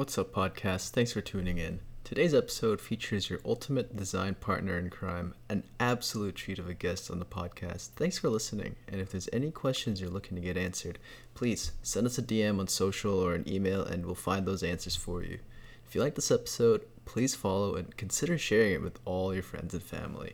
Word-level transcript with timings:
What's 0.00 0.16
up, 0.16 0.32
podcast? 0.32 0.92
Thanks 0.92 1.12
for 1.12 1.20
tuning 1.20 1.58
in. 1.58 1.80
Today's 2.04 2.32
episode 2.32 2.80
features 2.80 3.28
your 3.28 3.40
ultimate 3.44 3.94
design 3.94 4.34
partner 4.34 4.78
in 4.78 4.88
crime, 4.88 5.34
an 5.50 5.62
absolute 5.78 6.36
treat 6.36 6.58
of 6.58 6.66
a 6.66 6.72
guest 6.72 7.10
on 7.10 7.18
the 7.18 7.26
podcast. 7.26 7.88
Thanks 7.96 8.18
for 8.18 8.30
listening. 8.30 8.76
And 8.88 8.98
if 8.98 9.10
there's 9.10 9.28
any 9.30 9.50
questions 9.50 10.00
you're 10.00 10.08
looking 10.08 10.36
to 10.36 10.42
get 10.42 10.56
answered, 10.56 10.98
please 11.34 11.72
send 11.82 12.06
us 12.06 12.16
a 12.16 12.22
DM 12.22 12.58
on 12.58 12.68
social 12.68 13.12
or 13.12 13.34
an 13.34 13.46
email 13.46 13.84
and 13.84 14.06
we'll 14.06 14.14
find 14.14 14.46
those 14.46 14.62
answers 14.62 14.96
for 14.96 15.22
you. 15.22 15.38
If 15.86 15.94
you 15.94 16.00
like 16.00 16.14
this 16.14 16.30
episode, 16.30 16.86
please 17.04 17.34
follow 17.34 17.74
and 17.74 17.94
consider 17.98 18.38
sharing 18.38 18.72
it 18.72 18.82
with 18.82 18.98
all 19.04 19.34
your 19.34 19.42
friends 19.42 19.74
and 19.74 19.82
family. 19.82 20.32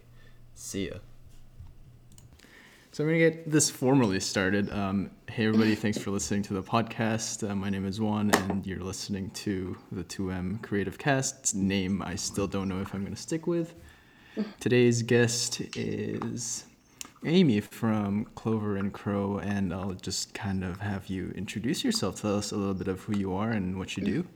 See 0.55 0.91
ya. 0.91 0.99
So 2.97 3.05
I'm 3.05 3.11
going 3.11 3.21
to 3.21 3.31
get 3.31 3.51
this 3.51 3.69
formally 3.69 4.21
started. 4.21 4.73
Um, 4.73 5.11
hey, 5.29 5.45
everybody, 5.45 5.75
thanks 5.75 5.99
for 5.99 6.11
listening 6.11 6.41
to 6.45 6.55
the 6.55 6.63
podcast. 6.63 7.47
Uh, 7.47 7.55
my 7.55 7.69
name 7.69 7.85
is 7.85 8.01
Juan, 8.01 8.31
and 8.31 8.67
you're 8.67 8.83
listening 8.83 9.29
to 9.33 9.77
the 9.93 10.03
2M 10.03 10.63
Creative 10.63 10.97
Cast 10.97 11.55
name 11.55 12.01
I 12.01 12.15
still 12.15 12.47
don't 12.47 12.71
know 12.71 12.81
if 12.81 12.95
I'm 12.95 13.05
to 13.05 13.15
stick 13.15 13.47
with. 13.47 13.75
Today's 14.61 15.03
guest 15.03 15.61
is 15.77 16.65
Amy 17.27 17.61
from 17.61 18.29
Clover 18.35 18.79
and 18.79 18.91
Crow, 18.95 19.41
and 19.41 19.75
I'll 19.75 19.93
just 19.93 20.33
kind 20.33 20.65
of 20.65 20.81
have 20.81 21.09
you 21.09 21.35
introduce 21.37 21.85
yourself. 21.85 22.23
Tell 22.23 22.39
us 22.39 22.51
a 22.51 22.57
little 22.57 22.73
bit 22.73 22.89
of 22.89 23.03
who 23.03 23.15
you 23.15 23.35
are 23.35 23.51
and 23.51 23.79
what 23.79 23.99
you 23.99 24.05
do. 24.07 24.27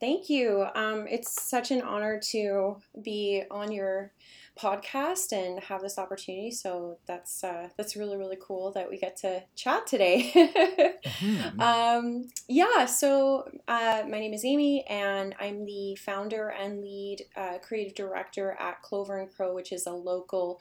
Thank 0.00 0.30
you. 0.30 0.64
Um, 0.74 1.06
it's 1.06 1.42
such 1.42 1.70
an 1.70 1.82
honor 1.82 2.18
to 2.30 2.76
be 3.02 3.42
on 3.50 3.72
your 3.72 4.12
podcast 4.58 5.32
and 5.32 5.60
have 5.64 5.80
this 5.80 5.98
opportunity. 5.98 6.50
So 6.50 6.98
that's 7.06 7.44
uh, 7.44 7.68
that's 7.76 7.96
really 7.96 8.16
really 8.16 8.38
cool 8.40 8.72
that 8.72 8.90
we 8.90 8.98
get 8.98 9.16
to 9.18 9.42
chat 9.54 9.86
today. 9.86 10.30
mm-hmm. 10.34 11.60
um, 11.60 12.28
yeah. 12.48 12.86
So 12.86 13.48
uh, 13.68 14.02
my 14.08 14.18
name 14.18 14.34
is 14.34 14.44
Amy, 14.44 14.84
and 14.88 15.34
I'm 15.40 15.64
the 15.64 15.96
founder 15.96 16.48
and 16.48 16.80
lead 16.80 17.26
uh, 17.36 17.58
creative 17.62 17.94
director 17.94 18.56
at 18.58 18.82
Clover 18.82 19.18
and 19.18 19.32
Crow, 19.32 19.54
which 19.54 19.72
is 19.72 19.86
a 19.86 19.92
local 19.92 20.60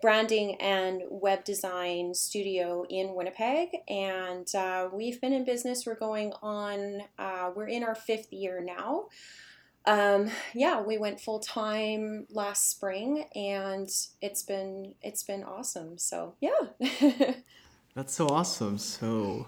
branding 0.00 0.56
and 0.60 1.02
web 1.10 1.44
design 1.44 2.14
studio 2.14 2.84
in 2.88 3.14
Winnipeg. 3.14 3.68
And 3.88 4.46
uh, 4.54 4.88
we've 4.92 5.20
been 5.20 5.32
in 5.32 5.44
business. 5.44 5.86
We're 5.86 5.94
going 5.94 6.32
on. 6.42 7.02
Uh, 7.18 7.50
we're 7.54 7.68
in 7.68 7.82
our 7.82 7.94
fifth 7.94 8.32
year 8.32 8.62
now 8.62 9.06
um, 9.88 10.30
yeah, 10.54 10.82
we 10.82 10.98
went 10.98 11.18
full 11.18 11.40
time 11.40 12.26
last 12.30 12.70
spring, 12.70 13.24
and 13.34 13.88
it's 14.20 14.42
been 14.42 14.94
it's 15.02 15.22
been 15.22 15.42
awesome. 15.42 15.96
So 15.96 16.34
yeah, 16.40 16.50
that's 17.94 18.12
so 18.12 18.28
awesome. 18.28 18.76
So, 18.76 19.46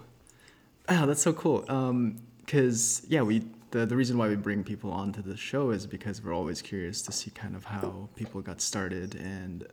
ah, 0.89 1.05
that's 1.05 1.21
so 1.21 1.31
cool. 1.31 1.63
Um, 1.69 2.17
because 2.39 3.03
yeah, 3.07 3.21
we 3.21 3.43
the 3.69 3.85
the 3.85 3.95
reason 3.95 4.17
why 4.17 4.29
we 4.29 4.35
bring 4.35 4.63
people 4.63 4.91
onto 4.91 5.21
the 5.21 5.37
show 5.37 5.69
is 5.69 5.85
because 5.85 6.23
we're 6.23 6.33
always 6.33 6.59
curious 6.61 7.03
to 7.03 7.11
see 7.11 7.29
kind 7.29 7.55
of 7.55 7.65
how 7.65 8.09
people 8.15 8.41
got 8.41 8.61
started 8.61 9.15
and 9.15 9.67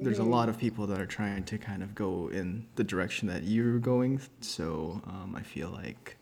there's 0.00 0.18
a 0.18 0.24
lot 0.24 0.48
of 0.48 0.58
people 0.58 0.84
that 0.88 1.00
are 1.00 1.06
trying 1.06 1.44
to 1.44 1.56
kind 1.56 1.80
of 1.80 1.94
go 1.94 2.28
in 2.32 2.66
the 2.74 2.82
direction 2.82 3.28
that 3.28 3.44
you're 3.44 3.78
going 3.78 4.20
so 4.40 5.00
um, 5.06 5.34
i 5.36 5.42
feel 5.42 5.70
like 5.70 6.16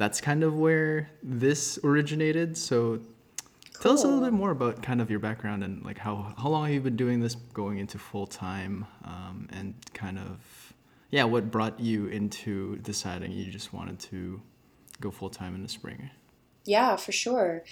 that's 0.00 0.18
kind 0.18 0.42
of 0.42 0.56
where 0.56 1.10
this 1.22 1.78
originated. 1.84 2.56
So 2.56 2.96
cool. 2.96 3.82
tell 3.82 3.92
us 3.92 4.02
a 4.02 4.06
little 4.06 4.24
bit 4.24 4.32
more 4.32 4.50
about 4.50 4.82
kind 4.82 5.02
of 5.02 5.10
your 5.10 5.20
background 5.20 5.62
and 5.62 5.84
like 5.84 5.98
how 5.98 6.34
how 6.38 6.48
long 6.48 6.64
have 6.64 6.72
you 6.72 6.80
been 6.80 6.96
doing 6.96 7.20
this, 7.20 7.34
going 7.52 7.76
into 7.76 7.98
full 7.98 8.26
time, 8.26 8.86
um, 9.04 9.46
and 9.52 9.74
kind 9.92 10.18
of 10.18 10.72
yeah, 11.10 11.24
what 11.24 11.50
brought 11.50 11.78
you 11.78 12.06
into 12.06 12.76
deciding 12.78 13.32
you 13.32 13.52
just 13.52 13.74
wanted 13.74 14.00
to 14.00 14.40
go 15.02 15.10
full 15.10 15.28
time 15.28 15.54
in 15.54 15.62
the 15.62 15.68
spring? 15.68 16.08
Yeah, 16.64 16.96
for 16.96 17.12
sure. 17.12 17.64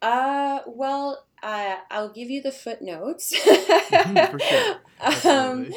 Uh, 0.00 0.60
well, 0.66 1.26
uh, 1.46 1.76
I'll 1.92 2.08
give 2.08 2.28
you 2.28 2.42
the 2.42 2.50
footnotes. 2.50 3.32
Mm-hmm, 3.46 4.32
for 4.32 4.38
sure. 4.40 4.76
Um, 5.26 5.72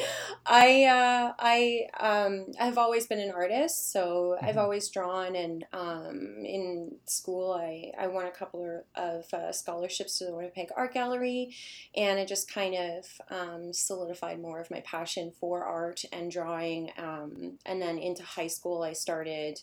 I 0.46 0.86
uh, 0.86 1.34
I 1.38 1.88
um, 2.00 2.54
I've 2.58 2.78
always 2.78 3.06
been 3.06 3.20
an 3.20 3.32
artist, 3.32 3.92
so 3.92 4.38
mm-hmm. 4.38 4.46
I've 4.46 4.58
always 4.58 4.88
drawn, 4.88 5.36
and 5.36 5.66
um, 5.74 6.38
in 6.46 6.96
school 7.04 7.52
I, 7.52 7.92
I 8.00 8.08
won 8.08 8.28
a 8.28 8.32
couple 8.32 8.82
of 8.96 9.26
uh, 9.34 9.52
scholarships 9.52 10.18
to 10.20 10.26
the 10.26 10.34
Winnipeg 10.34 10.70
Art 10.76 10.94
Gallery, 10.94 11.54
and 11.98 12.18
it 12.18 12.30
just 12.30 12.52
kind 12.52 12.76
of 12.76 13.06
um, 13.30 13.74
solidified 13.74 14.42
more 14.42 14.62
of 14.62 14.72
my 14.72 14.80
passion 14.82 15.34
for 15.38 15.66
art 15.66 16.06
and 16.14 16.32
drawing. 16.32 16.92
Um, 16.98 17.60
and 17.66 17.82
then 17.82 17.98
into 17.98 18.24
high 18.24 18.48
school, 18.48 18.84
I 18.84 18.94
started 18.94 19.60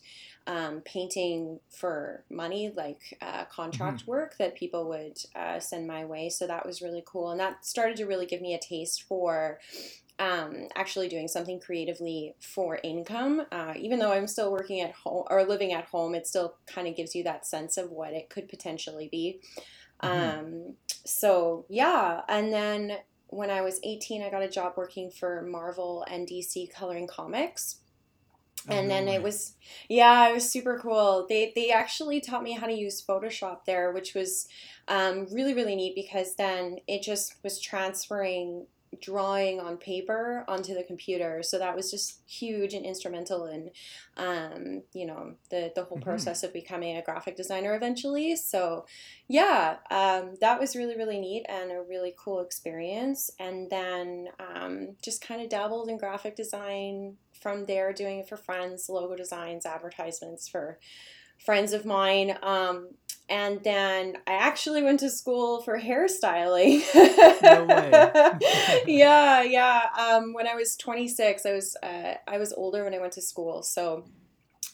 um, 0.47 0.81
painting 0.85 1.61
for 1.71 2.25
money, 2.31 2.73
like 2.75 3.19
uh, 3.21 3.47
contract 3.47 4.03
mm-hmm. 4.03 4.11
work 4.11 4.39
that 4.39 4.55
people 4.55 4.89
would 4.89 5.19
uh, 5.35 5.59
send 5.59 5.87
my 5.87 5.96
way. 6.05 6.29
So 6.29 6.47
that 6.47 6.67
was 6.67 6.83
really 6.83 7.03
cool. 7.07 7.31
And 7.31 7.41
that 7.41 7.65
started 7.65 7.97
to 7.97 8.07
really 8.07 8.27
give 8.27 8.41
me 8.41 8.55
a 8.55 8.59
taste 8.59 9.03
for 9.03 9.59
um, 10.19 10.69
actually 10.75 11.09
doing 11.09 11.29
something 11.29 11.61
creatively 11.61 12.35
for 12.41 12.79
income. 12.83 13.43
Uh, 13.53 13.75
even 13.77 13.99
though 13.99 14.13
I'm 14.13 14.27
still 14.27 14.51
working 14.51 14.81
at 14.81 14.93
home 14.93 15.25
or 15.31 15.45
living 15.45 15.73
at 15.73 15.87
home, 15.87 16.15
it 16.15 16.27
still 16.27 16.55
kind 16.67 16.89
of 16.89 16.97
gives 16.97 17.15
you 17.15 17.25
that 17.25 17.47
sense 17.47 17.77
of 17.77 17.91
what 17.91 18.13
it 18.13 18.31
could 18.31 18.49
potentially 18.49 19.09
be. 19.11 19.41
Mm-hmm. 20.03 20.39
Um, 20.39 20.75
so, 21.05 21.67
yeah. 21.69 22.23
And 22.29 22.53
then 22.53 22.99
when 23.29 23.51
I 23.51 23.61
was 23.61 23.81
18, 23.83 24.23
I 24.23 24.31
got 24.31 24.43
a 24.43 24.49
job 24.49 24.75
working 24.77 25.11
for 25.11 25.43
Marvel 25.43 26.05
and 26.11 26.27
DC 26.27 26.73
coloring 26.73 27.07
comics 27.07 27.81
and 28.69 28.91
then 28.91 29.09
it 29.09 29.23
was 29.23 29.55
yeah 29.89 30.29
it 30.29 30.35
was 30.35 30.51
super 30.51 30.79
cool. 30.79 31.27
They 31.29 31.53
they 31.55 31.71
actually 31.71 32.21
taught 32.21 32.43
me 32.43 32.53
how 32.53 32.67
to 32.67 32.73
use 32.73 33.05
photoshop 33.05 33.65
there 33.67 33.93
which 33.93 34.15
was 34.15 34.49
um, 34.89 35.27
really 35.33 35.55
really 35.55 35.77
neat 35.77 35.95
because 35.95 36.37
then 36.37 36.79
it 36.87 37.03
just 37.03 37.35
was 37.43 37.61
transferring 37.61 38.67
drawing 39.01 39.61
on 39.61 39.77
paper 39.77 40.45
onto 40.49 40.75
the 40.75 40.83
computer. 40.83 41.43
So 41.43 41.59
that 41.59 41.77
was 41.77 41.91
just 41.91 42.21
huge 42.27 42.75
and 42.75 42.85
instrumental 42.85 43.47
in 43.47 43.71
um, 44.17 44.83
you 44.93 45.07
know 45.07 45.35
the 45.51 45.73
the 45.75 45.85
whole 45.85 45.99
mm-hmm. 45.99 46.09
process 46.09 46.43
of 46.43 46.53
becoming 46.53 46.97
a 46.97 47.03
graphic 47.03 47.37
designer 47.37 47.75
eventually. 47.75 48.37
So 48.37 48.87
yeah 49.29 49.77
um, 49.91 50.37
that 50.41 50.59
was 50.61 50.77
really 50.77 50.97
really 50.97 51.19
neat 51.19 51.47
and 51.49 51.71
a 51.71 51.83
really 51.83 52.15
cool 52.19 52.41
experience. 52.41 53.31
And 53.39 53.71
then 53.71 54.29
um, 54.39 54.97
just 55.03 55.27
kind 55.27 55.43
of 55.43 55.49
dabbled 55.49 55.89
in 55.89 55.99
graphic 55.99 56.37
design 56.37 57.17
from 57.41 57.65
there, 57.65 57.93
doing 57.93 58.19
it 58.21 58.29
for 58.29 58.37
friends, 58.37 58.89
logo 58.89 59.17
designs, 59.17 59.67
advertisements 59.67 60.49
for 60.49 60.79
friends 61.39 61.73
of 61.73 61.85
mine. 61.85 62.37
Um, 62.43 62.91
and 63.29 63.63
then 63.65 64.19
I 64.27 64.35
actually 64.35 64.83
went 64.83 65.01
to 65.01 65.11
school 65.11 65.61
for 65.63 65.79
hairstyling. 65.79 66.83
no 67.43 67.65
way. 67.65 68.83
yeah, 68.87 69.43
yeah. 69.43 69.83
Um, 69.99 70.33
when 70.33 70.47
I 70.47 70.55
was 70.55 70.77
26, 70.77 71.45
I 71.45 71.53
was 71.53 71.77
uh, 71.83 72.15
I 72.29 72.39
was 72.39 72.53
older 72.53 72.85
when 72.85 72.95
I 72.95 73.01
went 73.01 73.15
to 73.15 73.23
school, 73.23 73.63
so 73.63 74.05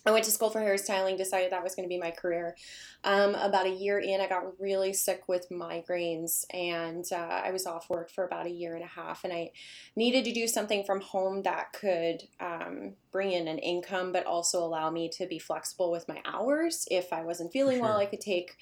I 0.05 0.11
went 0.11 0.25
to 0.25 0.31
school 0.31 0.51
for 0.51 0.61
hairstyling, 0.61 1.17
decided 1.17 1.53
that 1.53 1.63
was 1.63 1.75
going 1.75 1.89
to 1.89 1.93
be 1.93 1.99
my 1.99 2.11
career. 2.11 2.57
Um, 3.05 3.35
about 3.37 3.67
a 3.67 3.71
year 3.71 4.01
in, 4.01 4.21
I 4.21 4.29
got 4.29 4.61
really 4.61 4.93
sick 4.93 5.29
with 5.29 5.49
migraines 5.51 6.45
and 6.53 7.05
uh, 7.13 7.43
I 7.45 7.53
was 7.53 7.67
off 7.67 7.89
work 7.89 8.11
for 8.11 8.25
about 8.25 8.47
a 8.47 8.51
year 8.51 8.75
and 8.75 8.85
a 8.85 8.89
half. 8.89 9.23
And 9.23 9.33
I 9.33 9.51
needed 9.95 10.25
to 10.25 10.33
do 10.33 10.49
something 10.49 10.83
from 10.85 11.01
home 11.01 11.43
that 11.43 11.73
could 11.73 12.25
um, 12.41 12.95
bring 13.13 13.33
in 13.33 13.47
an 13.47 13.59
income, 13.59 14.13
but 14.13 14.27
also 14.27 14.65
allow 14.65 14.91
me 14.91 15.09
to 15.11 15.27
be 15.27 15.39
flexible 15.39 15.93
with 15.93 16.09
my 16.09 16.21
hours. 16.25 16.87
If 16.91 17.13
I 17.13 17.23
wasn't 17.23 17.53
feeling 17.53 17.79
sure. 17.79 17.87
well, 17.87 17.99
I 17.99 18.07
could 18.07 18.21
take 18.21 18.57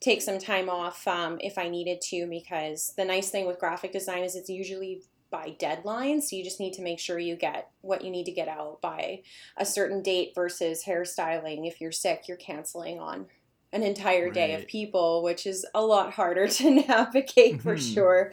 take 0.00 0.20
some 0.20 0.38
time 0.38 0.68
off 0.68 1.06
um, 1.06 1.38
if 1.40 1.56
I 1.56 1.68
needed 1.68 2.00
to 2.08 2.26
because 2.26 2.92
the 2.96 3.04
nice 3.04 3.30
thing 3.30 3.46
with 3.46 3.60
graphic 3.60 3.92
design 3.92 4.24
is 4.24 4.34
it's 4.34 4.50
usually 4.50 5.02
by 5.32 5.56
deadlines. 5.58 6.24
So 6.24 6.36
you 6.36 6.44
just 6.44 6.60
need 6.60 6.74
to 6.74 6.82
make 6.82 7.00
sure 7.00 7.18
you 7.18 7.34
get 7.34 7.70
what 7.80 8.04
you 8.04 8.10
need 8.12 8.26
to 8.26 8.32
get 8.32 8.46
out 8.46 8.80
by 8.80 9.22
a 9.56 9.66
certain 9.66 10.02
date 10.02 10.32
versus 10.36 10.84
hairstyling. 10.84 11.66
If 11.66 11.80
you're 11.80 11.90
sick, 11.90 12.28
you're 12.28 12.36
canceling 12.36 13.00
on 13.00 13.26
an 13.72 13.82
entire 13.82 14.26
right. 14.26 14.34
day 14.34 14.54
of 14.54 14.68
people, 14.68 15.22
which 15.24 15.46
is 15.46 15.66
a 15.74 15.82
lot 15.82 16.12
harder 16.12 16.46
to 16.58 16.70
navigate 16.70 17.60
for 17.60 17.74
mm-hmm. 17.74 17.94
sure. 17.94 18.32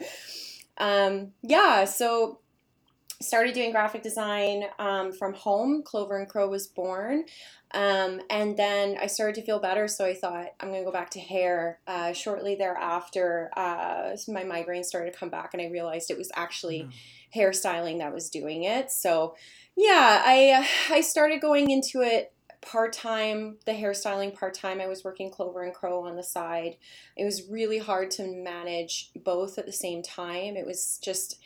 Um, 0.78 1.32
yeah, 1.42 1.86
so 1.86 2.38
started 3.22 3.54
doing 3.54 3.70
graphic 3.70 4.02
design 4.02 4.64
um, 4.78 5.12
from 5.12 5.34
home. 5.34 5.82
Clover 5.84 6.18
and 6.18 6.28
Crow 6.28 6.48
was 6.48 6.66
born. 6.66 7.24
Um, 7.72 8.20
and 8.30 8.56
then 8.56 8.96
I 9.00 9.06
started 9.06 9.36
to 9.36 9.42
feel 9.42 9.60
better, 9.60 9.86
so 9.86 10.04
I 10.04 10.14
thought 10.14 10.48
I'm 10.58 10.70
going 10.70 10.80
to 10.80 10.84
go 10.84 10.92
back 10.92 11.10
to 11.10 11.20
hair. 11.20 11.78
Uh, 11.86 12.12
shortly 12.12 12.56
thereafter, 12.56 13.50
uh, 13.56 14.16
my 14.26 14.42
migraine 14.42 14.82
started 14.82 15.12
to 15.12 15.18
come 15.18 15.30
back, 15.30 15.50
and 15.52 15.62
I 15.62 15.66
realized 15.66 16.10
it 16.10 16.18
was 16.18 16.32
actually 16.34 16.80
mm. 16.82 16.92
hairstyling 17.36 17.98
that 17.98 18.12
was 18.12 18.28
doing 18.28 18.64
it. 18.64 18.90
So, 18.90 19.36
yeah, 19.76 20.22
I 20.24 20.68
I 20.90 21.00
started 21.00 21.40
going 21.40 21.70
into 21.70 22.00
it 22.00 22.32
part 22.60 22.92
time, 22.92 23.58
the 23.66 23.72
hairstyling 23.72 24.34
part 24.34 24.54
time. 24.54 24.80
I 24.80 24.88
was 24.88 25.04
working 25.04 25.30
Clover 25.30 25.62
and 25.62 25.72
Crow 25.72 26.06
on 26.06 26.16
the 26.16 26.24
side. 26.24 26.76
It 27.16 27.24
was 27.24 27.48
really 27.48 27.78
hard 27.78 28.10
to 28.12 28.26
manage 28.26 29.10
both 29.24 29.58
at 29.58 29.66
the 29.66 29.72
same 29.72 30.02
time. 30.02 30.56
It 30.56 30.66
was 30.66 30.98
just, 31.02 31.40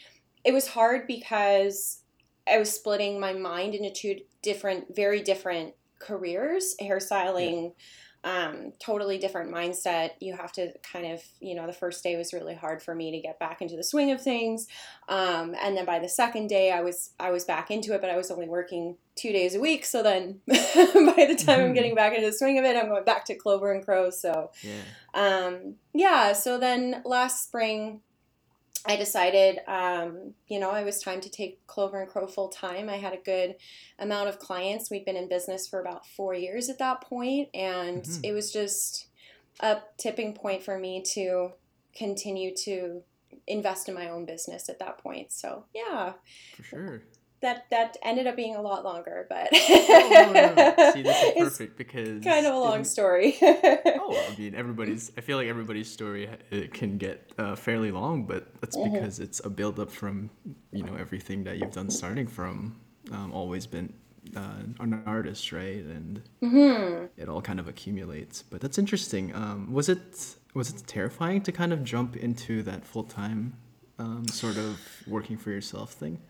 it 0.45 0.53
was 0.53 0.69
hard 0.69 1.07
because 1.07 2.01
I 2.49 2.59
was 2.59 2.73
splitting 2.73 3.19
my 3.19 3.33
mind 3.33 3.75
into 3.75 3.91
two 3.91 4.21
different, 4.43 4.95
very 4.95 5.23
different 5.23 5.75
careers 5.99 6.75
hairstyling 6.81 7.73
um, 8.25 8.73
totally 8.81 9.19
different 9.19 9.53
mindset. 9.53 10.13
You 10.19 10.35
have 10.35 10.51
to 10.53 10.73
kind 10.83 11.13
of, 11.13 11.23
you 11.41 11.55
know, 11.55 11.67
the 11.67 11.75
first 11.75 12.03
day 12.03 12.17
was 12.17 12.33
really 12.33 12.55
hard 12.55 12.83
for 12.83 12.95
me 12.95 13.11
to 13.11 13.21
get 13.21 13.39
back 13.39 13.61
into 13.61 13.77
the 13.77 13.85
swing 13.85 14.11
of 14.11 14.21
things, 14.21 14.67
um, 15.11 15.55
and 15.63 15.77
then 15.77 15.85
by 15.85 15.99
the 15.99 16.09
second 16.09 16.49
day, 16.49 16.73
I 16.73 16.81
was 16.81 17.11
I 17.21 17.31
was 17.31 17.45
back 17.45 17.71
into 17.71 17.95
it, 17.95 18.01
but 18.01 18.09
I 18.09 18.17
was 18.17 18.31
only 18.31 18.49
working 18.49 18.97
two 19.15 19.31
days 19.31 19.55
a 19.55 19.61
week. 19.61 19.85
So 19.85 20.03
then, 20.03 20.41
by 20.47 21.27
the 21.27 21.39
time 21.39 21.61
I'm 21.61 21.75
getting 21.75 21.95
back 21.95 22.15
into 22.15 22.27
the 22.27 22.37
swing 22.37 22.59
of 22.59 22.65
it, 22.65 22.77
I'm 22.77 22.89
going 22.89 23.05
back 23.05 23.27
to 23.27 23.35
Clover 23.35 23.71
and 23.71 23.85
Crow. 23.85 24.09
So, 24.09 24.51
yeah, 24.63 24.81
um, 25.13 25.75
yeah. 25.93 26.33
So 26.33 26.59
then 26.59 27.03
last 27.05 27.45
spring, 27.45 28.01
I 28.87 28.97
decided, 28.97 29.61
um, 29.67 30.35
you 30.47 30.59
know, 30.59 30.75
it 30.75 30.85
was 30.85 31.01
time 31.01 31.21
to 31.23 31.31
take 31.31 31.67
Clover 31.67 32.03
and 32.03 32.11
Crow 32.11 32.27
full 32.27 32.49
time. 32.49 32.89
I 32.89 32.97
had 32.97 33.15
a 33.15 33.19
good 33.19 33.57
amount 33.99 34.29
of 34.29 34.39
clients. 34.39 34.91
We'd 34.91 35.05
been 35.05 35.17
in 35.17 35.29
business 35.29 35.67
for 35.67 35.81
about 35.81 36.07
four 36.07 36.35
years 36.35 36.69
at 36.69 36.79
that 36.79 37.01
point, 37.01 37.49
and 37.55 38.03
mm-hmm. 38.03 38.21
it 38.23 38.33
was 38.33 38.53
just 38.53 39.09
a 39.61 39.79
tipping 39.97 40.35
point 40.35 40.63
for 40.63 40.79
me 40.79 41.03
to 41.15 41.53
continue 41.97 42.55
to 42.57 43.03
invest 43.47 43.89
in 43.89 43.95
my 43.95 44.09
own 44.09 44.27
business 44.27 44.69
at 44.69 44.79
that 44.81 44.99
point. 44.99 45.33
So, 45.33 45.65
yeah. 45.75 46.13
For 46.57 46.63
sure 46.63 47.03
that 47.45 47.69
that 47.71 47.97
ended 48.03 48.27
up 48.27 48.37
being 48.37 48.57
a 48.57 48.63
lot 48.63 48.85
longer, 48.85 49.27
but 49.29 49.49
oh, 49.53 50.31
no. 50.35 50.93
see, 50.93 51.03
this 51.03 51.23
is 51.23 51.33
perfect 51.39 51.77
because 51.77 52.25
kind 52.25 52.47
of 52.47 52.55
a 52.55 52.59
long 52.59 52.85
story. 52.85 53.37
oh, 53.43 54.27
I 54.31 54.35
mean, 54.39 54.55
everybody's. 54.55 55.13
I 55.17 55.21
feel 55.21 55.37
like 55.37 55.49
everybody's 55.49 55.91
story 55.91 56.29
it 56.51 56.73
can 56.73 56.97
get 56.99 57.31
uh, 57.39 57.55
fairly 57.55 57.93
long, 57.93 58.25
but 58.25 58.49
that's 58.61 58.77
mm-hmm. 58.77 58.95
because 58.95 59.21
it's 59.21 59.41
a 59.45 59.51
build 59.51 59.79
up 59.79 59.91
from 59.91 60.31
you 60.73 60.83
know 60.83 60.95
everything 60.97 61.45
that 61.45 61.59
you've 61.59 61.73
done, 61.73 61.91
starting 61.91 62.27
from 62.27 62.81
um, 63.13 63.33
always 63.33 63.67
been 63.67 63.93
uh, 64.35 64.63
an 64.81 65.03
artist, 65.07 65.53
right? 65.53 65.85
And 65.85 66.23
mm-hmm. 66.43 67.07
it 67.17 67.29
all 67.29 67.43
kind 67.43 67.61
of 67.61 67.69
accumulates. 67.69 68.43
But 68.43 68.63
that's 68.63 68.79
interesting. 68.79 69.35
Um, 69.35 69.71
was 69.71 69.89
it 69.91 70.37
was 70.55 70.71
it 70.71 70.83
terrifying 70.87 71.43
to 71.43 71.53
kind 71.53 71.73
of 71.73 71.85
jump 71.85 72.17
into 72.17 72.63
that 72.63 72.87
full 72.87 73.05
time 73.05 73.59
um, 73.99 74.27
sort 74.29 74.57
of 74.57 74.81
working 75.07 75.37
for 75.37 75.51
yourself 75.51 75.93
thing? 75.93 76.21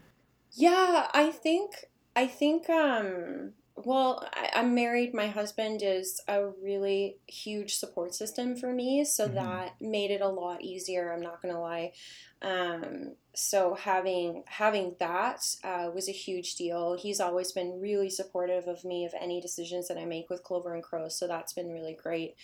Yeah, 0.55 1.09
I 1.13 1.31
think 1.31 1.87
I 2.15 2.27
think 2.27 2.71
um 2.71 3.53
well, 3.77 4.25
I, 4.33 4.51
I'm 4.55 4.75
married. 4.75 5.13
My 5.13 5.27
husband 5.27 5.83
is 5.83 6.21
a 6.29 6.47
really 6.47 7.17
huge 7.27 7.75
support 7.75 8.15
system 8.15 8.55
for 8.57 8.73
me, 8.73 9.05
so 9.05 9.27
mm-hmm. 9.27 9.35
that 9.35 9.75
made 9.81 10.13
it 10.13 10.21
a 10.21 10.29
lot 10.29 10.63
easier. 10.63 11.13
I'm 11.13 11.21
not 11.23 11.43
gonna 11.43 11.61
lie. 11.61 11.93
Um, 12.41 13.17
so 13.35 13.75
having 13.75 14.45
having 14.47 14.95
that 15.01 15.45
uh, 15.65 15.91
was 15.95 16.09
a 16.09 16.13
huge 16.13 16.55
deal. 16.55 16.97
He's 16.97 17.21
always 17.21 17.53
been 17.53 17.81
really 17.81 18.11
supportive 18.11 18.67
of 18.67 18.85
me 18.85 19.05
of 19.05 19.15
any 19.21 19.41
decisions 19.41 19.89
that 19.89 19.99
I 19.99 20.05
make 20.05 20.31
with 20.31 20.43
Clover 20.43 20.75
and 20.75 20.83
Crow, 20.83 21.09
so 21.09 21.27
that's 21.27 21.53
been 21.53 21.73
really 21.73 21.97
great. 22.01 22.37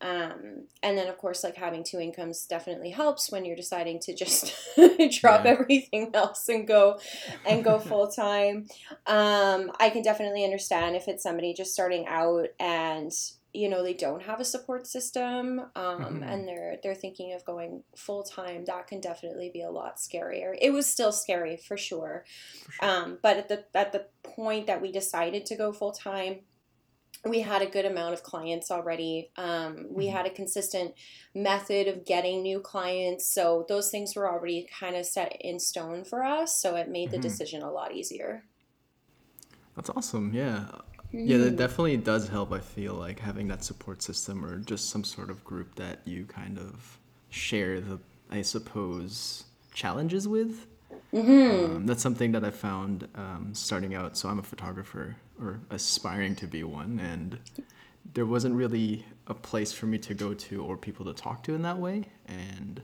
Um, 0.00 0.64
and 0.82 0.98
then 0.98 1.08
of 1.08 1.16
course, 1.16 1.42
like 1.42 1.56
having 1.56 1.82
two 1.82 1.98
incomes 1.98 2.44
definitely 2.46 2.90
helps 2.90 3.32
when 3.32 3.44
you're 3.44 3.56
deciding 3.56 3.98
to 4.00 4.14
just 4.14 4.54
drop 5.20 5.44
yeah. 5.44 5.50
everything 5.50 6.10
else 6.14 6.48
and 6.48 6.66
go 6.66 6.98
and 7.46 7.64
go 7.64 7.78
full 7.80 8.08
time. 8.08 8.66
Um, 9.06 9.72
I 9.80 9.90
can 9.90 10.02
definitely 10.02 10.44
understand 10.44 10.96
if 10.96 11.08
it's 11.08 11.22
somebody 11.22 11.54
just 11.54 11.72
starting 11.72 12.06
out 12.06 12.48
and 12.60 13.12
you 13.52 13.68
know 13.68 13.82
they 13.82 13.94
don't 13.94 14.22
have 14.22 14.40
a 14.40 14.44
support 14.44 14.86
system 14.86 15.60
um, 15.76 16.00
mm-hmm. 16.00 16.22
and 16.22 16.46
they're 16.46 16.76
they're 16.82 16.94
thinking 16.94 17.32
of 17.32 17.44
going 17.44 17.82
full 17.96 18.22
time 18.22 18.64
that 18.66 18.86
can 18.86 19.00
definitely 19.00 19.50
be 19.52 19.62
a 19.62 19.70
lot 19.70 19.96
scarier 19.96 20.54
it 20.60 20.72
was 20.72 20.86
still 20.86 21.12
scary 21.12 21.56
for 21.56 21.76
sure, 21.76 22.24
for 22.58 22.72
sure. 22.72 22.88
Um, 22.88 23.18
but 23.22 23.36
at 23.36 23.48
the 23.48 23.64
at 23.74 23.92
the 23.92 24.06
point 24.22 24.66
that 24.66 24.82
we 24.82 24.92
decided 24.92 25.46
to 25.46 25.56
go 25.56 25.72
full 25.72 25.92
time 25.92 26.40
we 27.24 27.40
had 27.40 27.62
a 27.62 27.66
good 27.66 27.84
amount 27.84 28.14
of 28.14 28.22
clients 28.22 28.70
already. 28.70 29.30
Um, 29.36 29.86
we 29.90 30.06
mm-hmm. 30.06 30.16
had 30.16 30.26
a 30.26 30.30
consistent 30.30 30.94
method 31.34 31.88
of 31.88 32.04
getting 32.04 32.42
new 32.42 32.60
clients. 32.60 33.26
So 33.28 33.64
those 33.68 33.90
things 33.90 34.14
were 34.14 34.30
already 34.30 34.68
kind 34.78 34.96
of 34.96 35.06
set 35.06 35.36
in 35.40 35.58
stone 35.58 36.04
for 36.04 36.22
us. 36.24 36.60
So 36.60 36.76
it 36.76 36.88
made 36.88 37.10
the 37.10 37.16
mm-hmm. 37.16 37.22
decision 37.22 37.62
a 37.62 37.70
lot 37.70 37.94
easier. 37.94 38.44
That's 39.74 39.90
awesome. 39.90 40.32
Yeah. 40.32 40.66
Yeah, 41.12 41.38
that 41.38 41.46
mm-hmm. 41.46 41.56
definitely 41.56 41.96
does 41.96 42.28
help. 42.28 42.52
I 42.52 42.60
feel 42.60 42.94
like 42.94 43.20
having 43.20 43.48
that 43.48 43.64
support 43.64 44.02
system 44.02 44.44
or 44.44 44.58
just 44.58 44.90
some 44.90 45.04
sort 45.04 45.30
of 45.30 45.44
group 45.44 45.74
that 45.76 46.00
you 46.04 46.24
kind 46.24 46.58
of 46.58 46.98
share 47.30 47.80
the, 47.80 47.98
I 48.30 48.42
suppose, 48.42 49.44
challenges 49.72 50.26
with. 50.28 50.66
Mm-hmm. 51.12 51.76
Um, 51.76 51.86
that's 51.86 52.02
something 52.02 52.32
that 52.32 52.44
I 52.44 52.50
found 52.50 53.08
um, 53.14 53.50
starting 53.52 53.94
out. 53.94 54.16
So 54.16 54.28
I'm 54.28 54.38
a 54.38 54.42
photographer 54.42 55.16
or 55.40 55.60
aspiring 55.70 56.34
to 56.36 56.46
be 56.46 56.64
one, 56.64 56.98
and 56.98 57.38
there 58.14 58.26
wasn't 58.26 58.54
really 58.54 59.04
a 59.26 59.34
place 59.34 59.72
for 59.72 59.86
me 59.86 59.98
to 59.98 60.14
go 60.14 60.34
to 60.34 60.62
or 60.62 60.76
people 60.76 61.04
to 61.06 61.14
talk 61.14 61.42
to 61.44 61.54
in 61.54 61.62
that 61.62 61.78
way. 61.78 62.04
And 62.26 62.80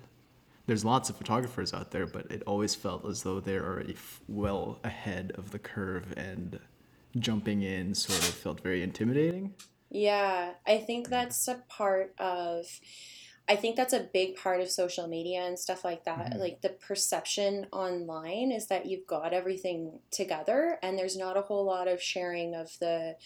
there's 0.67 0.85
lots 0.85 1.11
of 1.11 1.17
photographers 1.17 1.75
out 1.75 1.91
there, 1.91 2.07
but 2.07 2.31
it 2.31 2.43
always 2.47 2.75
felt 2.75 3.05
as 3.07 3.23
though 3.23 3.41
they're 3.41 3.65
already 3.65 3.97
well 4.29 4.79
ahead 4.85 5.33
of 5.35 5.51
the 5.51 5.59
curve, 5.59 6.15
and 6.17 6.59
jumping 7.19 7.63
in 7.63 7.95
sort 7.95 8.19
of 8.21 8.35
felt 8.35 8.61
very 8.61 8.83
intimidating. 8.83 9.55
Yeah, 9.91 10.53
I 10.67 10.79
think 10.79 11.09
that's 11.09 11.49
a 11.49 11.63
part 11.69 12.15
of 12.19 12.67
I 13.49 13.57
think 13.57 13.77
that's 13.77 13.93
a 13.93 14.09
big 14.13 14.37
part 14.37 14.61
of 14.61 14.71
social 14.71 15.09
media 15.09 15.43
and 15.43 15.59
stuff 15.59 15.85
like 15.85 16.05
that. 16.05 16.31
Mm-hmm. 16.31 16.39
Like 16.39 16.63
the 16.63 16.71
perception 16.71 17.67
online 17.73 18.53
is 18.53 18.69
that 18.69 18.87
you've 18.87 19.07
got 19.07 19.33
everything 19.33 19.99
together 20.11 20.79
and 20.83 20.97
there's 20.97 21.17
not 21.17 21.37
a 21.37 21.43
whole 21.43 21.65
lot 21.65 21.89
of 21.89 22.01
sharing 22.01 22.55
of 22.55 22.71
the 22.79 23.17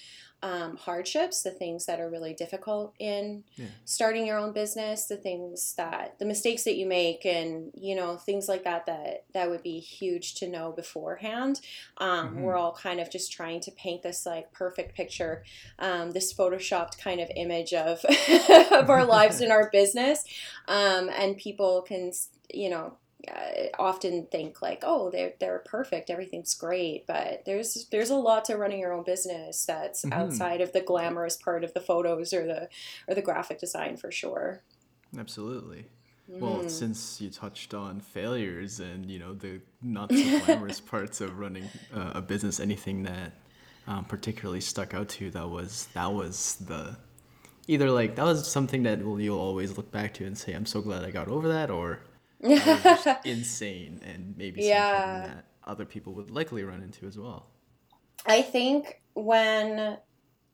um, 0.42 0.76
hardships, 0.76 1.42
the 1.42 1.50
things 1.50 1.86
that 1.86 1.98
are 1.98 2.10
really 2.10 2.34
difficult 2.34 2.94
in 2.98 3.42
yeah. 3.56 3.66
starting 3.84 4.26
your 4.26 4.38
own 4.38 4.52
business, 4.52 5.06
the 5.06 5.16
things 5.16 5.74
that 5.76 6.18
the 6.18 6.24
mistakes 6.24 6.64
that 6.64 6.76
you 6.76 6.86
make, 6.86 7.24
and 7.24 7.70
you 7.74 7.94
know 7.94 8.16
things 8.16 8.48
like 8.48 8.64
that 8.64 8.86
that 8.86 9.24
that 9.32 9.48
would 9.48 9.62
be 9.62 9.80
huge 9.80 10.34
to 10.36 10.48
know 10.48 10.72
beforehand. 10.72 11.60
Um, 11.98 12.28
mm-hmm. 12.28 12.40
We're 12.42 12.56
all 12.56 12.74
kind 12.74 13.00
of 13.00 13.10
just 13.10 13.32
trying 13.32 13.60
to 13.60 13.70
paint 13.72 14.02
this 14.02 14.26
like 14.26 14.52
perfect 14.52 14.94
picture, 14.94 15.42
um, 15.78 16.10
this 16.10 16.32
photoshopped 16.34 16.98
kind 16.98 17.20
of 17.20 17.30
image 17.34 17.72
of 17.72 18.04
of 18.70 18.90
our 18.90 19.04
lives 19.04 19.40
and 19.40 19.50
our 19.50 19.70
business, 19.72 20.24
um, 20.68 21.08
and 21.08 21.36
people 21.36 21.82
can 21.82 22.12
you 22.52 22.68
know 22.68 22.96
uh, 23.28 23.68
often 23.78 24.26
think 24.26 24.62
like, 24.62 24.82
oh, 24.82 25.10
they're 25.10 25.32
they're 25.40 25.62
perfect, 25.64 26.10
everything's 26.10 26.54
great, 26.54 27.06
but 27.06 27.42
there's 27.44 27.86
there's 27.90 28.10
a 28.10 28.16
lot 28.16 28.44
to 28.46 28.56
running 28.56 28.80
your 28.80 28.92
own 28.92 29.04
business 29.04 29.64
that's 29.64 30.04
mm-hmm. 30.04 30.12
outside 30.12 30.60
of 30.60 30.72
the 30.72 30.80
glamorous 30.80 31.36
part 31.36 31.64
of 31.64 31.74
the 31.74 31.80
photos 31.80 32.32
or 32.32 32.46
the 32.46 32.68
or 33.08 33.14
the 33.14 33.22
graphic 33.22 33.58
design 33.58 33.96
for 33.96 34.10
sure. 34.10 34.62
Absolutely. 35.18 35.86
Mm. 36.30 36.40
Well, 36.40 36.68
since 36.68 37.20
you 37.20 37.30
touched 37.30 37.74
on 37.74 38.00
failures 38.00 38.80
and 38.80 39.10
you 39.10 39.18
know 39.18 39.34
the 39.34 39.60
not 39.82 40.12
so 40.12 40.40
glamorous 40.40 40.80
parts 40.92 41.20
of 41.20 41.38
running 41.38 41.68
uh, 41.94 42.12
a 42.14 42.22
business, 42.22 42.60
anything 42.60 43.04
that 43.04 43.32
um, 43.86 44.04
particularly 44.04 44.60
stuck 44.60 44.94
out 44.94 45.08
to 45.10 45.24
you 45.24 45.30
that 45.30 45.48
was 45.48 45.88
that 45.94 46.12
was 46.12 46.56
the 46.66 46.96
either 47.68 47.90
like 47.90 48.16
that 48.16 48.24
was 48.24 48.46
something 48.46 48.82
that 48.84 49.00
you'll 49.00 49.38
always 49.38 49.76
look 49.76 49.90
back 49.90 50.14
to 50.14 50.24
and 50.24 50.36
say, 50.36 50.52
I'm 50.52 50.66
so 50.66 50.80
glad 50.80 51.04
I 51.04 51.10
got 51.10 51.28
over 51.28 51.48
that, 51.48 51.70
or 51.70 52.00
insane 53.24 54.00
and 54.04 54.34
maybe 54.36 54.62
yeah. 54.62 55.14
something 55.14 55.36
that 55.36 55.44
other 55.64 55.84
people 55.84 56.14
would 56.14 56.30
likely 56.30 56.62
run 56.64 56.82
into 56.82 57.06
as 57.06 57.18
well. 57.18 57.46
I 58.26 58.42
think 58.42 59.02
when 59.14 59.98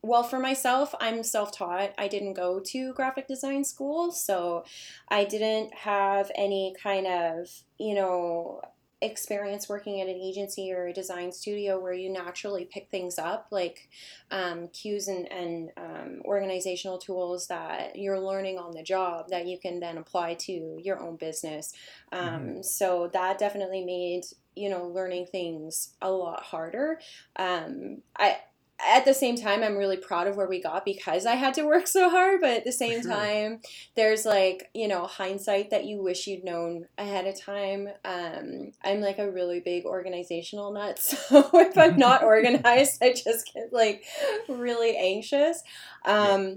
well 0.01 0.23
for 0.23 0.37
myself 0.37 0.93
i'm 0.99 1.23
self-taught 1.23 1.93
i 1.97 2.07
didn't 2.07 2.33
go 2.33 2.59
to 2.59 2.93
graphic 2.93 3.27
design 3.27 3.63
school 3.63 4.11
so 4.11 4.63
i 5.09 5.23
didn't 5.23 5.73
have 5.73 6.29
any 6.35 6.75
kind 6.81 7.07
of 7.07 7.47
you 7.79 7.95
know 7.95 8.61
experience 9.03 9.69
working 9.69 10.01
at 10.01 10.07
an 10.07 10.15
agency 10.15 10.71
or 10.71 10.87
a 10.87 10.93
design 10.93 11.31
studio 11.31 11.79
where 11.79 11.93
you 11.93 12.09
naturally 12.09 12.65
pick 12.65 12.89
things 12.89 13.19
up 13.19 13.47
like 13.51 13.89
um, 14.31 14.67
cues 14.69 15.07
and, 15.07 15.31
and 15.31 15.71
um, 15.77 16.21
organizational 16.25 16.97
tools 16.97 17.47
that 17.47 17.95
you're 17.95 18.19
learning 18.19 18.57
on 18.57 18.71
the 18.71 18.83
job 18.83 19.27
that 19.29 19.45
you 19.45 19.57
can 19.59 19.79
then 19.79 19.97
apply 19.97 20.33
to 20.33 20.79
your 20.81 20.99
own 20.99 21.15
business 21.15 21.73
um, 22.11 22.29
mm-hmm. 22.29 22.61
so 22.61 23.09
that 23.13 23.37
definitely 23.37 23.83
made 23.83 24.23
you 24.55 24.69
know 24.69 24.87
learning 24.87 25.25
things 25.25 25.93
a 26.01 26.09
lot 26.09 26.43
harder 26.43 26.99
um, 27.37 28.01
i 28.17 28.37
at 28.79 29.05
the 29.05 29.13
same 29.13 29.35
time 29.35 29.63
i'm 29.63 29.77
really 29.77 29.97
proud 29.97 30.27
of 30.27 30.35
where 30.35 30.47
we 30.47 30.61
got 30.61 30.83
because 30.83 31.25
i 31.25 31.35
had 31.35 31.53
to 31.53 31.65
work 31.65 31.87
so 31.87 32.09
hard 32.09 32.41
but 32.41 32.51
at 32.51 32.65
the 32.65 32.71
same 32.71 33.01
sure. 33.01 33.11
time 33.11 33.59
there's 33.95 34.25
like 34.25 34.69
you 34.73 34.87
know 34.87 35.05
hindsight 35.05 35.69
that 35.69 35.85
you 35.85 36.01
wish 36.01 36.27
you'd 36.27 36.43
known 36.43 36.85
ahead 36.97 37.27
of 37.27 37.39
time 37.39 37.87
um, 38.03 38.71
i'm 38.83 38.99
like 38.99 39.19
a 39.19 39.31
really 39.31 39.59
big 39.59 39.85
organizational 39.85 40.71
nut 40.71 40.99
so 40.99 41.49
if 41.53 41.77
i'm 41.77 41.97
not 41.97 42.23
organized 42.23 43.01
i 43.01 43.11
just 43.13 43.51
get 43.53 43.71
like 43.71 44.03
really 44.49 44.97
anxious 44.97 45.61
um, 46.05 46.41
yeah. 46.41 46.55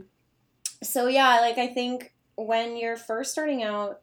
so 0.83 1.07
yeah 1.07 1.41
like 1.41 1.59
i 1.59 1.67
think 1.67 2.13
when 2.37 2.77
you're 2.77 2.97
first 2.97 3.33
starting 3.33 3.63
out 3.63 4.01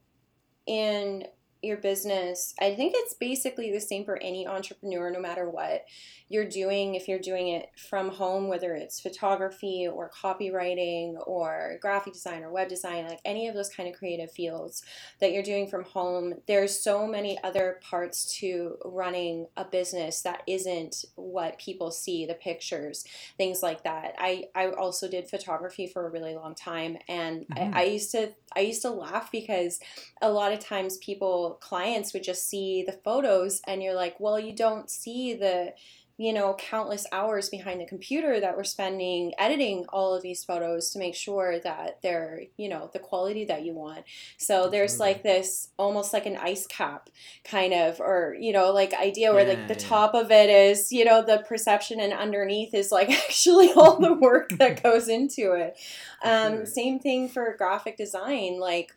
in 0.66 1.26
your 1.64 1.78
business, 1.78 2.54
I 2.60 2.76
think 2.76 2.94
it's 2.96 3.14
basically 3.14 3.72
the 3.72 3.80
same 3.80 4.06
for 4.06 4.18
any 4.22 4.48
entrepreneur, 4.48 5.12
no 5.12 5.20
matter 5.20 5.50
what 5.50 5.86
you're 6.30 6.50
doing. 6.50 6.96
If 6.96 7.08
you're 7.08 7.20
doing 7.20 7.50
it 7.50 7.70
from 7.78 8.10
home, 8.10 8.48
whether 8.48 8.74
it's 8.74 9.00
photography 9.00 9.88
or 9.88 10.10
copywriting 10.10 11.16
or 11.28 11.78
graphic 11.82 12.14
design 12.14 12.44
or 12.44 12.52
web 12.52 12.70
design, 12.70 13.08
like 13.08 13.20
any 13.24 13.48
of 13.48 13.56
those 13.56 13.70
kind 13.70 13.88
of 13.88 13.96
creative 13.96 14.32
fields 14.32 14.84
that 15.20 15.32
you're 15.32 15.44
doing 15.44 15.68
from 15.68 15.84
home, 15.84 16.34
there's 16.48 16.82
so 16.84 17.06
many 17.06 17.42
other 17.44 17.80
parts 17.84 18.38
to 18.40 18.78
running 18.84 19.48
a 19.58 19.66
business 19.66 20.22
that 20.22 20.42
isn't 20.48 21.06
what 21.16 21.60
people 21.60 21.92
see, 21.92 22.26
the 22.26 22.34
pictures, 22.34 23.06
things 23.38 23.62
like 23.62 23.84
that. 23.84 24.16
I, 24.18 24.46
I 24.56 24.70
also 24.70 25.08
did 25.08 25.30
photography 25.30 25.88
for 25.88 26.08
a 26.08 26.10
really 26.10 26.36
long 26.36 26.56
time 26.56 26.98
and 27.08 27.48
mm-hmm. 27.48 27.76
I, 27.76 27.82
I 27.82 27.84
used 27.84 28.12
to 28.12 28.34
I 28.56 28.62
used 28.62 28.82
to 28.84 28.92
laugh 28.92 29.32
because 29.32 29.80
a 30.22 30.32
lot 30.32 30.54
of 30.54 30.60
times 30.60 30.98
people 30.98 31.53
clients 31.60 32.14
would 32.14 32.24
just 32.24 32.50
see 32.50 32.84
the 32.84 33.00
photos 33.04 33.62
and 33.68 33.82
you're 33.82 33.96
like, 33.96 34.20
well, 34.20 34.40
you 34.40 34.56
don't 34.56 34.90
see 34.90 35.34
the 35.34 35.74
you 36.18 36.32
know, 36.32 36.56
countless 36.60 37.08
hours 37.12 37.50
behind 37.50 37.82
the 37.82 37.86
computer 37.86 38.40
that 38.40 38.56
we're 38.56 38.64
spending 38.64 39.34
editing 39.40 39.84
all 39.90 40.14
of 40.14 40.22
these 40.22 40.44
photos 40.44 40.92
to 40.92 41.00
make 41.00 41.16
sure 41.16 41.60
that 41.60 41.98
they're, 42.04 42.44
you 42.56 42.70
know, 42.70 42.90
the 42.94 43.00
quality 43.00 43.46
that 43.46 43.66
you 43.66 43.74
want. 43.74 44.06
So 44.38 44.70
there's 44.70 45.00
like 45.00 45.24
this 45.24 45.70
almost 45.78 46.14
like 46.14 46.28
an 46.28 46.38
ice 46.38 46.68
cap 46.68 47.10
kind 47.44 47.74
of, 47.74 48.00
or, 48.00 48.38
you 48.40 48.54
know, 48.54 48.72
like 48.72 48.94
idea 48.94 49.34
where 49.34 49.48
yeah, 49.48 49.56
like 49.56 49.68
the 49.68 49.74
yeah. 49.74 49.90
top 49.90 50.14
of 50.14 50.30
it 50.30 50.52
is, 50.52 50.92
you 50.92 51.04
know, 51.04 51.24
the 51.26 51.44
perception 51.48 52.00
and 52.00 52.14
underneath 52.14 52.76
is 52.76 52.92
like 52.92 53.10
actually 53.24 53.74
all 53.74 54.00
the 54.00 54.14
work 54.14 54.50
that 54.50 54.84
goes 54.84 55.08
into 55.08 55.54
it. 55.54 55.76
Um, 56.24 56.58
sure. 56.58 56.66
Same 56.68 57.00
thing 57.00 57.28
for 57.28 57.56
graphic 57.58 57.98
design. 57.98 58.60
Like, 58.60 58.96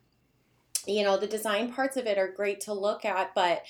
you 0.86 1.02
know 1.02 1.16
the 1.16 1.26
design 1.26 1.72
parts 1.72 1.96
of 1.96 2.06
it 2.06 2.18
are 2.18 2.30
great 2.30 2.60
to 2.60 2.72
look 2.72 3.04
at 3.04 3.34
but 3.34 3.62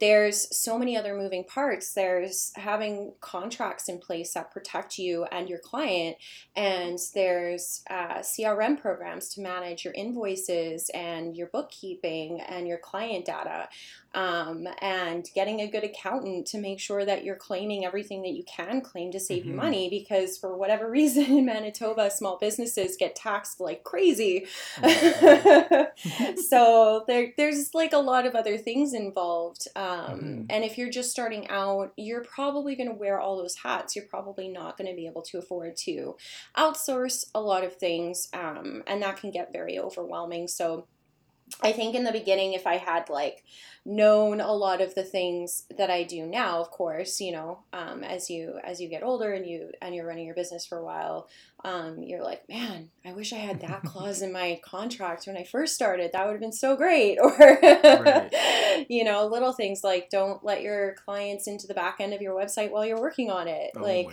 there's 0.00 0.54
so 0.56 0.76
many 0.76 0.96
other 0.96 1.14
moving 1.14 1.44
parts. 1.44 1.94
There's 1.94 2.52
having 2.56 3.14
contracts 3.20 3.88
in 3.88 3.98
place 3.98 4.34
that 4.34 4.50
protect 4.50 4.98
you 4.98 5.24
and 5.24 5.48
your 5.48 5.60
client 5.60 6.16
and 6.56 6.98
there's 7.14 7.82
uh, 7.88 8.18
crm 8.18 8.80
programs 8.80 9.28
to 9.30 9.40
manage 9.40 9.84
your 9.84 9.94
invoices 9.94 10.90
and 10.92 11.36
your 11.36 11.46
bookkeeping 11.48 12.40
and 12.40 12.66
your 12.66 12.78
client 12.78 13.24
data 13.24 13.68
um, 14.14 14.66
and 14.80 15.28
getting 15.34 15.60
a 15.60 15.66
good 15.66 15.84
accountant 15.84 16.46
to 16.46 16.58
make 16.58 16.78
sure 16.80 17.04
that 17.04 17.24
you're 17.24 17.34
claiming 17.34 17.84
everything 17.84 18.22
that 18.22 18.32
you 18.32 18.44
can 18.44 18.80
claim 18.80 19.10
to 19.12 19.20
save 19.20 19.42
mm-hmm. 19.42 19.50
you 19.50 19.56
money 19.56 19.90
because 19.90 20.38
for 20.38 20.56
whatever 20.56 20.90
reason 20.90 21.24
in 21.24 21.44
manitoba 21.44 22.10
small 22.10 22.38
businesses 22.38 22.96
get 22.96 23.16
taxed 23.16 23.60
like 23.60 23.84
crazy. 23.84 24.46
Oh 24.82 25.86
so 26.48 26.63
there, 27.06 27.32
there's 27.36 27.70
like 27.74 27.92
a 27.92 27.98
lot 27.98 28.26
of 28.26 28.34
other 28.34 28.56
things 28.56 28.94
involved 28.94 29.66
um, 29.76 29.86
mm-hmm. 29.86 30.42
and 30.50 30.64
if 30.64 30.76
you're 30.78 30.90
just 30.90 31.10
starting 31.10 31.48
out 31.48 31.92
you're 31.96 32.24
probably 32.24 32.74
going 32.76 32.88
to 32.88 32.94
wear 32.94 33.20
all 33.20 33.36
those 33.36 33.56
hats 33.62 33.96
you're 33.96 34.06
probably 34.06 34.48
not 34.48 34.76
going 34.76 34.88
to 34.88 34.96
be 34.96 35.06
able 35.06 35.22
to 35.22 35.38
afford 35.38 35.76
to 35.76 36.16
outsource 36.56 37.24
a 37.34 37.40
lot 37.40 37.64
of 37.64 37.76
things 37.76 38.28
um, 38.32 38.82
and 38.86 39.02
that 39.02 39.16
can 39.16 39.30
get 39.30 39.52
very 39.52 39.78
overwhelming 39.78 40.48
so 40.48 40.86
I 41.60 41.72
think 41.72 41.94
in 41.94 42.04
the 42.04 42.12
beginning, 42.12 42.52
if 42.52 42.66
I 42.66 42.76
had 42.76 43.08
like 43.08 43.44
known 43.86 44.40
a 44.40 44.52
lot 44.52 44.80
of 44.80 44.94
the 44.94 45.04
things 45.04 45.64
that 45.76 45.90
I 45.90 46.02
do 46.02 46.26
now, 46.26 46.60
of 46.60 46.70
course, 46.70 47.20
you 47.20 47.32
know, 47.32 47.60
um, 47.72 48.02
as 48.02 48.30
you 48.30 48.58
as 48.64 48.80
you 48.80 48.88
get 48.88 49.02
older 49.02 49.32
and 49.32 49.46
you 49.46 49.70
and 49.82 49.94
you're 49.94 50.06
running 50.06 50.26
your 50.26 50.34
business 50.34 50.64
for 50.64 50.78
a 50.78 50.84
while, 50.84 51.28
um, 51.64 52.02
you're 52.02 52.22
like, 52.22 52.48
man, 52.48 52.90
I 53.04 53.12
wish 53.12 53.32
I 53.32 53.38
had 53.38 53.60
that 53.60 53.82
clause 53.82 54.22
in 54.22 54.32
my 54.32 54.60
contract 54.64 55.26
when 55.26 55.36
I 55.36 55.44
first 55.44 55.74
started. 55.74 56.12
That 56.12 56.26
would 56.26 56.32
have 56.32 56.40
been 56.40 56.52
so 56.52 56.76
great. 56.76 57.18
Or, 57.24 57.58
right. 57.62 58.86
you 58.88 59.04
know, 59.04 59.26
little 59.26 59.52
things 59.52 59.82
like 59.82 60.08
don't 60.10 60.44
let 60.44 60.62
your 60.62 60.94
clients 61.04 61.46
into 61.46 61.66
the 61.66 61.74
back 61.74 61.96
end 62.00 62.12
of 62.12 62.22
your 62.22 62.34
website 62.34 62.70
while 62.70 62.84
you're 62.84 63.00
working 63.00 63.30
on 63.30 63.48
it. 63.48 63.70
Oh 63.76 63.82
like, 63.82 64.08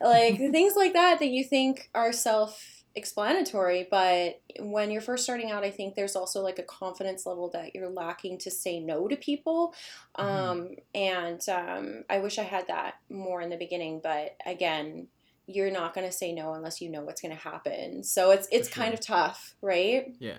like 0.00 0.36
things 0.36 0.74
like 0.76 0.92
that 0.92 1.18
that 1.20 1.28
you 1.28 1.44
think 1.44 1.90
are 1.94 2.12
self 2.12 2.73
explanatory, 2.96 3.86
but 3.90 4.40
when 4.60 4.90
you're 4.90 5.00
first 5.00 5.24
starting 5.24 5.50
out, 5.50 5.64
I 5.64 5.70
think 5.70 5.94
there's 5.94 6.14
also 6.14 6.42
like 6.42 6.58
a 6.58 6.62
confidence 6.62 7.26
level 7.26 7.50
that 7.50 7.74
you're 7.74 7.88
lacking 7.88 8.38
to 8.38 8.50
say 8.50 8.78
no 8.78 9.08
to 9.08 9.16
people. 9.16 9.74
Mm-hmm. 10.18 10.30
Um, 10.30 10.68
and 10.94 11.40
um, 11.48 12.04
I 12.08 12.18
wish 12.18 12.38
I 12.38 12.44
had 12.44 12.68
that 12.68 12.94
more 13.10 13.40
in 13.40 13.50
the 13.50 13.56
beginning, 13.56 14.00
but 14.02 14.36
again, 14.46 15.08
you're 15.46 15.70
not 15.70 15.94
going 15.94 16.06
to 16.06 16.12
say 16.12 16.32
no 16.32 16.54
unless 16.54 16.80
you 16.80 16.88
know 16.88 17.02
what's 17.02 17.20
going 17.20 17.34
to 17.34 17.40
happen. 17.40 18.02
So 18.04 18.30
it's 18.30 18.48
it's 18.50 18.68
sure. 18.68 18.82
kind 18.82 18.94
of 18.94 19.00
tough, 19.00 19.54
right? 19.60 20.14
Yeah, 20.18 20.38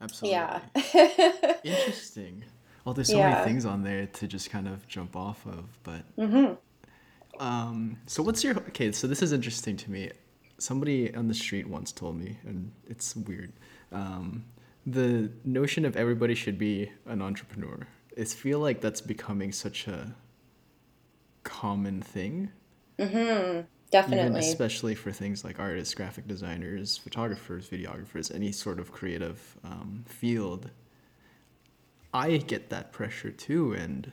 absolutely. 0.00 0.38
Yeah. 0.38 0.60
Interesting. 1.64 2.44
Well, 2.84 2.94
there's 2.94 3.08
so 3.08 3.16
yeah. 3.16 3.30
many 3.30 3.44
things 3.44 3.64
on 3.64 3.84
there 3.84 4.06
to 4.06 4.26
just 4.26 4.50
kind 4.50 4.66
of 4.66 4.86
jump 4.88 5.16
off 5.16 5.46
of, 5.46 5.64
but. 5.84 6.02
Mm-hmm. 6.16 6.54
Um, 7.40 7.96
so 8.06 8.22
what's 8.22 8.44
your 8.44 8.56
okay? 8.58 8.92
So 8.92 9.06
this 9.06 9.22
is 9.22 9.32
interesting 9.32 9.76
to 9.78 9.90
me 9.90 10.10
somebody 10.62 11.14
on 11.14 11.28
the 11.28 11.34
street 11.34 11.68
once 11.68 11.92
told 11.92 12.16
me, 12.16 12.38
and 12.46 12.72
it's 12.88 13.16
weird. 13.16 13.52
Um, 13.90 14.44
the 14.86 15.30
notion 15.44 15.84
of 15.84 15.96
everybody 15.96 16.34
should 16.34 16.58
be 16.58 16.90
an 17.06 17.20
entrepreneur. 17.20 17.86
I 18.18 18.24
feel 18.24 18.58
like 18.58 18.80
that's 18.80 19.00
becoming 19.00 19.52
such 19.52 19.88
a 19.88 20.14
common 21.44 22.02
thing. 22.02 22.50
Mm-hmm. 22.98 23.62
Definitely. 23.90 24.24
Even 24.24 24.36
especially 24.36 24.94
for 24.94 25.12
things 25.12 25.44
like 25.44 25.60
artists, 25.60 25.94
graphic 25.94 26.26
designers, 26.26 26.96
photographers, 26.96 27.68
videographers, 27.68 28.34
any 28.34 28.50
sort 28.50 28.78
of 28.78 28.90
creative 28.90 29.56
um, 29.64 30.04
field. 30.06 30.70
I 32.14 32.38
get 32.38 32.70
that 32.70 32.92
pressure 32.92 33.30
too, 33.30 33.72
and 33.72 34.12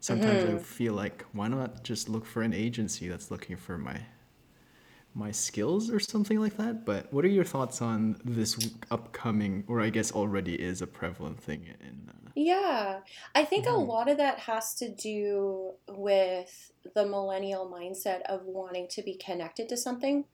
sometimes 0.00 0.44
mm-hmm. 0.44 0.56
I 0.56 0.58
feel 0.58 0.94
like 0.94 1.24
why 1.32 1.48
not 1.48 1.84
just 1.84 2.08
look 2.08 2.24
for 2.24 2.42
an 2.42 2.52
agency 2.52 3.08
that's 3.08 3.30
looking 3.30 3.56
for 3.56 3.78
my 3.78 4.00
my 5.14 5.30
skills 5.30 5.90
or 5.90 6.00
something 6.00 6.40
like 6.40 6.56
that. 6.56 6.84
But 6.84 7.12
what 7.12 7.24
are 7.24 7.28
your 7.28 7.44
thoughts 7.44 7.82
on 7.82 8.20
this 8.24 8.70
upcoming, 8.90 9.64
or 9.68 9.80
I 9.80 9.90
guess 9.90 10.12
already 10.12 10.54
is 10.54 10.82
a 10.82 10.86
prevalent 10.86 11.40
thing 11.40 11.66
in? 11.80 12.08
Uh, 12.08 12.30
yeah, 12.34 13.00
I 13.34 13.44
think 13.44 13.66
mm-hmm. 13.66 13.74
a 13.74 13.78
lot 13.78 14.08
of 14.08 14.16
that 14.18 14.40
has 14.40 14.74
to 14.74 14.88
do 14.88 15.72
with 15.88 16.72
the 16.94 17.06
millennial 17.06 17.70
mindset 17.70 18.22
of 18.22 18.44
wanting 18.44 18.88
to 18.88 19.02
be 19.02 19.14
connected 19.14 19.68
to 19.68 19.76
something. 19.76 20.24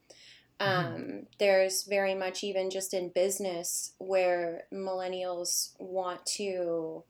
Mm-hmm. 0.60 0.94
Um, 0.94 1.26
there's 1.38 1.84
very 1.84 2.14
much 2.14 2.42
even 2.42 2.70
just 2.70 2.94
in 2.94 3.10
business 3.10 3.92
where 3.98 4.64
millennials 4.72 5.72
want 5.78 6.26
to 6.26 7.04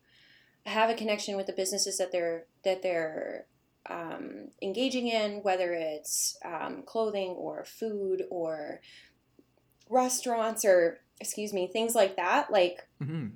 have 0.67 0.91
a 0.91 0.95
connection 0.95 1.37
with 1.37 1.47
the 1.47 1.53
businesses 1.53 1.99
that 1.99 2.13
they're 2.13 2.45
that 2.65 2.83
they're 2.83 3.47
um, 3.89 4.49
engaging 4.63 5.09
in, 5.09 5.43
whether 5.43 5.73
it's 5.73 6.37
um, 6.45 6.83
clothing 6.85 7.31
or 7.31 7.65
food 7.65 8.25
or 8.31 8.81
restaurants 9.89 10.65
or, 10.65 11.01
excuse 11.21 11.53
me, 11.53 11.67
things 11.67 11.95
like 11.95 12.17
that. 12.17 12.51
Like, 12.51 12.87
mm-hmm. 13.03 13.29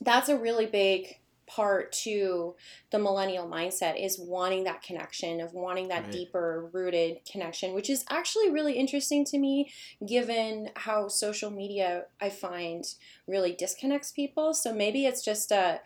that's 0.00 0.28
a 0.28 0.36
really 0.36 0.66
big 0.66 1.18
part 1.48 1.90
to 1.92 2.54
the 2.90 2.98
millennial 2.98 3.48
mindset 3.48 4.02
is 4.02 4.18
wanting 4.18 4.64
that 4.64 4.82
connection 4.82 5.40
of 5.40 5.52
wanting 5.52 5.88
that 5.88 6.04
right. 6.04 6.12
deeper 6.12 6.68
rooted 6.72 7.18
connection 7.30 7.74
which 7.74 7.90
is 7.90 8.04
actually 8.10 8.50
really 8.50 8.74
interesting 8.74 9.24
to 9.24 9.38
me 9.38 9.70
given 10.06 10.68
how 10.76 11.08
social 11.08 11.50
media 11.50 12.04
i 12.20 12.28
find 12.28 12.84
really 13.26 13.52
disconnects 13.52 14.12
people 14.12 14.52
so 14.52 14.72
maybe 14.72 15.06
it's 15.06 15.24
just 15.24 15.50
a 15.50 15.80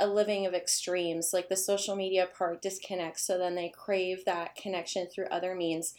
a 0.00 0.06
living 0.06 0.46
of 0.46 0.54
extremes 0.54 1.30
like 1.32 1.48
the 1.48 1.56
social 1.56 1.96
media 1.96 2.28
part 2.36 2.62
disconnects 2.62 3.26
so 3.26 3.38
then 3.38 3.54
they 3.54 3.72
crave 3.76 4.24
that 4.24 4.54
connection 4.54 5.06
through 5.06 5.26
other 5.26 5.54
means 5.54 5.94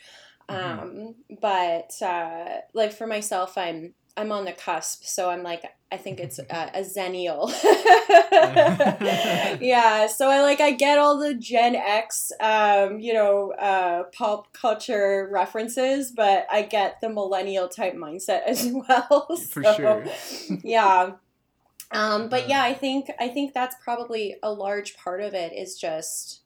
mm-hmm. 0.49 0.79
um, 0.79 1.15
but 1.41 1.91
uh, 2.01 2.59
like 2.73 2.91
for 2.93 3.07
myself 3.07 3.57
i'm 3.57 3.93
I'm 4.15 4.31
on 4.31 4.45
the 4.45 4.51
cusp, 4.51 5.03
so 5.05 5.29
I'm 5.29 5.43
like 5.43 5.63
I 5.91 5.97
think 5.97 6.19
it's 6.19 6.39
a, 6.49 6.71
a 6.73 6.81
Xennial. 6.81 7.51
yeah, 9.61 10.07
so 10.07 10.29
I 10.29 10.41
like 10.41 10.59
I 10.59 10.71
get 10.71 10.97
all 10.97 11.17
the 11.17 11.35
Gen 11.35 11.75
X, 11.75 12.31
um, 12.39 12.99
you 12.99 13.13
know, 13.13 13.51
uh, 13.53 14.03
pop 14.15 14.51
culture 14.53 15.29
references, 15.31 16.11
but 16.11 16.47
I 16.51 16.63
get 16.63 16.99
the 17.01 17.09
millennial 17.09 17.67
type 17.67 17.95
mindset 17.95 18.43
as 18.47 18.67
well. 18.67 19.37
For 19.49 19.63
sure. 19.63 20.05
yeah. 20.63 21.11
Um, 21.91 22.27
but 22.27 22.49
yeah, 22.49 22.63
I 22.63 22.73
think 22.73 23.11
I 23.19 23.27
think 23.27 23.53
that's 23.53 23.75
probably 23.83 24.37
a 24.41 24.51
large 24.51 24.97
part 24.97 25.21
of 25.21 25.35
it 25.35 25.53
is 25.53 25.77
just 25.77 26.42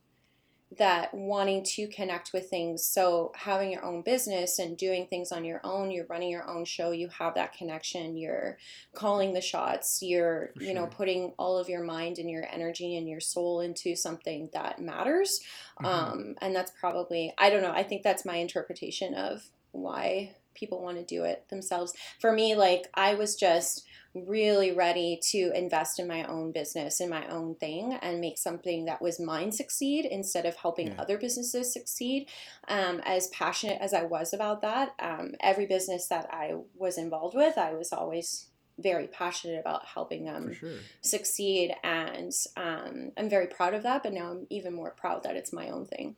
that 0.76 1.14
wanting 1.14 1.64
to 1.64 1.88
connect 1.88 2.34
with 2.34 2.50
things. 2.50 2.84
So, 2.84 3.32
having 3.36 3.72
your 3.72 3.86
own 3.86 4.02
business 4.02 4.60
and 4.60 4.78
doing 4.78 5.08
things 5.08 5.32
on 5.32 5.46
your 5.46 5.62
own, 5.64 5.92
you're 5.92 6.06
running 6.08 6.30
your 6.30 6.48
own 6.48 6.66
show, 6.66 6.92
you 6.92 7.08
have 7.20 7.36
that 7.36 7.54
connection, 7.54 8.18
you're 8.18 8.58
calling 8.94 9.34
the 9.34 9.42
shots, 9.42 10.00
you're, 10.02 10.52
you 10.60 10.74
know, 10.74 10.86
putting 10.88 11.34
all 11.40 11.58
of 11.58 11.70
your 11.70 11.84
mind 11.84 12.18
and 12.18 12.30
your 12.30 12.46
energy 12.52 12.98
and 12.98 13.08
your 13.08 13.22
soul 13.22 13.62
into 13.62 13.96
something 13.96 14.50
that 14.54 14.82
matters. 14.82 15.40
Mm-hmm. 15.82 15.86
Um, 15.86 16.36
and 16.42 16.54
that's 16.54 16.72
probably, 16.78 17.34
I 17.38 17.50
don't 17.50 17.64
know, 17.64 17.72
I 17.72 17.84
think 17.84 18.04
that's 18.04 18.26
my 18.26 18.36
interpretation 18.36 19.14
of 19.14 19.44
why 19.72 20.36
people 20.54 20.82
want 20.82 20.98
to 20.98 21.06
do 21.06 21.24
it 21.24 21.48
themselves. 21.50 21.94
For 22.20 22.34
me, 22.34 22.56
like, 22.56 22.88
I 22.94 23.14
was 23.14 23.36
just 23.36 23.87
really 24.26 24.72
ready 24.72 25.20
to 25.22 25.52
invest 25.54 26.00
in 26.00 26.08
my 26.08 26.24
own 26.26 26.52
business 26.52 27.00
in 27.00 27.10
my 27.10 27.28
own 27.28 27.56
thing 27.56 27.94
and 28.02 28.20
make 28.20 28.38
something 28.38 28.86
that 28.86 29.02
was 29.02 29.20
mine 29.20 29.52
succeed 29.52 30.06
instead 30.06 30.46
of 30.46 30.56
helping 30.56 30.88
yeah. 30.88 30.96
other 30.98 31.18
businesses 31.18 31.72
succeed 31.72 32.28
um, 32.68 33.02
as 33.06 33.28
passionate 33.28 33.78
as 33.82 33.94
i 33.94 34.04
was 34.04 34.34
about 34.34 34.62
that 34.62 34.94
um, 35.00 35.34
every 35.42 35.66
business 35.66 36.08
that 36.08 36.28
i 36.32 36.54
was 36.76 36.98
involved 36.98 37.36
with 37.36 37.58
i 37.58 37.74
was 37.74 37.92
always 37.92 38.48
very 38.80 39.08
passionate 39.08 39.60
about 39.60 39.86
helping 39.86 40.26
them 40.26 40.54
sure. 40.54 40.70
succeed 41.02 41.74
and 41.84 42.32
um, 42.56 43.12
i'm 43.18 43.30
very 43.30 43.48
proud 43.48 43.74
of 43.74 43.84
that 43.84 44.04
but 44.04 44.14
now 44.14 44.32
i'm 44.32 44.48
even 44.50 44.74
more 44.74 44.92
proud 44.92 45.24
that 45.24 45.36
it's 45.36 45.52
my 45.52 45.70
own 45.70 45.86
thing 45.86 46.16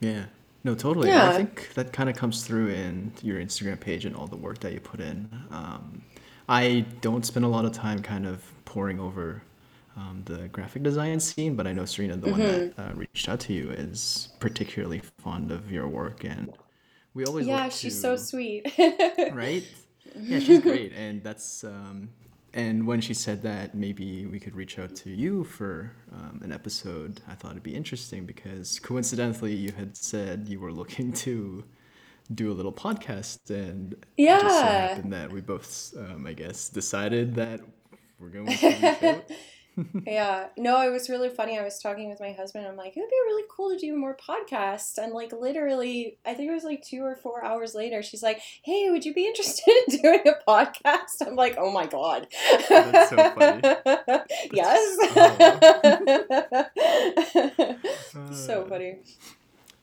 yeah 0.00 0.24
no 0.64 0.74
totally 0.74 1.08
yeah. 1.08 1.28
i 1.28 1.36
think 1.36 1.72
that 1.74 1.92
kind 1.92 2.08
of 2.08 2.16
comes 2.16 2.44
through 2.46 2.68
in 2.68 3.12
your 3.22 3.38
instagram 3.38 3.78
page 3.78 4.04
and 4.04 4.14
all 4.14 4.26
the 4.26 4.36
work 4.36 4.60
that 4.60 4.72
you 4.72 4.80
put 4.80 5.00
in 5.00 5.28
um, 5.50 6.02
I 6.48 6.86
don't 7.00 7.26
spend 7.26 7.44
a 7.44 7.48
lot 7.48 7.64
of 7.64 7.72
time 7.72 8.02
kind 8.02 8.26
of 8.26 8.42
poring 8.64 8.98
over 8.98 9.42
um, 9.96 10.22
the 10.24 10.48
graphic 10.48 10.82
design 10.82 11.20
scene, 11.20 11.56
but 11.56 11.66
I 11.66 11.72
know 11.72 11.84
Serena, 11.84 12.16
the 12.16 12.28
mm-hmm. 12.28 12.40
one 12.40 12.72
that 12.76 12.78
uh, 12.78 12.94
reached 12.94 13.28
out 13.28 13.40
to 13.40 13.52
you, 13.52 13.70
is 13.70 14.28
particularly 14.38 15.02
fond 15.18 15.50
of 15.50 15.70
your 15.70 15.88
work, 15.88 16.24
and 16.24 16.52
we 17.14 17.24
always 17.24 17.46
yeah, 17.46 17.68
she's 17.68 17.94
to, 17.96 18.00
so 18.00 18.16
sweet, 18.16 18.72
right? 19.32 19.64
Yeah, 20.16 20.38
she's 20.38 20.60
great, 20.60 20.92
and 20.92 21.22
that's 21.22 21.64
um, 21.64 22.10
and 22.54 22.86
when 22.86 23.00
she 23.00 23.12
said 23.12 23.42
that 23.42 23.74
maybe 23.74 24.26
we 24.26 24.40
could 24.40 24.56
reach 24.56 24.78
out 24.78 24.94
to 24.96 25.10
you 25.10 25.44
for 25.44 25.92
um, 26.12 26.40
an 26.42 26.52
episode, 26.52 27.20
I 27.28 27.34
thought 27.34 27.52
it'd 27.52 27.62
be 27.62 27.74
interesting 27.74 28.24
because 28.24 28.78
coincidentally 28.78 29.54
you 29.54 29.72
had 29.72 29.96
said 29.96 30.46
you 30.48 30.60
were 30.60 30.72
looking 30.72 31.12
to 31.12 31.64
do 32.34 32.52
a 32.52 32.54
little 32.54 32.72
podcast 32.72 33.50
and 33.50 33.94
yeah 34.16 34.40
just 34.40 34.58
so 34.58 34.64
happened 34.64 35.12
that 35.12 35.32
we 35.32 35.40
both 35.40 35.94
um, 35.96 36.26
i 36.26 36.32
guess 36.32 36.68
decided 36.68 37.34
that 37.34 37.60
we're 38.18 38.28
going 38.28 38.46
to 38.46 39.22
yeah. 40.06 40.46
No 40.56 40.80
it 40.82 40.90
was 40.90 41.08
really 41.08 41.28
funny. 41.28 41.58
I 41.58 41.64
was 41.64 41.78
talking 41.78 42.08
with 42.08 42.20
my 42.20 42.32
husband. 42.32 42.66
I'm 42.66 42.76
like 42.76 42.96
it 42.96 43.00
would 43.00 43.10
be 43.10 43.16
really 43.26 43.44
cool 43.50 43.70
to 43.70 43.78
do 43.78 43.96
more 43.96 44.16
podcasts. 44.16 44.98
And 44.98 45.12
like 45.12 45.32
literally 45.32 46.18
i 46.26 46.34
think 46.34 46.50
it 46.50 46.54
was 46.54 46.64
like 46.64 46.82
two 46.82 47.02
or 47.02 47.16
four 47.16 47.44
hours 47.44 47.74
later 47.74 48.02
she's 48.02 48.22
like 48.22 48.40
hey 48.64 48.90
would 48.90 49.04
you 49.04 49.14
be 49.14 49.26
interested 49.26 49.74
in 49.88 49.98
doing 50.02 50.20
a 50.26 50.50
podcast? 50.50 51.26
I'm 51.26 51.36
like 51.36 51.56
oh 51.58 51.70
my 51.70 51.86
god. 51.86 52.28
That's 52.68 53.10
so 53.10 53.16
funny. 53.30 53.60
Yes. 54.52 54.98
Oh. 58.14 58.32
so 58.32 58.66
funny 58.66 58.98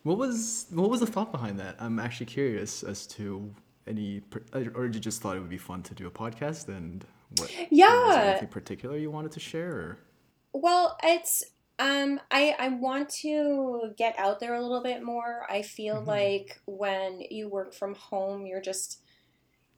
what 0.05 0.19
was 0.19 0.67
what 0.69 0.91
was 0.91 0.99
the 0.99 1.07
thought 1.07 1.31
behind 1.31 1.59
that? 1.59 1.77
I'm 1.79 1.97
actually 1.97 2.27
curious 2.27 2.83
as 2.83 3.07
to 3.07 3.51
any, 3.87 4.21
or 4.53 4.85
did 4.85 4.93
you 4.93 5.01
just 5.01 5.19
thought 5.19 5.35
it 5.35 5.39
would 5.39 5.49
be 5.49 5.57
fun 5.57 5.81
to 5.81 5.95
do 5.95 6.05
a 6.05 6.11
podcast 6.11 6.67
and 6.67 7.03
what? 7.37 7.51
Yeah. 7.71 8.05
Was 8.05 8.15
anything 8.17 8.49
particular 8.49 8.97
you 8.97 9.09
wanted 9.09 9.31
to 9.31 9.39
share? 9.39 9.71
Or? 9.71 9.97
Well, 10.53 10.95
it's 11.03 11.43
um, 11.79 12.19
I 12.29 12.55
I 12.59 12.69
want 12.69 13.09
to 13.21 13.93
get 13.97 14.13
out 14.19 14.39
there 14.39 14.53
a 14.53 14.61
little 14.61 14.83
bit 14.83 15.01
more. 15.01 15.47
I 15.49 15.63
feel 15.63 15.95
mm-hmm. 15.95 16.07
like 16.09 16.61
when 16.65 17.21
you 17.31 17.49
work 17.49 17.73
from 17.73 17.95
home, 17.95 18.45
you're 18.45 18.61
just 18.61 19.01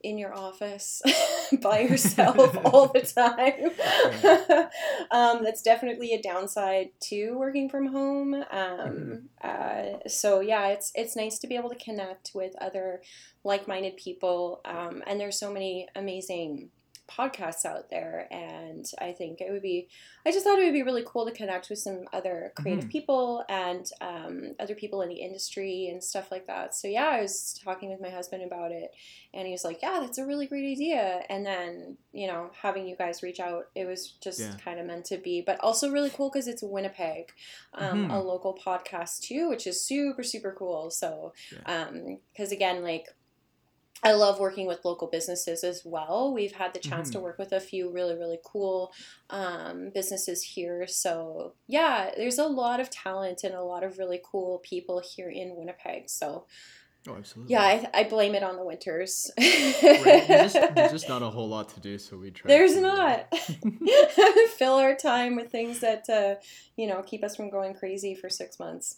in 0.03 0.17
your 0.17 0.33
office 0.33 1.01
by 1.61 1.79
yourself 1.79 2.57
all 2.65 2.87
the 2.87 3.01
time. 3.01 4.69
um, 5.11 5.43
that's 5.43 5.61
definitely 5.61 6.13
a 6.13 6.21
downside 6.21 6.89
to 7.01 7.31
working 7.37 7.69
from 7.69 7.87
home. 7.87 8.33
Um, 8.33 8.43
mm-hmm. 8.51 9.15
uh, 9.43 9.99
so 10.07 10.39
yeah, 10.39 10.67
it's 10.67 10.91
it's 10.95 11.15
nice 11.15 11.39
to 11.39 11.47
be 11.47 11.55
able 11.55 11.69
to 11.69 11.75
connect 11.75 12.31
with 12.33 12.55
other 12.61 13.01
like-minded 13.43 13.97
people. 13.97 14.61
Um, 14.65 15.03
and 15.07 15.19
there's 15.19 15.39
so 15.39 15.51
many 15.51 15.87
amazing 15.95 16.69
podcasts 17.07 17.65
out 17.65 17.89
there 17.89 18.27
and 18.31 18.85
i 18.99 19.11
think 19.11 19.39
it 19.39 19.51
would 19.51 19.61
be 19.61 19.87
i 20.25 20.31
just 20.31 20.45
thought 20.45 20.59
it 20.59 20.65
would 20.65 20.73
be 20.73 20.83
really 20.83 21.03
cool 21.05 21.25
to 21.25 21.31
connect 21.31 21.69
with 21.69 21.79
some 21.79 22.05
other 22.11 22.51
creative 22.55 22.83
mm-hmm. 22.83 22.91
people 22.91 23.43
and 23.49 23.89
um, 24.01 24.53
other 24.59 24.75
people 24.75 25.01
in 25.01 25.09
the 25.09 25.21
industry 25.21 25.87
and 25.89 26.03
stuff 26.03 26.31
like 26.31 26.47
that 26.47 26.75
so 26.75 26.87
yeah 26.87 27.07
i 27.07 27.21
was 27.21 27.59
talking 27.63 27.89
with 27.89 28.01
my 28.01 28.09
husband 28.09 28.43
about 28.43 28.71
it 28.71 28.91
and 29.33 29.47
he 29.47 29.51
was 29.51 29.63
like 29.63 29.79
yeah 29.81 29.99
that's 30.01 30.17
a 30.17 30.25
really 30.25 30.47
great 30.47 30.69
idea 30.69 31.21
and 31.29 31.45
then 31.45 31.97
you 32.11 32.27
know 32.27 32.49
having 32.61 32.87
you 32.87 32.95
guys 32.95 33.23
reach 33.23 33.39
out 33.39 33.67
it 33.75 33.85
was 33.85 34.11
just 34.21 34.39
yeah. 34.39 34.55
kind 34.63 34.79
of 34.79 34.85
meant 34.85 35.05
to 35.05 35.17
be 35.17 35.41
but 35.41 35.59
also 35.61 35.89
really 35.89 36.09
cool 36.09 36.29
because 36.29 36.47
it's 36.47 36.61
winnipeg 36.61 37.31
um, 37.73 38.03
mm-hmm. 38.03 38.11
a 38.11 38.21
local 38.21 38.57
podcast 38.65 39.21
too 39.21 39.49
which 39.49 39.65
is 39.65 39.79
super 39.83 40.23
super 40.23 40.53
cool 40.57 40.89
so 40.89 41.33
because 41.65 42.51
um, 42.51 42.51
again 42.51 42.83
like 42.83 43.07
I 44.03 44.11
love 44.11 44.39
working 44.39 44.67
with 44.67 44.85
local 44.85 45.07
businesses 45.07 45.63
as 45.63 45.81
well. 45.83 46.31
We've 46.33 46.51
had 46.51 46.73
the 46.73 46.79
chance 46.79 47.09
mm-hmm. 47.09 47.19
to 47.19 47.23
work 47.23 47.39
with 47.39 47.51
a 47.51 47.59
few 47.59 47.91
really, 47.91 48.15
really 48.15 48.39
cool 48.45 48.93
um, 49.29 49.89
businesses 49.93 50.43
here. 50.43 50.85
So, 50.87 51.53
yeah, 51.65 52.11
there's 52.15 52.37
a 52.37 52.45
lot 52.45 52.79
of 52.79 52.89
talent 52.89 53.43
and 53.43 53.55
a 53.55 53.63
lot 53.63 53.83
of 53.83 53.97
really 53.97 54.21
cool 54.23 54.59
people 54.59 55.01
here 55.03 55.29
in 55.29 55.55
Winnipeg. 55.55 56.09
So, 56.09 56.45
Oh, 57.07 57.15
absolutely. 57.15 57.53
Yeah, 57.53 57.61
I, 57.61 57.89
I 57.93 58.03
blame 58.03 58.35
it 58.35 58.43
on 58.43 58.57
the 58.57 58.65
winters. 58.65 59.31
right. 59.37 60.25
there's, 60.27 60.53
just, 60.53 60.55
there's, 60.75 60.91
just, 60.91 61.09
not 61.09 61.21
a 61.21 61.29
whole 61.29 61.47
lot 61.47 61.69
to 61.69 61.79
do, 61.79 61.97
so 61.97 62.17
we 62.17 62.31
try. 62.31 62.49
There's 62.49 62.73
to, 62.73 62.81
not. 62.81 63.33
Fill 64.57 64.73
our 64.73 64.95
time 64.95 65.35
with 65.35 65.49
things 65.49 65.79
that 65.79 66.09
uh, 66.09 66.35
you 66.75 66.87
know 66.87 67.01
keep 67.03 67.23
us 67.23 67.35
from 67.35 67.49
going 67.49 67.75
crazy 67.75 68.13
for 68.13 68.29
six 68.29 68.59
months. 68.59 68.97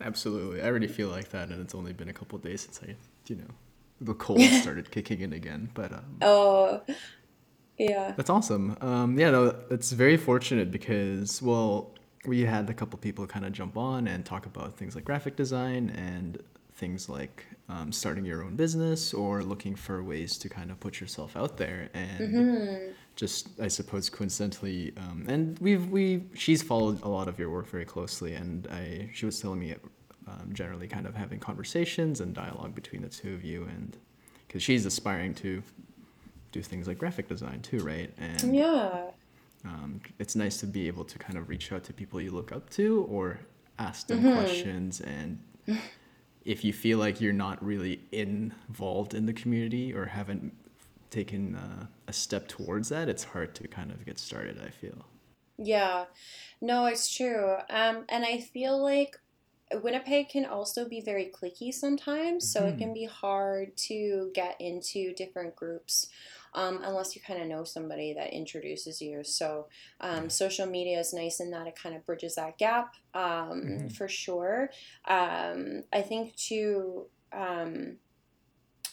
Absolutely, 0.00 0.62
I 0.62 0.66
already 0.66 0.86
feel 0.86 1.08
like 1.08 1.30
that, 1.30 1.48
and 1.48 1.60
it's 1.60 1.74
only 1.74 1.92
been 1.92 2.08
a 2.08 2.12
couple 2.12 2.38
days 2.38 2.60
since 2.60 2.80
I, 2.82 2.94
you 3.26 3.36
know, 3.36 3.48
the 4.00 4.14
cold 4.14 4.40
started 4.40 4.90
kicking 4.90 5.20
in 5.20 5.32
again. 5.32 5.70
But 5.74 5.92
um, 5.92 6.16
oh, 6.22 6.82
yeah, 7.78 8.12
that's 8.16 8.30
awesome. 8.30 8.76
Um, 8.80 9.18
yeah, 9.18 9.30
no, 9.30 9.54
it's 9.70 9.92
very 9.92 10.16
fortunate 10.16 10.70
because 10.70 11.40
well, 11.42 11.94
we 12.26 12.42
had 12.42 12.68
a 12.70 12.74
couple 12.74 12.98
people 12.98 13.26
kind 13.26 13.44
of 13.44 13.52
jump 13.52 13.76
on 13.76 14.08
and 14.08 14.24
talk 14.24 14.46
about 14.46 14.76
things 14.76 14.94
like 14.94 15.04
graphic 15.04 15.36
design 15.36 15.90
and 15.90 16.42
things 16.78 17.08
like 17.08 17.44
um, 17.68 17.92
starting 17.92 18.24
your 18.24 18.44
own 18.44 18.56
business 18.56 19.12
or 19.12 19.42
looking 19.42 19.74
for 19.74 20.02
ways 20.02 20.38
to 20.38 20.48
kind 20.48 20.70
of 20.70 20.78
put 20.80 21.00
yourself 21.00 21.36
out 21.36 21.56
there 21.56 21.90
and 21.92 22.20
mm-hmm. 22.20 22.92
just 23.16 23.48
i 23.60 23.68
suppose 23.68 24.08
coincidentally 24.08 24.92
um, 24.96 25.24
and 25.28 25.58
we've 25.58 25.88
we 25.90 26.22
she's 26.34 26.62
followed 26.62 27.02
a 27.02 27.08
lot 27.08 27.26
of 27.28 27.38
your 27.38 27.50
work 27.50 27.68
very 27.68 27.84
closely 27.84 28.34
and 28.34 28.68
i 28.70 29.10
she 29.12 29.26
was 29.26 29.40
telling 29.40 29.58
me 29.58 29.74
um, 30.28 30.52
generally 30.52 30.86
kind 30.86 31.06
of 31.06 31.14
having 31.14 31.38
conversations 31.38 32.20
and 32.20 32.34
dialogue 32.34 32.74
between 32.74 33.02
the 33.02 33.08
two 33.08 33.34
of 33.34 33.44
you 33.44 33.64
and 33.64 33.96
because 34.46 34.62
she's 34.62 34.86
aspiring 34.86 35.34
to 35.34 35.62
do 36.52 36.62
things 36.62 36.86
like 36.86 36.98
graphic 36.98 37.28
design 37.28 37.60
too 37.60 37.78
right? 37.80 38.12
And 38.18 38.54
yeah. 38.54 39.10
um, 39.64 40.00
it's 40.18 40.34
nice 40.36 40.58
to 40.60 40.66
be 40.66 40.86
able 40.86 41.04
to 41.04 41.18
kind 41.18 41.38
of 41.38 41.48
reach 41.48 41.72
out 41.72 41.84
to 41.84 41.92
people 41.92 42.20
you 42.20 42.30
look 42.30 42.52
up 42.52 42.70
to 42.70 43.06
or 43.10 43.38
ask 43.78 44.06
them 44.06 44.22
mm-hmm. 44.22 44.34
questions. 44.34 45.00
And 45.00 45.38
if 46.44 46.64
you 46.64 46.72
feel 46.72 46.98
like 46.98 47.20
you're 47.20 47.32
not 47.32 47.64
really 47.64 48.00
involved 48.12 49.14
in 49.14 49.26
the 49.26 49.32
community 49.32 49.92
or 49.94 50.06
haven't 50.06 50.52
taken 51.10 51.54
uh, 51.54 51.86
a 52.06 52.12
step 52.12 52.48
towards 52.48 52.90
that 52.90 53.08
it's 53.08 53.24
hard 53.24 53.54
to 53.54 53.66
kind 53.66 53.90
of 53.90 54.04
get 54.04 54.18
started 54.18 54.60
i 54.64 54.68
feel. 54.68 55.06
Yeah. 55.56 56.04
No 56.60 56.86
it's 56.86 57.14
true. 57.14 57.56
Um, 57.70 58.04
and 58.08 58.24
i 58.24 58.40
feel 58.40 58.80
like 58.82 59.18
Winnipeg 59.74 60.28
can 60.28 60.44
also 60.44 60.88
be 60.88 61.00
very 61.00 61.26
cliquey 61.26 61.72
sometimes, 61.72 62.50
so 62.50 62.60
mm-hmm. 62.60 62.68
it 62.68 62.78
can 62.78 62.88
mm-hmm. 62.88 62.94
be 62.94 63.04
hard 63.06 63.76
to 63.76 64.30
get 64.34 64.60
into 64.60 65.14
different 65.14 65.54
groups 65.56 66.08
um, 66.54 66.80
unless 66.84 67.14
you 67.14 67.22
kind 67.22 67.40
of 67.40 67.48
know 67.48 67.64
somebody 67.64 68.12
that 68.14 68.32
introduces 68.32 69.00
you. 69.02 69.22
So, 69.24 69.66
um, 70.00 70.24
yeah. 70.24 70.28
social 70.28 70.66
media 70.66 70.98
is 70.98 71.12
nice 71.12 71.40
in 71.40 71.50
that 71.50 71.66
it 71.66 71.78
kind 71.80 71.94
of 71.94 72.06
bridges 72.06 72.36
that 72.36 72.58
gap 72.58 72.94
um, 73.14 73.22
mm-hmm. 73.22 73.88
for 73.88 74.08
sure. 74.08 74.70
Um, 75.06 75.84
I 75.92 76.02
think 76.02 76.34
too 76.36 77.06
um, 77.32 77.96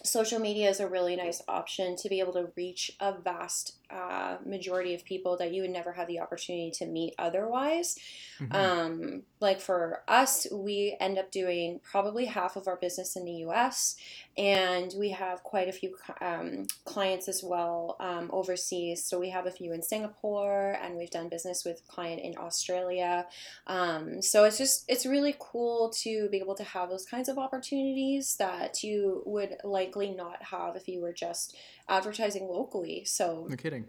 social 0.03 0.39
media 0.39 0.69
is 0.69 0.79
a 0.79 0.87
really 0.87 1.15
nice 1.15 1.41
option 1.47 1.95
to 1.97 2.09
be 2.09 2.19
able 2.19 2.33
to 2.33 2.51
reach 2.55 2.91
a 2.99 3.17
vast 3.17 3.77
uh, 3.89 4.37
majority 4.45 4.93
of 4.93 5.05
people 5.05 5.37
that 5.37 5.53
you 5.53 5.61
would 5.61 5.71
never 5.71 5.93
have 5.93 6.07
the 6.07 6.19
opportunity 6.19 6.71
to 6.71 6.85
meet 6.85 7.13
otherwise. 7.17 7.97
Mm-hmm. 8.39 8.55
Um, 8.55 9.23
like 9.39 9.61
for 9.61 10.01
us, 10.07 10.47
we 10.51 10.97
end 10.99 11.17
up 11.17 11.31
doing 11.31 11.79
probably 11.83 12.25
half 12.25 12.55
of 12.55 12.67
our 12.67 12.75
business 12.75 13.15
in 13.15 13.25
the 13.25 13.45
US, 13.47 13.95
and 14.37 14.93
we 14.97 15.09
have 15.11 15.43
quite 15.43 15.67
a 15.67 15.71
few 15.71 15.95
um, 16.21 16.65
clients 16.83 17.27
as 17.27 17.43
well 17.43 17.95
um, 17.99 18.29
overseas. 18.33 19.03
So 19.03 19.19
we 19.19 19.29
have 19.29 19.45
a 19.45 19.51
few 19.51 19.71
in 19.73 19.81
Singapore, 19.81 20.77
and 20.81 20.97
we've 20.97 21.09
done 21.09 21.29
business 21.29 21.63
with 21.63 21.81
a 21.87 21.91
client 21.91 22.21
in 22.21 22.35
Australia. 22.37 23.27
Um, 23.67 24.21
so 24.21 24.43
it's 24.43 24.57
just 24.57 24.85
it's 24.87 25.05
really 25.05 25.35
cool 25.39 25.89
to 26.01 26.27
be 26.29 26.37
able 26.37 26.55
to 26.55 26.63
have 26.63 26.89
those 26.89 27.05
kinds 27.05 27.29
of 27.29 27.37
opportunities 27.37 28.35
that 28.37 28.83
you 28.83 29.23
would 29.25 29.57
likely 29.63 30.11
not 30.11 30.41
have 30.43 30.75
if 30.75 30.87
you 30.87 31.01
were 31.01 31.13
just 31.13 31.55
advertising 31.87 32.47
locally. 32.47 33.03
So 33.05 33.47
no 33.49 33.55
kidding. 33.55 33.85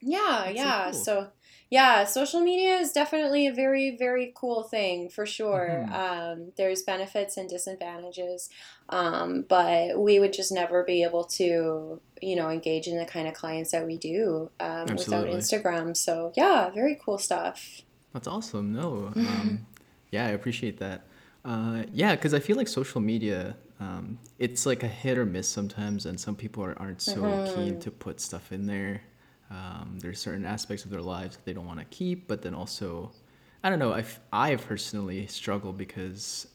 Yeah, 0.00 0.42
That's 0.44 0.56
yeah. 0.56 0.90
So, 0.92 1.14
cool. 1.14 1.24
so, 1.24 1.30
yeah, 1.70 2.04
social 2.04 2.40
media 2.40 2.76
is 2.76 2.92
definitely 2.92 3.46
a 3.46 3.52
very, 3.52 3.96
very 3.96 4.32
cool 4.34 4.62
thing 4.62 5.08
for 5.08 5.26
sure. 5.26 5.84
Mm-hmm. 5.86 5.92
Um, 5.92 6.52
there's 6.56 6.82
benefits 6.82 7.36
and 7.36 7.48
disadvantages, 7.48 8.48
um, 8.88 9.44
but 9.48 9.98
we 9.98 10.18
would 10.18 10.32
just 10.32 10.52
never 10.52 10.82
be 10.84 11.02
able 11.02 11.24
to, 11.24 12.00
you 12.22 12.36
know, 12.36 12.48
engage 12.48 12.86
in 12.86 12.96
the 12.96 13.04
kind 13.04 13.28
of 13.28 13.34
clients 13.34 13.72
that 13.72 13.86
we 13.86 13.98
do 13.98 14.50
um, 14.60 14.86
without 14.86 15.26
Instagram. 15.26 15.96
So, 15.96 16.32
yeah, 16.36 16.70
very 16.70 16.98
cool 17.04 17.18
stuff. 17.18 17.82
That's 18.12 18.28
awesome. 18.28 18.72
No, 18.72 19.12
um, 19.16 19.66
yeah, 20.10 20.26
I 20.26 20.30
appreciate 20.30 20.78
that. 20.78 21.06
Uh, 21.44 21.82
yeah, 21.92 22.14
because 22.14 22.34
I 22.34 22.40
feel 22.40 22.56
like 22.56 22.68
social 22.68 23.00
media, 23.00 23.56
um, 23.80 24.18
it's 24.38 24.66
like 24.66 24.82
a 24.82 24.88
hit 24.88 25.18
or 25.18 25.24
miss 25.24 25.48
sometimes, 25.48 26.06
and 26.06 26.18
some 26.18 26.34
people 26.34 26.64
are, 26.64 26.76
aren't 26.78 27.00
so 27.00 27.22
mm-hmm. 27.22 27.54
keen 27.54 27.80
to 27.80 27.90
put 27.90 28.20
stuff 28.20 28.52
in 28.52 28.66
there. 28.66 29.02
Um, 29.50 29.98
there's 30.00 30.20
certain 30.20 30.44
aspects 30.44 30.84
of 30.84 30.90
their 30.90 31.00
lives 31.00 31.36
that 31.36 31.44
they 31.44 31.52
don't 31.52 31.66
want 31.66 31.78
to 31.78 31.84
keep, 31.86 32.26
but 32.26 32.42
then 32.42 32.54
also, 32.54 33.12
I 33.62 33.70
don't 33.70 33.78
know. 33.78 33.92
I 33.92 34.04
I 34.32 34.56
personally 34.56 35.26
struggle 35.26 35.72
because 35.72 36.48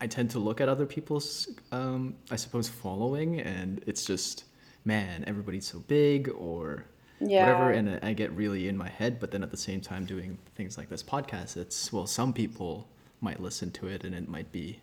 I 0.00 0.06
tend 0.06 0.30
to 0.30 0.38
look 0.38 0.60
at 0.60 0.68
other 0.68 0.86
people's, 0.86 1.48
um, 1.70 2.16
I 2.30 2.36
suppose, 2.36 2.68
following, 2.68 3.40
and 3.40 3.82
it's 3.86 4.04
just, 4.04 4.44
man, 4.84 5.24
everybody's 5.26 5.66
so 5.66 5.80
big, 5.80 6.28
or 6.30 6.86
yeah. 7.20 7.46
whatever 7.46 7.70
and 7.70 8.04
i 8.04 8.12
get 8.12 8.30
really 8.32 8.68
in 8.68 8.76
my 8.76 8.88
head 8.88 9.20
but 9.20 9.30
then 9.30 9.42
at 9.42 9.50
the 9.50 9.56
same 9.56 9.80
time 9.80 10.04
doing 10.04 10.36
things 10.56 10.76
like 10.76 10.88
this 10.88 11.02
podcast 11.02 11.56
it's 11.56 11.92
well 11.92 12.06
some 12.06 12.32
people 12.32 12.88
might 13.20 13.40
listen 13.40 13.70
to 13.70 13.86
it 13.86 14.04
and 14.04 14.14
it 14.14 14.28
might 14.28 14.50
be 14.52 14.80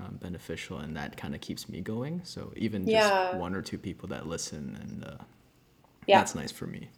um, 0.00 0.16
beneficial 0.16 0.78
and 0.78 0.96
that 0.96 1.16
kind 1.16 1.34
of 1.34 1.40
keeps 1.40 1.68
me 1.68 1.80
going 1.80 2.20
so 2.24 2.52
even 2.56 2.82
just 2.84 2.92
yeah. 2.92 3.36
one 3.36 3.54
or 3.54 3.62
two 3.62 3.78
people 3.78 4.08
that 4.08 4.26
listen 4.26 4.76
and 4.80 5.04
uh, 5.04 5.22
yeah. 6.06 6.18
that's 6.18 6.34
nice 6.34 6.52
for 6.52 6.66
me 6.66 6.88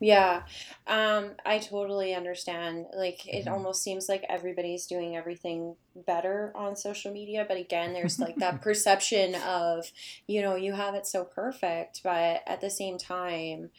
yeah 0.00 0.42
um, 0.86 1.30
i 1.44 1.58
totally 1.58 2.14
understand 2.14 2.86
like 2.96 3.26
it 3.26 3.44
mm-hmm. 3.44 3.54
almost 3.54 3.82
seems 3.82 4.08
like 4.08 4.24
everybody's 4.28 4.86
doing 4.86 5.16
everything 5.16 5.74
better 6.06 6.52
on 6.54 6.76
social 6.76 7.12
media 7.12 7.44
but 7.48 7.56
again 7.56 7.92
there's 7.92 8.18
like 8.18 8.36
that 8.36 8.60
perception 8.62 9.34
of 9.36 9.90
you 10.26 10.40
know 10.40 10.54
you 10.54 10.72
have 10.72 10.94
it 10.94 11.06
so 11.06 11.24
perfect 11.24 12.00
but 12.04 12.42
at 12.46 12.60
the 12.60 12.70
same 12.70 12.96
time 12.96 13.70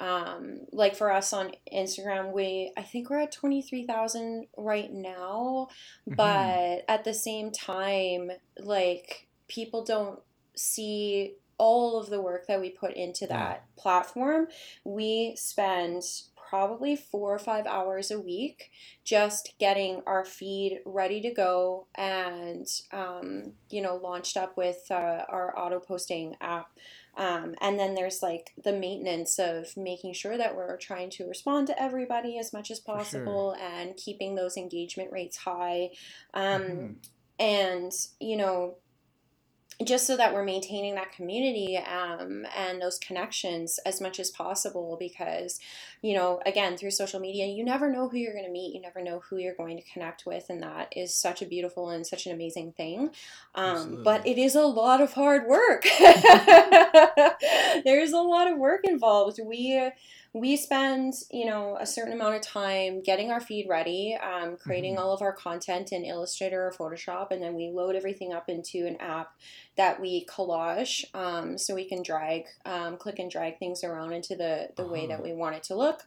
um, 0.00 0.60
like 0.72 0.96
for 0.96 1.10
us 1.12 1.32
on 1.32 1.52
Instagram, 1.72 2.32
we 2.32 2.72
I 2.76 2.82
think 2.82 3.10
we're 3.10 3.20
at 3.20 3.32
twenty 3.32 3.62
three 3.62 3.86
thousand 3.86 4.46
right 4.56 4.92
now, 4.92 5.68
mm-hmm. 6.08 6.14
but 6.14 6.84
at 6.88 7.04
the 7.04 7.14
same 7.14 7.50
time, 7.50 8.30
like 8.58 9.28
people 9.48 9.84
don't 9.84 10.20
see 10.54 11.34
all 11.58 11.98
of 11.98 12.10
the 12.10 12.20
work 12.20 12.46
that 12.46 12.60
we 12.60 12.70
put 12.70 12.94
into 12.94 13.26
that 13.26 13.64
yeah. 13.64 13.82
platform. 13.82 14.48
We 14.84 15.34
spend 15.36 16.02
probably 16.48 16.94
four 16.94 17.34
or 17.34 17.38
five 17.38 17.66
hours 17.66 18.10
a 18.10 18.20
week 18.20 18.70
just 19.04 19.54
getting 19.58 20.02
our 20.06 20.24
feed 20.24 20.80
ready 20.84 21.20
to 21.20 21.30
go 21.32 21.86
and 21.96 22.66
um, 22.92 23.52
you 23.70 23.82
know 23.82 23.96
launched 23.96 24.36
up 24.36 24.56
with 24.56 24.86
uh, 24.90 25.24
our 25.28 25.58
auto 25.58 25.80
posting 25.80 26.36
app 26.40 26.70
um, 27.16 27.54
and 27.60 27.78
then 27.78 27.94
there's 27.94 28.22
like 28.22 28.52
the 28.62 28.72
maintenance 28.72 29.38
of 29.38 29.76
making 29.76 30.12
sure 30.12 30.36
that 30.36 30.54
we're 30.54 30.76
trying 30.76 31.10
to 31.10 31.26
respond 31.26 31.66
to 31.68 31.82
everybody 31.82 32.38
as 32.38 32.52
much 32.52 32.70
as 32.70 32.78
possible 32.78 33.56
sure. 33.56 33.66
and 33.66 33.96
keeping 33.96 34.34
those 34.34 34.56
engagement 34.56 35.10
rates 35.12 35.38
high. 35.38 35.90
Um, 36.34 36.62
mm-hmm. 36.62 36.92
And, 37.38 37.92
you 38.20 38.36
know, 38.36 38.76
just 39.84 40.06
so 40.06 40.16
that 40.16 40.32
we're 40.32 40.44
maintaining 40.44 40.94
that 40.94 41.12
community 41.12 41.76
um, 41.76 42.46
and 42.56 42.80
those 42.80 42.98
connections 42.98 43.78
as 43.84 44.00
much 44.00 44.18
as 44.18 44.30
possible 44.30 44.96
because 44.98 45.60
you 46.02 46.14
know 46.14 46.40
again 46.46 46.76
through 46.76 46.90
social 46.90 47.20
media 47.20 47.46
you 47.46 47.64
never 47.64 47.90
know 47.90 48.08
who 48.08 48.16
you're 48.16 48.32
going 48.32 48.44
to 48.44 48.50
meet 48.50 48.74
you 48.74 48.80
never 48.80 49.02
know 49.02 49.22
who 49.28 49.36
you're 49.36 49.54
going 49.54 49.76
to 49.76 49.82
connect 49.92 50.24
with 50.24 50.48
and 50.48 50.62
that 50.62 50.92
is 50.96 51.14
such 51.14 51.42
a 51.42 51.46
beautiful 51.46 51.90
and 51.90 52.06
such 52.06 52.26
an 52.26 52.32
amazing 52.32 52.72
thing. 52.72 53.10
Um, 53.54 54.02
but 54.02 54.26
it 54.26 54.38
is 54.38 54.54
a 54.54 54.66
lot 54.66 55.00
of 55.00 55.12
hard 55.12 55.46
work. 55.46 55.84
There's 57.84 58.12
a 58.12 58.20
lot 58.20 58.50
of 58.50 58.58
work 58.58 58.80
involved. 58.84 59.40
We 59.44 59.90
we 60.36 60.54
spend 60.54 61.14
you 61.30 61.46
know 61.46 61.78
a 61.80 61.86
certain 61.86 62.12
amount 62.12 62.34
of 62.34 62.42
time 62.42 63.00
getting 63.00 63.30
our 63.30 63.40
feed 63.40 63.66
ready 63.68 64.16
um, 64.22 64.56
creating 64.56 64.94
mm-hmm. 64.94 65.02
all 65.02 65.12
of 65.12 65.22
our 65.22 65.32
content 65.32 65.92
in 65.92 66.04
illustrator 66.04 66.66
or 66.66 66.72
photoshop 66.72 67.30
and 67.30 67.42
then 67.42 67.54
we 67.54 67.70
load 67.70 67.96
everything 67.96 68.34
up 68.34 68.48
into 68.48 68.86
an 68.86 68.96
app 69.00 69.32
that 69.76 69.98
we 69.98 70.26
collage 70.26 71.04
um, 71.14 71.56
so 71.56 71.74
we 71.74 71.88
can 71.88 72.02
drag 72.02 72.44
um, 72.66 72.98
click 72.98 73.18
and 73.18 73.30
drag 73.30 73.58
things 73.58 73.82
around 73.82 74.12
into 74.12 74.36
the 74.36 74.68
the 74.76 74.82
uh-huh. 74.82 74.92
way 74.92 75.06
that 75.06 75.14
uh-huh. 75.14 75.22
we 75.24 75.32
want 75.32 75.56
it 75.56 75.62
to 75.62 75.74
look 75.74 76.02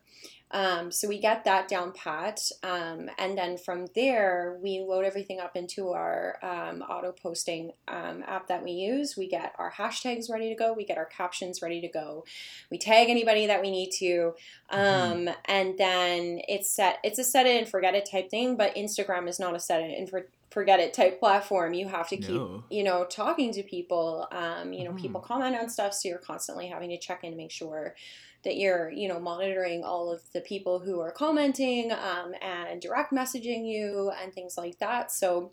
um, 0.52 0.92
so 0.92 1.08
we 1.08 1.20
get 1.20 1.44
that 1.46 1.68
down 1.68 1.92
pat, 1.92 2.52
um, 2.64 3.10
and 3.18 3.38
then 3.38 3.58
from 3.58 3.88
there 3.96 4.58
we 4.62 4.80
load 4.80 5.06
everything 5.06 5.40
up 5.40 5.56
into 5.56 5.90
our 5.90 6.38
um, 6.42 6.82
auto 6.82 7.12
posting 7.12 7.72
um, 7.88 8.24
app 8.28 8.48
that 8.48 8.64
we 8.64 8.72
use. 8.72 9.16
We 9.16 9.28
get 9.28 9.54
our 9.60 9.72
hashtags 9.72 10.30
ready 10.30 10.50
to 10.50 10.56
go. 10.56 10.74
We 10.74 10.86
get 10.86 10.98
our 10.98 11.06
captions 11.06 11.62
ready 11.62 11.82
to 11.82 11.88
go. 11.88 12.26
We 12.72 12.78
tag 12.78 13.10
anybody 13.10 13.46
that 13.48 13.62
we 13.62 13.70
need 13.70 13.92
to, 14.00 14.34
mm-hmm. 14.72 15.30
Um, 15.30 15.30
and 15.46 15.78
then 15.78 16.42
it's 16.48 16.70
set. 16.70 17.00
It's 17.04 17.20
a 17.20 17.24
set 17.24 17.46
it 17.46 17.58
and 17.58 17.70
forget 17.70 17.96
it 17.96 18.10
type 18.10 18.30
thing. 18.30 18.56
But 18.56 18.76
Instagram 18.76 19.28
is 19.28 19.40
not 19.40 19.56
a 19.56 19.60
set 19.60 19.82
it 19.82 19.98
and 19.98 20.10
for, 20.10 20.28
forget 20.52 20.80
it 20.80 20.94
type 20.94 21.20
platform. 21.20 21.74
You 21.74 21.88
have 21.88 22.10
to 22.10 22.18
keep, 22.18 22.30
no. 22.30 22.64
you 22.70 22.84
know, 22.84 23.06
talking 23.06 23.52
to 23.54 23.64
people. 23.64 24.28
Um, 24.32 24.74
you 24.74 24.84
know, 24.84 24.92
mm. 24.92 25.02
people 25.02 25.22
comment 25.22 25.56
on 25.56 25.70
stuff, 25.70 25.94
so 25.94 26.10
you're 26.10 26.18
constantly 26.18 26.68
having 26.68 26.90
to 26.90 26.98
check 26.98 27.24
in 27.24 27.32
to 27.32 27.38
make 27.38 27.52
sure 27.52 27.96
that 28.44 28.58
you're 28.58 28.90
you 28.92 29.08
know 29.08 29.20
monitoring 29.20 29.84
all 29.84 30.12
of 30.12 30.22
the 30.34 30.42
people 30.42 30.80
who 30.80 31.00
are 31.00 31.12
commenting 31.12 31.92
um, 31.92 32.34
and 32.42 32.82
direct 32.82 33.12
messaging 33.12 33.68
you 33.68 34.12
and 34.22 34.34
things 34.34 34.58
like 34.58 34.80
that 34.80 35.12
so 35.12 35.52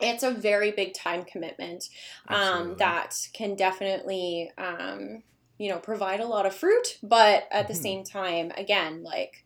it's 0.00 0.22
a 0.22 0.30
very 0.30 0.70
big 0.72 0.94
time 0.94 1.24
commitment 1.24 1.88
um, 2.28 2.76
that 2.78 3.16
can 3.32 3.54
definitely 3.54 4.50
um, 4.58 5.22
you 5.58 5.70
know 5.70 5.78
provide 5.78 6.20
a 6.20 6.26
lot 6.26 6.46
of 6.46 6.54
fruit 6.54 6.98
but 7.02 7.46
at 7.50 7.66
the 7.66 7.74
mm-hmm. 7.74 7.82
same 7.82 8.04
time 8.04 8.52
again 8.56 9.02
like 9.02 9.44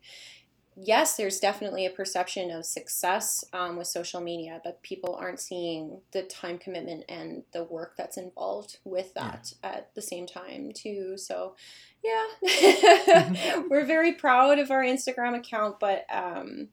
yes, 0.77 1.17
there's 1.17 1.41
definitely 1.41 1.87
a 1.87 1.91
perception 1.91 2.51
of 2.51 2.67
success 2.67 3.45
um, 3.53 3.77
with 3.77 3.87
social 3.87 4.21
media, 4.21 4.61
but 4.63 4.83
people 4.83 5.17
aren't 5.19 5.41
seeing 5.41 6.01
the 6.13 6.23
time 6.23 6.59
commitment 6.59 7.05
and 7.09 7.43
the 7.53 7.65
work 7.65 7.95
that's 7.97 8.19
involved 8.19 8.79
with 8.85 9.15
that 9.15 9.53
yeah. 9.63 9.71
at 9.71 9.95
the 9.95 10.03
same 10.03 10.27
time, 10.27 10.73
too. 10.75 11.17
So, 11.17 11.57
yeah, 12.05 13.63
we're 13.71 13.87
very 13.87 14.13
proud 14.13 14.59
of 14.59 14.71
our 14.71 14.83
Instagram 14.83 15.37
account, 15.37 15.81
but, 15.81 16.05
um, 16.11 16.69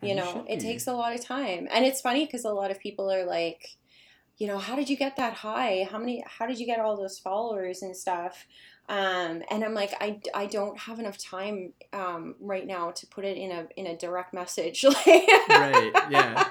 you 0.00 0.16
know, 0.16 0.44
it 0.48 0.58
takes 0.58 0.88
a 0.88 0.94
lot 0.94 1.14
of 1.14 1.24
time. 1.24 1.68
And 1.70 1.84
it's 1.84 2.00
funny 2.00 2.24
because 2.24 2.44
a 2.44 2.50
lot 2.50 2.72
of 2.72 2.80
people 2.80 3.12
are 3.12 3.24
like, 3.24 3.76
you 4.38 4.48
know, 4.48 4.58
how 4.58 4.74
did 4.74 4.88
you 4.88 4.96
get 4.96 5.16
that 5.16 5.34
high? 5.34 5.86
How 5.88 5.98
many, 5.98 6.24
how 6.26 6.46
did 6.46 6.58
you 6.58 6.66
get 6.66 6.80
all 6.80 6.96
those 6.96 7.18
followers 7.18 7.82
and 7.82 7.96
stuff? 7.96 8.46
Um, 8.88 9.42
and 9.50 9.64
I'm 9.64 9.74
like, 9.74 9.94
I, 10.00 10.20
I 10.34 10.46
don't 10.46 10.78
have 10.78 10.98
enough 10.98 11.16
time 11.16 11.72
um, 11.92 12.34
right 12.40 12.66
now 12.66 12.90
to 12.90 13.06
put 13.06 13.24
it 13.24 13.36
in 13.36 13.50
a 13.50 13.66
in 13.76 13.86
a 13.86 13.96
direct 13.96 14.34
message. 14.34 14.84
right. 15.06 15.92
Yeah. 16.10 16.44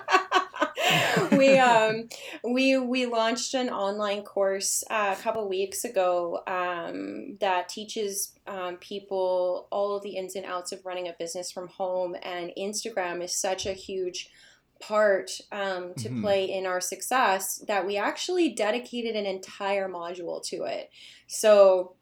we 1.32 1.58
um 1.58 2.08
we 2.44 2.78
we 2.78 3.06
launched 3.06 3.54
an 3.54 3.70
online 3.70 4.24
course 4.24 4.84
uh, 4.90 5.16
a 5.18 5.22
couple 5.22 5.48
weeks 5.48 5.84
ago 5.84 6.42
um, 6.48 7.38
that 7.40 7.70
teaches 7.70 8.34
um, 8.48 8.78
people 8.78 9.68
all 9.72 9.96
of 9.96 10.04
the 10.04 10.18
ins 10.18 10.36
and 10.36 10.46
outs 10.46 10.72
of 10.72 10.86
running 10.86 11.08
a 11.08 11.16
business 11.18 11.52
from 11.52 11.68
home 11.68 12.16
and 12.24 12.52
instagram 12.58 13.24
is 13.24 13.34
such 13.34 13.66
a 13.66 13.74
huge 13.74 14.30
part 14.80 15.40
um, 15.52 15.94
to 15.96 16.10
mm-hmm. 16.10 16.22
play 16.22 16.46
in 16.46 16.66
our 16.66 16.82
success 16.82 17.64
that 17.68 17.86
we 17.86 17.98
actually 17.98 18.50
dedicated 18.50 19.16
an 19.16 19.26
entire 19.26 19.88
module 19.88 20.44
to 20.44 20.64
it 20.64 20.90
so 21.28 21.96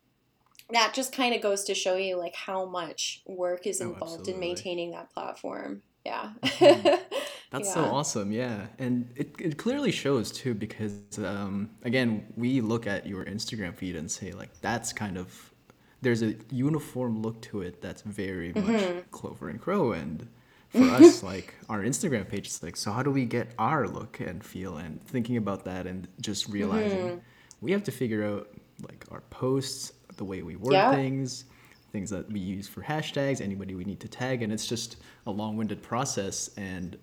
that 0.71 0.93
just 0.93 1.11
kind 1.13 1.33
of 1.33 1.41
goes 1.41 1.63
to 1.65 1.73
show 1.73 1.95
you 1.95 2.17
like 2.17 2.35
how 2.35 2.65
much 2.65 3.21
work 3.25 3.65
is 3.65 3.81
oh, 3.81 3.89
involved 3.89 4.27
oh, 4.27 4.33
in 4.33 4.39
maintaining 4.39 4.91
that 4.91 5.11
platform 5.13 5.81
yeah 6.05 6.31
mm-hmm. 6.41 6.87
that's 7.51 7.67
yeah. 7.67 7.73
so 7.73 7.83
awesome 7.85 8.31
yeah 8.31 8.67
and 8.77 9.09
it, 9.15 9.33
it 9.39 9.57
clearly 9.57 9.91
shows 9.91 10.31
too 10.31 10.53
because 10.53 10.93
um, 11.19 11.69
again 11.83 12.25
we 12.35 12.61
look 12.61 12.87
at 12.87 13.05
your 13.05 13.25
instagram 13.25 13.75
feed 13.75 13.95
and 13.95 14.09
say 14.09 14.31
like 14.31 14.49
that's 14.61 14.93
kind 14.93 15.17
of 15.17 15.53
there's 16.01 16.21
a 16.21 16.35
uniform 16.51 17.21
look 17.21 17.41
to 17.41 17.61
it 17.61 17.81
that's 17.81 18.01
very 18.03 18.53
much 18.53 18.63
mm-hmm. 18.63 18.99
clover 19.11 19.49
and 19.49 19.59
crow 19.59 19.91
and 19.91 20.27
for 20.69 20.83
us 20.83 21.23
like 21.23 21.55
our 21.67 21.79
instagram 21.79 22.29
page 22.29 22.45
is 22.45 22.61
like 22.61 22.77
so 22.77 22.91
how 22.91 23.01
do 23.01 23.09
we 23.09 23.25
get 23.25 23.49
our 23.57 23.87
look 23.87 24.19
and 24.19 24.43
feel 24.43 24.77
and 24.77 25.03
thinking 25.07 25.35
about 25.35 25.65
that 25.65 25.87
and 25.87 26.07
just 26.21 26.47
realizing 26.47 26.99
mm-hmm. 26.99 27.17
we 27.59 27.71
have 27.71 27.83
to 27.83 27.91
figure 27.91 28.23
out 28.23 28.47
like 28.87 29.03
our 29.09 29.21
posts 29.31 29.93
the 30.19 30.23
way 30.23 30.43
we 30.43 30.55
word 30.55 30.73
yeah. 30.73 30.93
things, 30.93 31.45
things 31.91 32.11
that 32.11 32.31
we 32.31 32.39
use 32.39 32.67
for 32.67 32.81
hashtags, 32.81 33.41
anybody 33.41 33.73
we 33.73 33.83
need 33.83 33.99
to 34.01 34.07
tag, 34.07 34.43
and 34.43 34.53
it's 34.53 34.67
just 34.67 34.97
a 35.25 35.31
long-winded 35.31 35.81
process, 35.81 36.51
and 36.57 36.97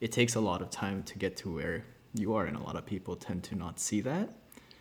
it 0.00 0.10
takes 0.10 0.34
a 0.34 0.40
lot 0.40 0.60
of 0.60 0.70
time 0.70 1.04
to 1.04 1.16
get 1.16 1.36
to 1.36 1.54
where 1.54 1.84
you 2.14 2.34
are, 2.34 2.46
and 2.46 2.56
a 2.56 2.62
lot 2.62 2.74
of 2.74 2.84
people 2.84 3.14
tend 3.14 3.44
to 3.44 3.54
not 3.54 3.78
see 3.78 4.00
that. 4.00 4.30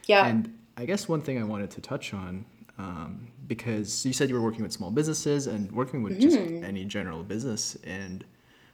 Yeah. 0.08 0.26
And 0.26 0.58
I 0.78 0.86
guess 0.86 1.08
one 1.08 1.22
thing 1.22 1.40
I 1.40 1.44
wanted 1.44 1.70
to 1.72 1.82
touch 1.82 2.14
on 2.14 2.46
um, 2.80 3.28
because 3.48 4.06
you 4.06 4.14
said 4.14 4.30
you 4.30 4.36
were 4.36 4.42
working 4.42 4.64
with 4.64 4.74
small 4.74 4.90
businesses 4.90 5.46
and 5.48 5.72
working 5.72 6.02
with 6.02 6.14
mm-hmm. 6.14 6.22
just 6.22 6.38
any 6.64 6.86
general 6.86 7.24
business. 7.24 7.78
And 7.84 8.26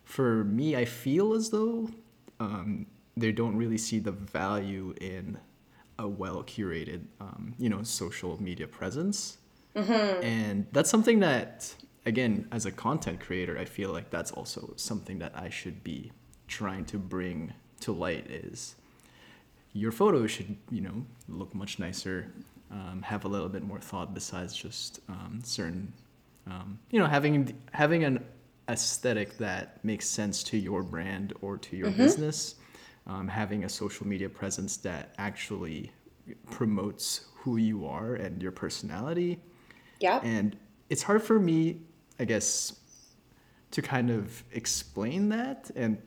for 0.05 0.45
me, 0.45 0.75
I 0.75 0.85
feel 0.85 1.33
as 1.33 1.49
though 1.49 1.89
um, 2.39 2.85
they 3.17 3.31
don't 3.31 3.57
really 3.57 3.77
see 3.77 3.99
the 3.99 4.11
value 4.11 4.93
in 5.01 5.37
a 5.99 6.07
well 6.07 6.43
curated, 6.43 7.01
um, 7.19 7.53
you 7.57 7.69
know, 7.69 7.83
social 7.83 8.41
media 8.41 8.67
presence. 8.67 9.37
Mm-hmm. 9.75 10.23
And 10.23 10.67
that's 10.71 10.89
something 10.89 11.19
that, 11.19 11.73
again, 12.05 12.47
as 12.51 12.65
a 12.65 12.71
content 12.71 13.19
creator, 13.19 13.57
I 13.57 13.65
feel 13.65 13.91
like 13.91 14.09
that's 14.09 14.31
also 14.31 14.73
something 14.75 15.19
that 15.19 15.33
I 15.35 15.49
should 15.49 15.83
be 15.83 16.11
trying 16.47 16.85
to 16.85 16.97
bring 16.97 17.53
to 17.81 17.91
light 17.91 18.29
is 18.29 18.75
your 19.73 19.91
photos 19.91 20.31
should, 20.31 20.55
you 20.71 20.81
know, 20.81 21.05
look 21.27 21.53
much 21.53 21.77
nicer, 21.77 22.31
um, 22.71 23.01
have 23.03 23.25
a 23.25 23.27
little 23.27 23.49
bit 23.49 23.63
more 23.63 23.79
thought 23.79 24.13
besides 24.13 24.55
just 24.55 24.99
um, 25.07 25.41
certain, 25.43 25.93
um, 26.47 26.79
you 26.89 26.99
know, 26.99 27.05
having 27.05 27.55
having 27.71 28.03
an 28.03 28.23
aesthetic 28.69 29.37
that 29.37 29.83
makes 29.83 30.07
sense 30.07 30.43
to 30.43 30.57
your 30.57 30.83
brand 30.83 31.33
or 31.41 31.57
to 31.57 31.77
your 31.77 31.89
mm-hmm. 31.89 31.97
business 31.97 32.55
um, 33.07 33.27
having 33.27 33.63
a 33.63 33.69
social 33.69 34.05
media 34.05 34.29
presence 34.29 34.77
that 34.77 35.15
actually 35.17 35.91
promotes 36.51 37.27
who 37.35 37.57
you 37.57 37.85
are 37.85 38.15
and 38.15 38.41
your 38.41 38.51
personality. 38.51 39.39
Yeah. 39.99 40.19
And 40.23 40.57
it's 40.89 41.01
hard 41.01 41.23
for 41.23 41.39
me, 41.39 41.81
I 42.19 42.25
guess, 42.25 42.79
to 43.71 43.81
kind 43.81 44.09
of 44.11 44.43
explain 44.51 45.29
that 45.29 45.71
and 45.75 45.97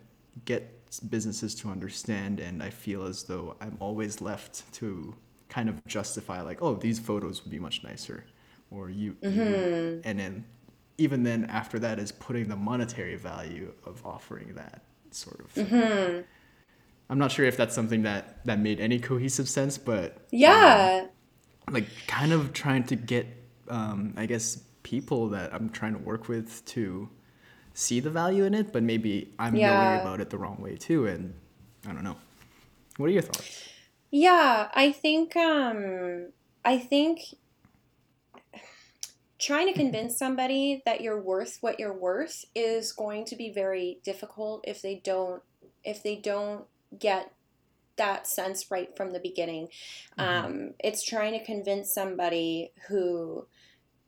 get 0.44 0.76
businesses 1.08 1.54
to 1.56 1.70
understand. 1.70 2.40
And 2.40 2.62
I 2.62 2.70
feel 2.70 3.04
as 3.04 3.24
though 3.24 3.56
I'm 3.60 3.76
always 3.80 4.20
left 4.20 4.70
to 4.74 5.14
kind 5.48 5.68
of 5.68 5.84
justify, 5.86 6.42
like, 6.42 6.62
oh, 6.62 6.74
these 6.74 6.98
photos 6.98 7.42
would 7.42 7.50
be 7.50 7.58
much 7.58 7.82
nicer. 7.82 8.24
Or 8.70 8.88
you, 8.88 9.14
mm-hmm. 9.14 10.00
and 10.04 10.18
then 10.18 10.44
even 10.96 11.22
then 11.24 11.46
after 11.46 11.78
that 11.80 11.98
is 11.98 12.12
putting 12.12 12.46
the 12.46 12.56
monetary 12.56 13.16
value 13.16 13.72
of 13.84 14.04
offering 14.06 14.54
that 14.54 14.82
sort 15.10 15.40
of 15.40 15.46
thing. 15.46 15.66
Mm-hmm. 15.66 16.20
I'm 17.10 17.18
not 17.18 17.32
sure 17.32 17.44
if 17.44 17.56
that's 17.56 17.74
something 17.74 18.04
that 18.04 18.44
that 18.46 18.60
made 18.60 18.78
any 18.78 19.00
cohesive 19.00 19.48
sense, 19.48 19.76
but 19.76 20.16
yeah, 20.30 21.06
um, 21.66 21.74
like 21.74 21.86
kind 22.06 22.32
of 22.32 22.52
trying 22.52 22.84
to 22.84 22.96
get, 22.96 23.26
um, 23.68 24.14
I 24.16 24.26
guess, 24.26 24.62
people 24.84 25.28
that 25.30 25.52
I'm 25.52 25.70
trying 25.70 25.94
to 25.94 25.98
work 25.98 26.28
with 26.28 26.64
to 26.66 27.10
see 27.74 27.98
the 27.98 28.10
value 28.10 28.44
in 28.44 28.54
it, 28.54 28.72
but 28.72 28.84
maybe 28.84 29.34
I'm 29.40 29.56
yeah. 29.56 29.74
knowing 29.74 30.00
about 30.00 30.20
it 30.20 30.30
the 30.30 30.38
wrong 30.38 30.58
way 30.60 30.76
too, 30.76 31.08
and 31.08 31.34
I 31.84 31.92
don't 31.92 32.04
know. 32.04 32.16
What 32.96 33.06
are 33.06 33.12
your 33.12 33.22
thoughts? 33.22 33.68
Yeah, 34.12 34.68
I 34.72 34.92
think 34.92 35.34
um, 35.34 36.28
I 36.64 36.78
think 36.78 37.22
trying 39.40 39.66
to 39.66 39.72
convince 39.72 40.16
somebody 40.16 40.80
that 40.86 41.00
you're 41.00 41.20
worth 41.20 41.58
what 41.60 41.80
you're 41.80 41.92
worth 41.92 42.44
is 42.54 42.92
going 42.92 43.24
to 43.24 43.34
be 43.34 43.50
very 43.52 43.98
difficult 44.04 44.64
if 44.68 44.80
they 44.80 45.00
don't 45.02 45.42
if 45.82 46.04
they 46.04 46.14
don't 46.14 46.66
get 46.98 47.32
that 47.96 48.26
sense 48.26 48.70
right 48.70 48.96
from 48.96 49.12
the 49.12 49.20
beginning. 49.20 49.68
Mm-hmm. 50.18 50.46
Um, 50.46 50.74
it's 50.78 51.04
trying 51.04 51.38
to 51.38 51.44
convince 51.44 51.92
somebody 51.92 52.72
who 52.88 53.46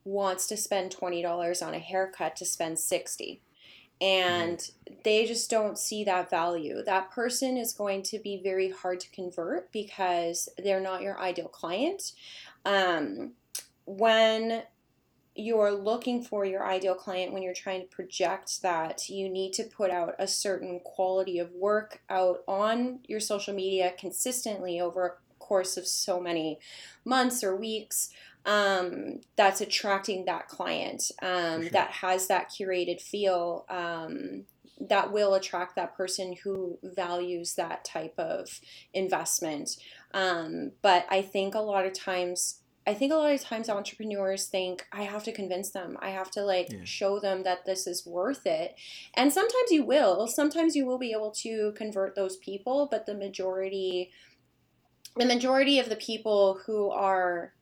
wants 0.05 0.47
to 0.49 0.57
spend 0.57 0.95
$20 0.97 1.67
on 1.67 1.75
a 1.75 1.79
haircut 1.79 2.37
to 2.37 2.45
spend 2.45 2.79
60 2.79 3.41
and 4.03 4.59
mm-hmm. 4.59 4.95
they 5.05 5.27
just 5.27 5.49
don't 5.49 5.79
see 5.79 6.03
that 6.05 6.29
value. 6.29 6.83
That 6.85 7.13
person 7.13 7.57
is 7.57 7.73
going 7.73 8.03
to 8.05 8.19
be 8.19 8.41
very 8.43 8.71
hard 8.71 8.99
to 9.01 9.11
convert 9.11 9.71
because 9.71 10.49
they're 10.59 10.81
not 10.81 11.03
your 11.03 11.19
ideal 11.21 11.49
client. 11.49 12.13
Um, 12.65 13.33
when 13.87 14.65
you're 15.35 15.73
looking 15.73 16.23
for 16.23 16.45
your 16.45 16.67
ideal 16.67 16.95
client 16.95 17.33
when 17.33 17.43
you're 17.43 17.55
trying 17.55 17.81
to 17.81 17.87
project 17.87 18.61
that 18.63 19.09
you 19.09 19.29
need 19.29 19.53
to 19.55 19.65
put 19.65 19.91
out 19.91 20.15
a 20.19 20.27
certain 20.27 20.81
quality 20.85 21.39
of 21.39 21.51
work 21.53 22.03
out 22.11 22.41
on 22.47 23.01
your 23.07 23.21
social 23.21 23.55
media 23.55 23.95
consistently 23.99 24.81
over 24.81 25.07
a 25.07 25.13
course 25.39 25.77
of 25.77 25.87
so 25.87 26.21
many 26.21 26.59
months 27.05 27.43
or 27.43 27.57
weeks 27.57 28.11
um, 28.45 29.21
that's 29.37 29.61
attracting 29.61 30.25
that 30.25 30.49
client 30.49 31.11
um, 31.23 31.63
sure. 31.63 31.71
that 31.71 31.91
has 31.91 32.27
that 32.27 32.51
curated 32.51 33.01
feel 33.01 33.65
um, 33.71 34.45
that 34.81 35.13
will 35.13 35.35
attract 35.35 35.77
that 35.77 35.97
person 35.97 36.35
who 36.43 36.79
values 36.83 37.55
that 37.55 37.85
type 37.85 38.15
of 38.19 38.61
investment 38.93 39.77
um, 40.13 40.73
but 40.83 41.07
i 41.11 41.23
think 41.23 41.55
a 41.55 41.61
lot 41.61 41.87
of 41.87 41.93
times 41.95 42.62
I 42.87 42.95
think 42.95 43.13
a 43.13 43.17
lot 43.17 43.33
of 43.33 43.41
times 43.41 43.69
entrepreneurs 43.69 44.47
think 44.47 44.87
I 44.93 45.03
have 45.03 45.23
to 45.25 45.33
convince 45.33 45.71
them. 45.71 45.97
I 46.01 46.11
have 46.11 46.31
to 46.33 46.43
like 46.43 46.73
yeah. 46.73 46.81
show 46.85 47.21
them 47.21 47.45
that 47.45 47.65
this 47.65 47.87
is 47.87 48.05
worth 48.05 48.45
it. 48.47 48.75
And 49.15 49.33
sometimes 49.33 49.71
you 49.71 49.85
will. 49.85 50.27
Sometimes 50.27 50.75
you 50.75 50.85
will 50.85 50.99
be 50.99 51.13
able 51.13 51.31
to 51.43 51.73
convert 51.77 52.17
those 52.17 52.37
people, 52.37 52.89
but 52.91 53.07
the 53.07 53.15
majority 53.15 54.11
the 55.17 55.27
majority 55.27 55.79
of 55.79 55.91
the 55.91 55.97
people 55.97 56.61
who 56.67 56.91
are 56.91 57.53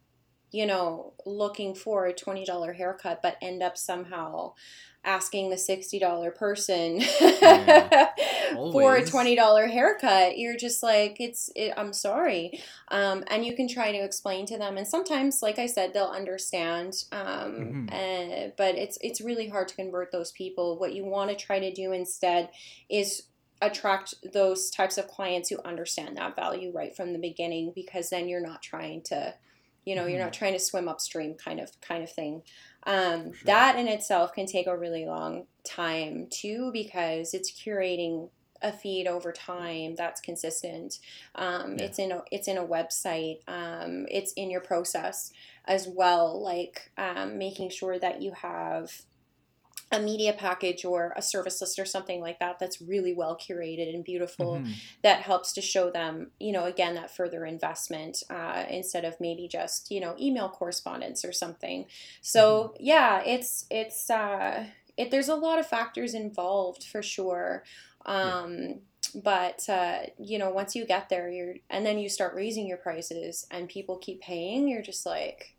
you 0.52 0.66
know 0.66 1.12
looking 1.26 1.74
for 1.74 2.06
a 2.06 2.14
$20 2.14 2.74
haircut 2.76 3.20
but 3.22 3.36
end 3.42 3.62
up 3.62 3.76
somehow 3.76 4.52
asking 5.04 5.50
the 5.50 5.56
$60 5.56 6.34
person 6.34 7.00
yeah, 7.20 8.10
for 8.54 8.96
a 8.96 9.02
$20 9.02 9.70
haircut 9.70 10.36
you're 10.36 10.56
just 10.56 10.82
like 10.82 11.16
it's 11.20 11.50
it, 11.56 11.72
i'm 11.76 11.92
sorry. 11.92 12.60
Um, 12.88 13.24
and 13.28 13.44
you 13.44 13.54
can 13.54 13.68
try 13.68 13.92
to 13.92 13.98
explain 13.98 14.46
to 14.46 14.58
them 14.58 14.76
and 14.76 14.86
sometimes 14.86 15.42
like 15.42 15.58
i 15.58 15.66
said 15.66 15.92
they'll 15.92 16.04
understand 16.06 17.04
um, 17.12 17.52
mm-hmm. 17.52 17.88
and, 17.90 18.32
eh, 18.32 18.50
but 18.56 18.74
it's 18.74 18.98
it's 19.00 19.20
really 19.20 19.48
hard 19.48 19.68
to 19.68 19.74
convert 19.74 20.12
those 20.12 20.32
people. 20.32 20.78
What 20.78 20.94
you 20.94 21.04
want 21.04 21.30
to 21.30 21.36
try 21.36 21.58
to 21.58 21.72
do 21.72 21.92
instead 21.92 22.50
is 22.88 23.24
attract 23.62 24.14
those 24.32 24.70
types 24.70 24.96
of 24.96 25.06
clients 25.08 25.50
who 25.50 25.58
understand 25.64 26.16
that 26.16 26.36
value 26.36 26.72
right 26.74 26.96
from 26.96 27.12
the 27.12 27.18
beginning 27.18 27.72
because 27.74 28.08
then 28.10 28.28
you're 28.28 28.40
not 28.40 28.62
trying 28.62 29.02
to 29.02 29.34
you 29.84 29.94
know 29.94 30.02
mm-hmm. 30.02 30.10
you're 30.10 30.22
not 30.22 30.32
trying 30.32 30.52
to 30.52 30.58
swim 30.58 30.88
upstream 30.88 31.34
kind 31.34 31.60
of 31.60 31.70
kind 31.80 32.02
of 32.02 32.10
thing 32.10 32.42
um, 32.84 33.32
sure. 33.32 33.42
That 33.44 33.76
in 33.78 33.88
itself 33.88 34.32
can 34.32 34.46
take 34.46 34.66
a 34.66 34.76
really 34.76 35.04
long 35.04 35.46
time 35.64 36.28
too 36.30 36.70
because 36.72 37.34
it's 37.34 37.52
curating 37.52 38.30
a 38.62 38.72
feed 38.72 39.06
over 39.06 39.32
time 39.32 39.94
that's 39.96 40.20
consistent. 40.20 40.98
Um, 41.34 41.76
yeah. 41.78 41.84
It's 41.84 41.98
in 41.98 42.12
a 42.12 42.22
it's 42.30 42.48
in 42.48 42.58
a 42.58 42.66
website. 42.66 43.38
Um, 43.48 44.06
it's 44.10 44.32
in 44.32 44.50
your 44.50 44.60
process 44.60 45.32
as 45.66 45.88
well, 45.88 46.42
like 46.42 46.90
um, 46.96 47.38
making 47.38 47.70
sure 47.70 47.98
that 47.98 48.22
you 48.22 48.32
have 48.32 49.02
a 49.92 50.00
media 50.00 50.32
package 50.32 50.84
or 50.84 51.12
a 51.16 51.22
service 51.22 51.60
list 51.60 51.78
or 51.78 51.84
something 51.84 52.20
like 52.20 52.38
that 52.38 52.58
that's 52.58 52.80
really 52.80 53.12
well 53.12 53.36
curated 53.36 53.92
and 53.92 54.04
beautiful 54.04 54.54
mm-hmm. 54.54 54.72
that 55.02 55.22
helps 55.22 55.52
to 55.52 55.60
show 55.60 55.90
them 55.90 56.30
you 56.38 56.52
know 56.52 56.64
again 56.64 56.94
that 56.94 57.14
further 57.14 57.44
investment 57.44 58.22
uh, 58.30 58.64
instead 58.70 59.04
of 59.04 59.20
maybe 59.20 59.48
just 59.48 59.90
you 59.90 60.00
know 60.00 60.14
email 60.20 60.48
correspondence 60.48 61.24
or 61.24 61.32
something 61.32 61.86
so 62.20 62.72
mm-hmm. 62.74 62.84
yeah 62.84 63.22
it's 63.24 63.66
it's 63.70 64.08
uh, 64.10 64.64
it, 64.96 65.10
there's 65.10 65.28
a 65.28 65.34
lot 65.34 65.58
of 65.58 65.66
factors 65.66 66.14
involved 66.14 66.84
for 66.84 67.02
sure 67.02 67.64
um, 68.06 68.56
yeah 68.58 68.74
but 69.14 69.68
uh, 69.68 70.00
you 70.18 70.38
know 70.38 70.50
once 70.50 70.74
you 70.74 70.86
get 70.86 71.08
there 71.08 71.30
you're 71.30 71.54
and 71.68 71.84
then 71.84 71.98
you 71.98 72.08
start 72.08 72.34
raising 72.34 72.66
your 72.66 72.76
prices 72.76 73.46
and 73.50 73.68
people 73.68 73.96
keep 73.98 74.20
paying 74.20 74.68
you're 74.68 74.82
just 74.82 75.06
like 75.06 75.54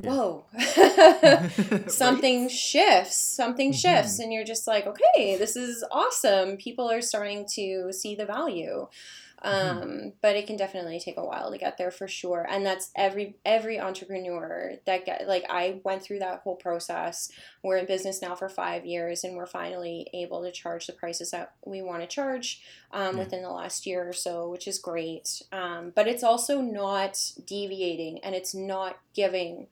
yeah. 0.00 0.10
whoa 0.10 0.44
something 1.88 2.48
shifts 2.48 3.16
something 3.16 3.70
mm-hmm. 3.70 3.76
shifts 3.76 4.18
and 4.18 4.32
you're 4.32 4.44
just 4.44 4.66
like 4.66 4.86
okay 4.86 5.36
this 5.36 5.56
is 5.56 5.84
awesome 5.90 6.56
people 6.56 6.90
are 6.90 7.02
starting 7.02 7.46
to 7.48 7.92
see 7.92 8.14
the 8.14 8.26
value 8.26 8.86
mm-hmm. 8.86 9.23
Um, 9.44 9.78
mm-hmm. 9.78 10.08
but 10.22 10.36
it 10.36 10.46
can 10.46 10.56
definitely 10.56 10.98
take 10.98 11.18
a 11.18 11.24
while 11.24 11.52
to 11.52 11.58
get 11.58 11.76
there 11.76 11.90
for 11.90 12.08
sure. 12.08 12.46
And 12.48 12.64
that's 12.64 12.90
every 12.96 13.36
every 13.44 13.78
entrepreneur 13.78 14.72
that 14.86 15.04
get 15.04 15.28
like 15.28 15.44
i 15.50 15.80
went 15.84 16.02
through 16.02 16.20
that 16.20 16.40
whole 16.40 16.56
process. 16.56 17.30
We're 17.62 17.76
in 17.76 17.86
business 17.86 18.22
now 18.22 18.34
for 18.34 18.48
five 18.48 18.86
years 18.86 19.22
and 19.22 19.36
we're 19.36 19.46
finally 19.46 20.08
able 20.14 20.42
to 20.42 20.50
charge 20.50 20.86
the 20.86 20.94
prices 20.94 21.30
that 21.32 21.52
we 21.64 21.82
want 21.82 22.00
to 22.00 22.06
charge 22.06 22.62
um, 22.90 23.18
within 23.18 23.42
the 23.42 23.50
last 23.50 23.86
year 23.86 24.08
or 24.08 24.14
so 24.14 24.48
which 24.48 24.66
is 24.66 24.78
great. 24.78 25.42
Um, 25.52 25.92
but 25.94 26.08
it's 26.08 26.24
also 26.24 26.62
not 26.62 27.20
deviating 27.46 28.20
and 28.24 28.34
it's 28.34 28.54
not 28.54 28.98
giving 29.14 29.66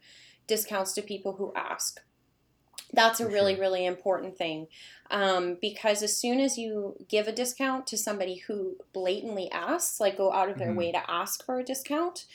discounts 0.46 0.92
to 0.92 1.02
people 1.02 1.32
who 1.32 1.52
ask 1.56 2.00
that's 2.92 3.20
a 3.20 3.28
really 3.28 3.58
really 3.58 3.86
important 3.86 4.36
thing 4.36 4.66
um, 5.10 5.58
because 5.60 6.02
as 6.02 6.16
soon 6.16 6.40
as 6.40 6.56
you 6.56 6.96
give 7.08 7.28
a 7.28 7.32
discount 7.32 7.86
to 7.86 7.98
somebody 7.98 8.36
who 8.46 8.76
blatantly 8.92 9.50
asks 9.50 10.00
like 10.00 10.16
go 10.16 10.32
out 10.32 10.48
of 10.48 10.58
their 10.58 10.68
mm-hmm. 10.68 10.78
way 10.78 10.92
to 10.92 11.10
ask 11.10 11.44
for 11.44 11.58
a 11.58 11.64
discount 11.64 12.26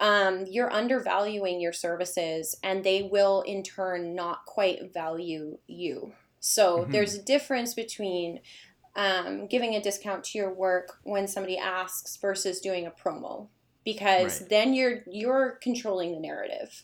um, 0.00 0.44
you're 0.46 0.72
undervaluing 0.72 1.60
your 1.60 1.72
services 1.72 2.56
and 2.62 2.84
they 2.84 3.02
will 3.02 3.42
in 3.42 3.62
turn 3.62 4.14
not 4.14 4.44
quite 4.44 4.92
value 4.92 5.58
you 5.66 6.12
so 6.40 6.78
mm-hmm. 6.78 6.92
there's 6.92 7.14
a 7.14 7.22
difference 7.22 7.74
between 7.74 8.40
um, 8.96 9.46
giving 9.46 9.74
a 9.74 9.82
discount 9.82 10.24
to 10.24 10.38
your 10.38 10.52
work 10.52 10.98
when 11.02 11.28
somebody 11.28 11.58
asks 11.58 12.16
versus 12.16 12.60
doing 12.60 12.86
a 12.86 12.90
promo 12.90 13.48
because 13.84 14.40
right. 14.40 14.50
then 14.50 14.74
you're 14.74 15.02
you're 15.06 15.58
controlling 15.62 16.12
the 16.12 16.20
narrative 16.20 16.82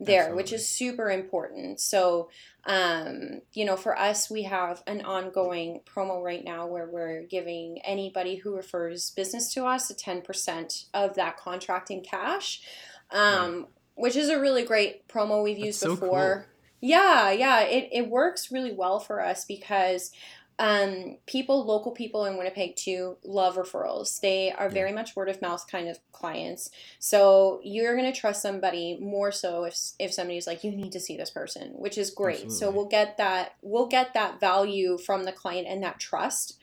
there, 0.00 0.20
Absolutely. 0.20 0.42
which 0.42 0.52
is 0.52 0.68
super 0.68 1.10
important. 1.10 1.80
So, 1.80 2.30
um, 2.64 3.42
you 3.52 3.64
know, 3.64 3.76
for 3.76 3.98
us, 3.98 4.30
we 4.30 4.44
have 4.44 4.82
an 4.86 5.02
ongoing 5.02 5.80
promo 5.84 6.22
right 6.22 6.44
now 6.44 6.66
where 6.66 6.86
we're 6.86 7.22
giving 7.22 7.80
anybody 7.84 8.36
who 8.36 8.54
refers 8.54 9.10
business 9.10 9.52
to 9.54 9.64
us 9.64 9.90
a 9.90 9.94
10% 9.94 10.84
of 10.94 11.14
that 11.16 11.36
contracting 11.36 12.02
cash, 12.02 12.62
um, 13.10 13.56
right. 13.56 13.64
which 13.96 14.16
is 14.16 14.28
a 14.28 14.38
really 14.38 14.64
great 14.64 15.08
promo 15.08 15.42
we've 15.42 15.58
used 15.58 15.82
That's 15.82 15.94
before. 15.94 16.08
So 16.08 16.34
cool. 16.42 16.44
Yeah, 16.80 17.32
yeah, 17.32 17.62
it, 17.62 17.88
it 17.90 18.08
works 18.08 18.52
really 18.52 18.72
well 18.72 19.00
for 19.00 19.20
us 19.20 19.44
because 19.44 20.12
um, 20.60 21.18
people, 21.26 21.64
local 21.64 21.92
people 21.92 22.24
in 22.24 22.36
Winnipeg 22.36 22.74
too, 22.74 23.16
love 23.22 23.56
referrals. 23.56 24.20
They 24.20 24.50
are 24.50 24.68
very 24.68 24.92
much 24.92 25.14
word 25.14 25.28
of 25.28 25.40
mouth 25.40 25.64
kind 25.70 25.88
of 25.88 26.00
clients. 26.10 26.70
So 26.98 27.60
you're 27.62 27.96
going 27.96 28.12
to 28.12 28.18
trust 28.18 28.42
somebody 28.42 28.98
more 29.00 29.30
so 29.30 29.64
if 29.64 29.76
if 30.00 30.12
somebody's 30.12 30.48
like, 30.48 30.64
you 30.64 30.72
need 30.72 30.92
to 30.92 31.00
see 31.00 31.16
this 31.16 31.30
person, 31.30 31.70
which 31.76 31.96
is 31.96 32.10
great. 32.10 32.44
Absolutely. 32.46 32.56
So 32.56 32.70
we'll 32.70 32.88
get 32.88 33.16
that 33.18 33.54
we'll 33.62 33.86
get 33.86 34.14
that 34.14 34.40
value 34.40 34.98
from 34.98 35.24
the 35.24 35.32
client 35.32 35.68
and 35.68 35.82
that 35.84 36.00
trust 36.00 36.58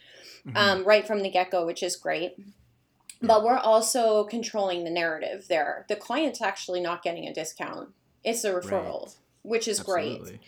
mm-hmm. 0.45 0.57
um, 0.57 0.83
right 0.83 1.07
from 1.07 1.21
the 1.21 1.29
get 1.29 1.51
go, 1.51 1.65
which 1.65 1.81
is 1.81 1.95
great. 1.95 2.35
But 3.21 3.45
we're 3.45 3.57
also 3.57 4.25
controlling 4.25 4.83
the 4.83 4.91
narrative 4.91 5.47
there. 5.47 5.85
The 5.87 5.95
client's 5.95 6.41
actually 6.41 6.81
not 6.81 7.01
getting 7.01 7.27
a 7.27 7.33
discount. 7.33 7.89
It's 8.25 8.43
a 8.43 8.51
referral, 8.51 9.05
right. 9.05 9.15
which 9.43 9.67
is 9.69 9.79
Absolutely. 9.79 10.31
great. 10.31 10.39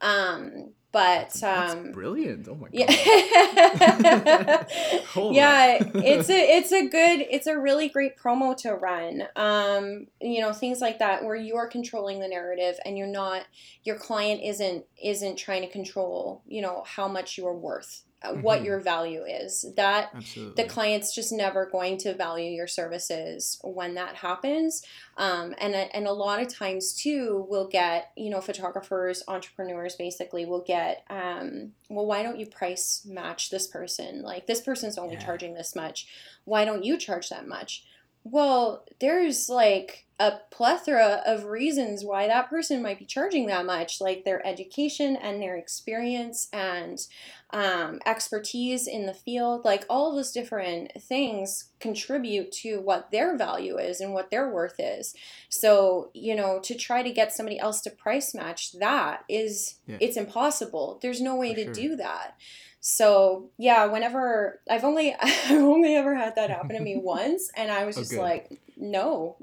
Um, 0.00 0.70
but 0.96 1.42
um, 1.42 1.92
brilliant. 1.92 2.48
Oh 2.48 2.54
my 2.54 2.68
god. 2.68 2.72
Yeah, 5.14 5.28
yeah 5.30 5.78
it's 5.94 6.30
a 6.30 6.56
it's 6.56 6.72
a 6.72 6.88
good 6.88 7.26
it's 7.30 7.46
a 7.46 7.58
really 7.58 7.90
great 7.90 8.16
promo 8.16 8.56
to 8.62 8.72
run. 8.72 9.24
Um, 9.36 10.06
you 10.22 10.40
know 10.40 10.54
things 10.54 10.80
like 10.80 10.98
that 11.00 11.22
where 11.22 11.36
you're 11.36 11.66
controlling 11.66 12.20
the 12.20 12.28
narrative 12.28 12.78
and 12.86 12.96
you're 12.96 13.06
not 13.06 13.44
your 13.84 13.96
client 13.96 14.40
isn't 14.42 14.86
isn't 15.02 15.36
trying 15.36 15.60
to 15.60 15.68
control 15.68 16.40
you 16.46 16.62
know 16.62 16.82
how 16.86 17.06
much 17.06 17.36
you're 17.36 17.52
worth 17.52 18.05
mm-hmm. 18.24 18.42
what 18.42 18.64
your 18.64 18.80
value 18.80 19.22
is. 19.24 19.66
That 19.76 20.10
Absolutely. 20.14 20.62
the 20.62 20.68
client's 20.68 21.14
just 21.14 21.32
never 21.32 21.66
going 21.66 21.98
to 21.98 22.14
value 22.14 22.50
your 22.50 22.66
services 22.66 23.58
when 23.62 23.94
that 23.94 24.16
happens. 24.16 24.82
Um, 25.16 25.54
and 25.58 25.74
and 25.74 26.06
a 26.06 26.12
lot 26.12 26.40
of 26.40 26.48
times 26.48 26.92
too, 26.94 27.46
we'll 27.48 27.68
get 27.68 28.12
you 28.16 28.30
know 28.30 28.40
photographers, 28.40 29.22
entrepreneurs 29.28 29.96
basically 29.96 30.44
will 30.44 30.62
get 30.62 31.04
um, 31.10 31.72
well, 31.88 32.06
why 32.06 32.22
don't 32.22 32.38
you 32.38 32.46
price 32.46 33.02
match 33.06 33.50
this 33.50 33.66
person? 33.66 34.22
Like 34.22 34.46
this 34.46 34.60
person's 34.60 34.98
only 34.98 35.14
yeah. 35.14 35.24
charging 35.24 35.54
this 35.54 35.74
much. 35.74 36.06
Why 36.44 36.64
don't 36.64 36.84
you 36.84 36.96
charge 36.96 37.28
that 37.30 37.46
much? 37.46 37.84
Well, 38.24 38.84
there's 38.98 39.48
like 39.48 40.06
a 40.18 40.32
plethora 40.50 41.22
of 41.26 41.44
reasons 41.44 42.04
why 42.04 42.26
that 42.26 42.48
person 42.48 42.82
might 42.82 42.98
be 42.98 43.04
charging 43.04 43.46
that 43.46 43.66
much, 43.66 44.00
like 44.00 44.24
their 44.24 44.44
education 44.46 45.14
and 45.14 45.40
their 45.40 45.56
experience 45.56 46.48
and 46.52 47.06
um, 47.50 48.00
expertise 48.04 48.86
in 48.86 49.06
the 49.06 49.14
field. 49.14 49.64
Like 49.64 49.84
all 49.88 50.14
those 50.14 50.32
different 50.32 50.92
things 51.00 51.70
contribute 51.78 52.52
to 52.52 52.80
what 52.80 53.10
their 53.10 53.36
value 53.36 53.78
is 53.78 54.00
and 54.00 54.12
what 54.12 54.30
their 54.30 54.50
worth 54.50 54.76
is. 54.78 55.14
So, 55.48 56.10
you 56.12 56.34
know, 56.34 56.60
to 56.62 56.74
try 56.74 57.02
to 57.02 57.12
get 57.12 57.32
somebody 57.32 57.58
else 57.58 57.80
to 57.82 57.90
price 57.90 58.34
match 58.34 58.72
that 58.72 59.24
is, 59.28 59.76
yeah. 59.86 59.98
it's 60.00 60.16
impossible. 60.16 60.98
There's 61.02 61.20
no 61.20 61.36
way 61.36 61.50
For 61.50 61.60
to 61.60 61.64
sure. 61.64 61.74
do 61.74 61.96
that. 61.96 62.36
So 62.80 63.50
yeah, 63.58 63.86
whenever 63.86 64.60
I've 64.70 64.84
only 64.84 65.12
I've 65.20 65.50
only 65.50 65.96
ever 65.96 66.14
had 66.14 66.36
that 66.36 66.50
happen 66.50 66.76
to 66.76 66.80
me 66.80 66.96
once, 67.02 67.50
and 67.56 67.70
I 67.70 67.84
was 67.84 67.96
oh, 67.96 68.00
just 68.02 68.14
like, 68.14 68.60
no. 68.76 69.36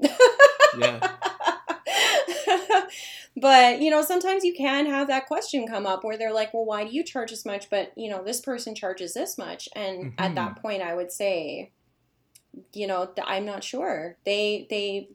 yeah. 0.78 1.12
but 3.36 3.80
you 3.80 3.90
know, 3.90 4.02
sometimes 4.02 4.44
you 4.44 4.54
can 4.54 4.86
have 4.86 5.08
that 5.08 5.26
question 5.26 5.66
come 5.66 5.86
up 5.86 6.04
where 6.04 6.16
they're 6.16 6.32
like, 6.32 6.54
well, 6.54 6.64
why 6.64 6.84
do 6.84 6.90
you 6.94 7.02
charge 7.02 7.30
this 7.30 7.44
much? 7.44 7.70
But 7.70 7.92
you 7.96 8.10
know, 8.10 8.22
this 8.22 8.40
person 8.40 8.74
charges 8.74 9.14
this 9.14 9.38
much, 9.38 9.68
and 9.74 9.98
mm-hmm. 9.98 10.14
at 10.18 10.34
that 10.34 10.52
mm-hmm. 10.52 10.60
point, 10.60 10.82
I 10.82 10.94
would 10.94 11.12
say, 11.12 11.70
you 12.72 12.86
know 12.86 13.10
i'm 13.24 13.44
not 13.44 13.64
sure. 13.64 14.16
They 14.24 14.66
they 14.70 15.08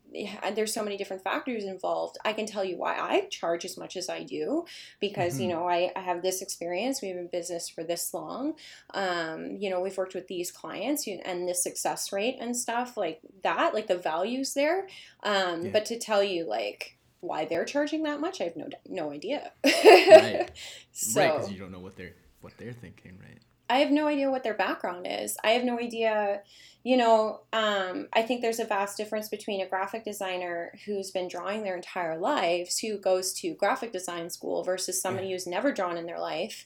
there's 0.55 0.73
so 0.73 0.83
many 0.83 0.97
different 0.97 1.23
factors 1.23 1.63
involved. 1.63 2.17
I 2.25 2.33
can 2.33 2.45
tell 2.45 2.63
you 2.63 2.77
why 2.77 2.97
i 2.97 3.27
charge 3.29 3.65
as 3.65 3.77
much 3.77 3.95
as 3.95 4.09
i 4.09 4.23
do 4.23 4.65
because 4.99 5.33
mm-hmm. 5.33 5.43
you 5.43 5.47
know 5.49 5.67
I, 5.67 5.91
I 5.95 6.01
have 6.01 6.21
this 6.21 6.41
experience. 6.41 7.01
We've 7.01 7.13
been 7.13 7.25
in 7.25 7.29
business 7.31 7.69
for 7.69 7.83
this 7.83 8.13
long. 8.13 8.53
Um, 8.93 9.57
you 9.59 9.69
know 9.69 9.81
we've 9.81 9.97
worked 9.97 10.15
with 10.15 10.27
these 10.27 10.51
clients 10.51 11.07
and 11.07 11.47
this 11.47 11.63
success 11.63 12.11
rate 12.11 12.37
and 12.39 12.55
stuff 12.55 12.97
like 12.97 13.19
that 13.43 13.73
like 13.73 13.87
the 13.87 13.97
values 13.97 14.53
there. 14.53 14.87
Um, 15.23 15.65
yeah. 15.65 15.71
but 15.71 15.85
to 15.85 15.99
tell 15.99 16.23
you 16.23 16.47
like 16.47 16.97
why 17.21 17.43
they're 17.45 17.65
charging 17.65 18.03
that 18.03 18.21
much 18.21 18.39
i 18.39 18.45
have 18.45 18.55
no 18.55 18.69
no 18.87 19.11
idea. 19.11 19.51
Right. 19.63 20.51
So, 20.91 21.21
right 21.21 21.33
because 21.33 21.51
you 21.51 21.59
don't 21.59 21.71
know 21.71 21.79
what 21.79 21.95
they're 21.95 22.15
what 22.41 22.53
they're 22.57 22.73
thinking 22.73 23.17
right 23.21 23.39
I 23.69 23.79
have 23.79 23.91
no 23.91 24.07
idea 24.07 24.31
what 24.31 24.43
their 24.43 24.53
background 24.55 25.07
is. 25.09 25.37
I 25.43 25.51
have 25.51 25.63
no 25.63 25.77
idea, 25.77 26.41
you 26.83 26.97
know, 26.97 27.41
um, 27.53 28.07
I 28.13 28.23
think 28.23 28.41
there's 28.41 28.59
a 28.59 28.65
vast 28.65 28.97
difference 28.97 29.29
between 29.29 29.61
a 29.61 29.69
graphic 29.69 30.03
designer 30.03 30.73
who's 30.85 31.11
been 31.11 31.27
drawing 31.27 31.63
their 31.63 31.75
entire 31.75 32.17
lives, 32.17 32.79
who 32.79 32.97
goes 32.97 33.33
to 33.33 33.53
graphic 33.53 33.91
design 33.91 34.29
school, 34.29 34.63
versus 34.63 35.01
somebody 35.01 35.27
yeah. 35.27 35.33
who's 35.33 35.47
never 35.47 35.71
drawn 35.71 35.97
in 35.97 36.05
their 36.05 36.19
life, 36.19 36.65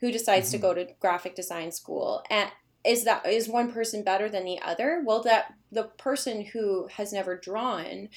who 0.00 0.10
decides 0.10 0.48
mm-hmm. 0.48 0.56
to 0.56 0.62
go 0.62 0.74
to 0.74 0.88
graphic 0.98 1.34
design 1.34 1.70
school. 1.70 2.24
And 2.30 2.50
is 2.84 3.04
that 3.04 3.26
is 3.26 3.48
one 3.48 3.72
person 3.72 4.02
better 4.02 4.28
than 4.28 4.44
the 4.44 4.58
other 4.62 5.02
well 5.04 5.22
that 5.22 5.52
the 5.72 5.84
person 5.84 6.46
who 6.46 6.88
has 6.96 7.12
never 7.12 7.36
drawn 7.36 8.08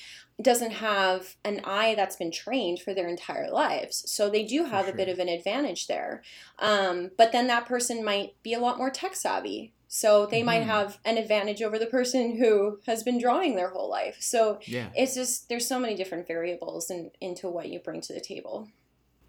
doesn't 0.42 0.72
have 0.72 1.36
an 1.46 1.62
eye 1.64 1.94
that's 1.96 2.16
been 2.16 2.32
trained 2.32 2.80
for 2.80 2.94
their 2.94 3.08
entire 3.08 3.50
lives 3.50 4.10
so 4.12 4.30
they 4.30 4.44
do 4.44 4.66
have 4.66 4.86
sure. 4.86 4.94
a 4.94 4.98
bit 4.98 5.10
of 5.10 5.20
an 5.20 5.30
advantage 5.30 5.88
there 5.88 6.24
um, 6.60 7.12
but 7.18 7.32
then 7.32 7.48
that 7.48 7.66
person 7.66 8.04
might 8.04 8.34
be 8.44 8.54
a 8.54 8.60
lot 8.60 8.78
more 8.78 8.90
tech 8.90 9.16
savvy 9.16 9.72
so 9.88 10.26
they 10.26 10.40
mm-hmm. 10.40 10.48
might 10.48 10.64
have 10.64 10.98
an 11.06 11.18
advantage 11.18 11.62
over 11.62 11.78
the 11.78 11.86
person 11.86 12.38
who 12.38 12.80
has 12.88 13.04
been 13.04 13.20
drawing 13.20 13.56
their 13.56 13.70
whole 13.70 13.90
life 13.90 14.18
so 14.20 14.60
yeah. 14.64 14.90
it's 14.96 15.16
just 15.16 15.50
there's 15.50 15.68
so 15.68 15.80
many 15.80 15.96
different 15.96 16.28
variables 16.28 16.90
in, 16.90 17.12
into 17.22 17.48
what 17.48 17.70
you 17.70 17.80
bring 17.80 18.02
to 18.02 18.14
the 18.14 18.22
table 18.22 18.68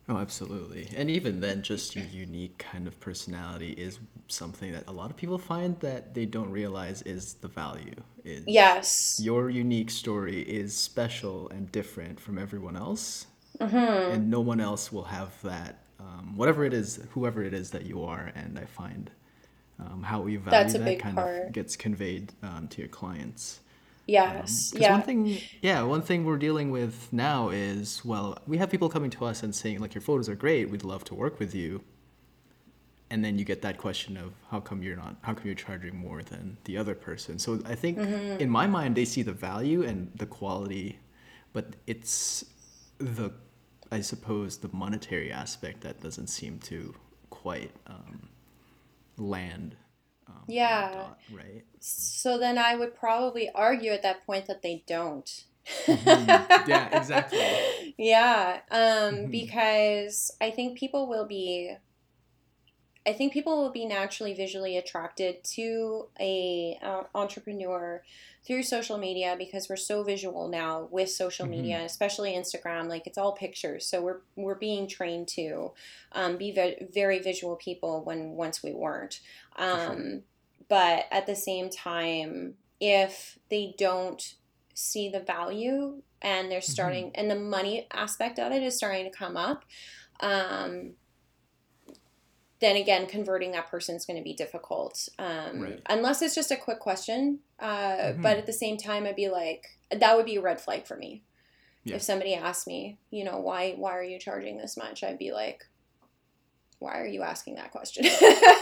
Oh, 0.09 0.19
absolutely. 0.19 0.89
And 0.95 1.11
even 1.11 1.41
then, 1.41 1.63
just 1.63 1.97
your 1.97 2.05
unique 2.05 2.59
kind 2.59 2.87
of 2.87 3.01
personality 3.01 3.73
is 3.73 4.01
something 4.29 4.73
that 4.73 4.85
a 4.87 4.93
lot 4.93 5.11
of 5.11 5.17
people 5.17 5.39
find 5.39 5.79
that 5.81 6.15
they 6.15 6.27
don't 6.27 6.51
realize 6.51 7.01
is 7.03 7.35
the 7.35 7.49
value. 7.49 7.95
Is 8.23 8.45
yes. 8.47 9.21
Your 9.23 9.49
unique 9.49 9.91
story 9.91 10.43
is 10.43 10.77
special 10.77 11.49
and 11.49 11.73
different 11.73 12.21
from 12.21 12.39
everyone 12.39 12.77
else. 12.77 13.27
Mm-hmm. 13.61 14.13
And 14.13 14.31
no 14.31 14.41
one 14.41 14.61
else 14.61 14.93
will 14.93 15.05
have 15.05 15.31
that, 15.43 15.79
um, 16.01 16.37
whatever 16.37 16.65
it 16.65 16.75
is, 16.75 17.01
whoever 17.13 17.43
it 17.43 17.55
is 17.55 17.71
that 17.71 17.87
you 17.87 18.05
are. 18.05 18.31
And 18.35 18.59
I 18.59 18.67
find 18.67 19.11
um, 19.81 20.03
how 20.03 20.27
you 20.27 20.39
value 20.39 20.79
that 20.79 20.99
kind 20.99 21.17
part. 21.17 21.47
of 21.47 21.53
gets 21.53 21.77
conveyed 21.77 22.33
um, 22.43 22.69
to 22.69 22.81
your 22.81 22.89
clients. 22.89 23.61
Yes. 24.07 24.73
Um, 24.75 24.83
yeah. 24.83 24.93
One 24.93 25.03
thing, 25.03 25.39
yeah, 25.63 25.83
one 25.83 26.03
thing 26.03 26.25
we're 26.25 26.37
dealing 26.37 26.71
with 26.71 27.13
now 27.13 27.49
is 27.49 28.05
well, 28.05 28.39
we 28.47 28.59
have 28.59 28.71
people 28.71 28.89
coming 28.89 29.11
to 29.11 29.25
us 29.25 29.43
and 29.43 29.55
saying 29.55 29.81
like 29.81 29.95
your 29.95 30.03
photos 30.03 30.29
are 30.29 30.35
great, 30.35 30.71
we'd 30.71 30.85
love 30.85 31.05
to 31.05 31.15
work 31.15 31.39
with 31.39 31.55
you. 31.55 31.83
And 33.11 33.25
then 33.25 33.39
you 33.39 33.45
get 33.45 33.63
that 33.63 33.79
question 33.79 34.17
of 34.17 34.33
how 34.51 34.61
come 34.61 34.83
you're 34.83 34.97
not 34.97 35.17
how 35.23 35.35
come 35.35 35.47
you're 35.47 35.55
charging 35.55 35.97
more 35.97 36.23
than 36.23 36.57
the 36.65 36.77
other 36.77 36.95
person? 36.95 37.39
So 37.39 37.61
I 37.65 37.75
think 37.75 37.99
mm-hmm. 37.99 38.41
in 38.41 38.51
my 38.51 38.67
mind 38.67 38.97
they 38.97 39.05
see 39.05 39.23
the 39.23 39.33
value 39.33 39.83
and 39.85 40.11
the 40.17 40.27
quality, 40.27 40.99
but 41.53 41.77
it's 41.87 42.45
the 42.99 43.33
I 43.93 44.01
suppose 44.01 44.59
the 44.59 44.71
monetary 44.73 45.31
aspect 45.31 45.83
that 45.83 46.01
doesn't 46.01 46.27
seem 46.27 46.59
to 46.61 46.95
quite 47.31 47.71
um, 47.87 48.29
land 49.17 49.77
um, 50.29 50.43
yeah. 50.49 50.93
Dot, 50.93 51.19
right. 51.33 51.65
So 51.81 52.39
then 52.39 52.59
I 52.59 52.77
would 52.77 52.95
probably 52.95 53.51
argue 53.55 53.93
at 53.93 54.03
that 54.03 54.25
point 54.27 54.47
that 54.47 54.63
they 54.63 54.85
don't. 54.87 55.45
mm-hmm. 55.87 56.71
Yeah, 56.71 56.97
exactly. 56.97 57.95
yeah, 57.99 58.61
um, 58.71 58.81
mm-hmm. 58.81 59.31
because 59.31 60.31
I 60.41 60.51
think 60.51 60.79
people 60.79 61.09
will 61.09 61.27
be. 61.27 61.77
I 63.07 63.13
think 63.13 63.33
people 63.33 63.63
will 63.63 63.71
be 63.71 63.85
naturally 63.85 64.33
visually 64.33 64.79
attracted 64.79 65.45
to 65.45 66.09
a 66.19 66.79
uh, 66.83 67.03
entrepreneur 67.15 68.03
through 68.47 68.63
social 68.63 68.97
media 68.97 69.37
because 69.39 69.69
we're 69.69 69.77
so 69.77 70.03
visual 70.03 70.49
now 70.49 70.89
with 70.91 71.11
social 71.11 71.45
mm-hmm. 71.45 71.57
media, 71.57 71.85
especially 71.85 72.33
Instagram. 72.33 72.89
Like 72.89 73.07
it's 73.07 73.19
all 73.19 73.33
pictures, 73.33 73.87
so 73.87 74.01
we're 74.01 74.21
we're 74.37 74.55
being 74.55 74.89
trained 74.89 75.29
to 75.29 75.73
um, 76.13 76.39
be 76.39 76.51
ve- 76.53 76.87
very 76.95 77.19
visual 77.19 77.57
people 77.57 78.03
when 78.05 78.31
once 78.31 78.63
we 78.63 78.73
weren't. 78.73 79.21
Um, 79.57 79.79
sure. 79.79 80.21
But 80.69 81.07
at 81.11 81.27
the 81.27 81.37
same 81.37 81.69
time, 81.69 82.55
if 82.81 83.39
they 83.51 83.75
don't 83.77 84.35
see 84.73 85.11
the 85.11 85.21
value 85.21 86.03
and 86.23 86.51
they're 86.51 86.61
mm-hmm. 86.61 86.73
starting, 86.73 87.05
mm-hmm. 87.07 87.21
and 87.21 87.31
the 87.31 87.37
money 87.37 87.87
aspect 87.93 88.39
of 88.39 88.51
it 88.51 88.63
is 88.63 88.77
starting 88.77 89.05
to 89.05 89.17
come 89.17 89.37
up. 89.37 89.65
Um, 90.21 90.93
then 92.61 92.77
again, 92.77 93.07
converting 93.07 93.53
that 93.53 93.71
person 93.71 93.97
is 93.97 94.05
going 94.05 94.17
to 94.17 94.23
be 94.23 94.33
difficult. 94.33 95.09
Um, 95.19 95.61
right. 95.61 95.83
Unless 95.87 96.23
it's 96.23 96.35
just 96.35 96.51
a 96.51 96.57
quick 96.57 96.79
question. 96.79 97.41
Uh, 97.59 97.97
mm-hmm. 97.97 98.23
But 98.23 98.39
at 98.39 98.47
the 98.47 98.53
same 98.53 98.77
time, 98.77 99.07
I'd 99.07 99.17
be 99.17 99.29
like, 99.29 99.79
that 99.91 100.17
would 100.17 100.27
be 100.27 100.37
a 100.37 100.41
red 100.41 100.61
flag 100.61 100.87
for 100.87 100.97
me. 100.97 101.23
Yeah. 101.85 101.97
If 101.97 102.03
somebody 102.03 102.35
asked 102.35 102.67
me, 102.67 102.99
you 103.11 103.25
know, 103.25 103.39
why 103.39 103.75
why 103.77 103.97
are 103.97 104.03
you 104.03 104.19
charging 104.19 104.57
this 104.57 104.77
much? 104.77 105.05
I'd 105.05 105.19
be 105.19 105.33
like, 105.33 105.67
why 106.79 106.99
are 106.99 107.07
you 107.07 107.23
asking 107.23 107.57
that 107.57 107.73
question? 107.73 108.05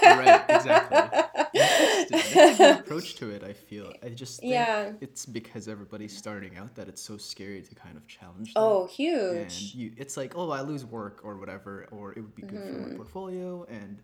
right, 0.02 0.44
exactly. 0.48 1.20
Approach 2.80 3.16
to 3.16 3.30
it, 3.30 3.42
I 3.42 3.52
feel. 3.52 3.92
I 4.02 4.08
just 4.10 4.40
think 4.40 4.52
yeah. 4.52 4.92
it's 5.00 5.26
because 5.26 5.68
everybody's 5.68 6.16
starting 6.16 6.56
out 6.56 6.74
that 6.74 6.88
it's 6.88 7.02
so 7.02 7.16
scary 7.16 7.62
to 7.62 7.74
kind 7.74 7.96
of 7.96 8.06
challenge. 8.06 8.54
Them. 8.54 8.62
Oh, 8.62 8.86
huge. 8.86 9.36
And 9.36 9.74
you, 9.74 9.92
it's 9.96 10.16
like, 10.16 10.36
oh, 10.36 10.50
I 10.50 10.60
lose 10.60 10.84
work 10.84 11.20
or 11.24 11.36
whatever, 11.36 11.86
or 11.90 12.12
it 12.12 12.20
would 12.20 12.34
be 12.34 12.42
good 12.42 12.58
mm-hmm. 12.60 12.66
for 12.66 12.80
my 12.80 12.86
mm-hmm. 12.88 12.96
portfolio. 12.96 13.66
And 13.68 13.98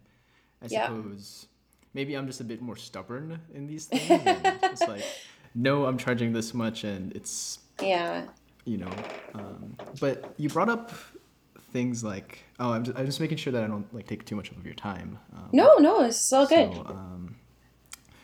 I 0.63 0.69
suppose 0.69 1.47
maybe 1.95 2.15
I'm 2.15 2.27
just 2.27 2.41
a 2.41 2.45
bit 2.45 2.61
more 2.63 2.77
stubborn 2.77 3.41
in 3.55 3.67
these 3.67 3.87
things. 3.87 4.05
it's 4.63 4.81
like, 4.89 5.05
no, 5.55 5.87
I'm 5.87 5.99
charging 5.99 6.33
this 6.33 6.55
much, 6.55 6.85
and 6.85 7.13
it's 7.15 7.59
yeah, 7.83 8.25
you 8.65 8.79
know. 8.79 8.91
Um, 9.35 9.77
but 10.01 10.35
you 10.37 10.49
brought 10.49 10.69
up 10.69 10.93
things 11.73 12.03
like 12.03 12.45
oh 12.61 12.73
I'm 12.73 12.85
just, 12.85 12.99
I'm 12.99 13.05
just 13.05 13.21
making 13.21 13.37
sure 13.37 13.53
that 13.53 13.63
I 13.63 13.67
don't 13.67 13.93
like 13.95 14.07
take 14.07 14.25
too 14.25 14.37
much 14.37 14.51
of 14.51 14.65
your 14.65 14.75
time. 14.75 15.19
Um, 15.35 15.49
no, 15.53 15.77
no, 15.79 16.03
it's 16.03 16.33
all 16.33 16.47
good. 16.47 16.73
So, 16.73 16.81
um, 16.87 17.08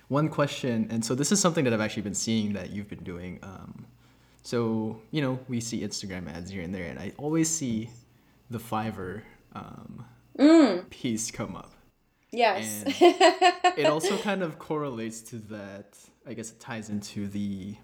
one 0.09 0.29
question, 0.29 0.89
and 0.91 1.05
so 1.05 1.15
this 1.15 1.33
is 1.33 1.41
something 1.41 1.65
that 1.65 1.73
I've 1.73 1.81
actually 1.81 2.03
been 2.03 2.15
seeing 2.15 2.53
that 2.55 2.71
you've 2.71 2.89
been 2.89 3.05
doing. 3.05 3.39
Um, 3.43 3.87
so 4.43 5.01
you 5.11 5.23
know 5.23 5.39
we 5.49 5.61
see 5.61 5.81
Instagram 5.81 6.33
ads 6.33 6.51
here 6.51 6.63
and 6.63 6.75
there, 6.75 6.85
and 6.85 6.99
I 6.99 7.13
always 7.17 7.49
see 7.49 7.91
the 8.51 8.59
Fiverr 8.59 9.23
um, 9.55 10.05
mm. 10.39 10.89
piece 10.91 11.31
come 11.31 11.57
up. 11.57 11.73
Yes. 12.31 12.83
it 12.87 13.87
also 13.87 14.19
kind 14.19 14.43
of 14.43 14.59
correlates 14.59 15.21
to 15.23 15.37
that. 15.51 15.97
I 16.27 16.35
guess 16.35 16.51
it 16.51 16.61
ties 16.61 16.91
into 16.91 17.29
the 17.29 17.77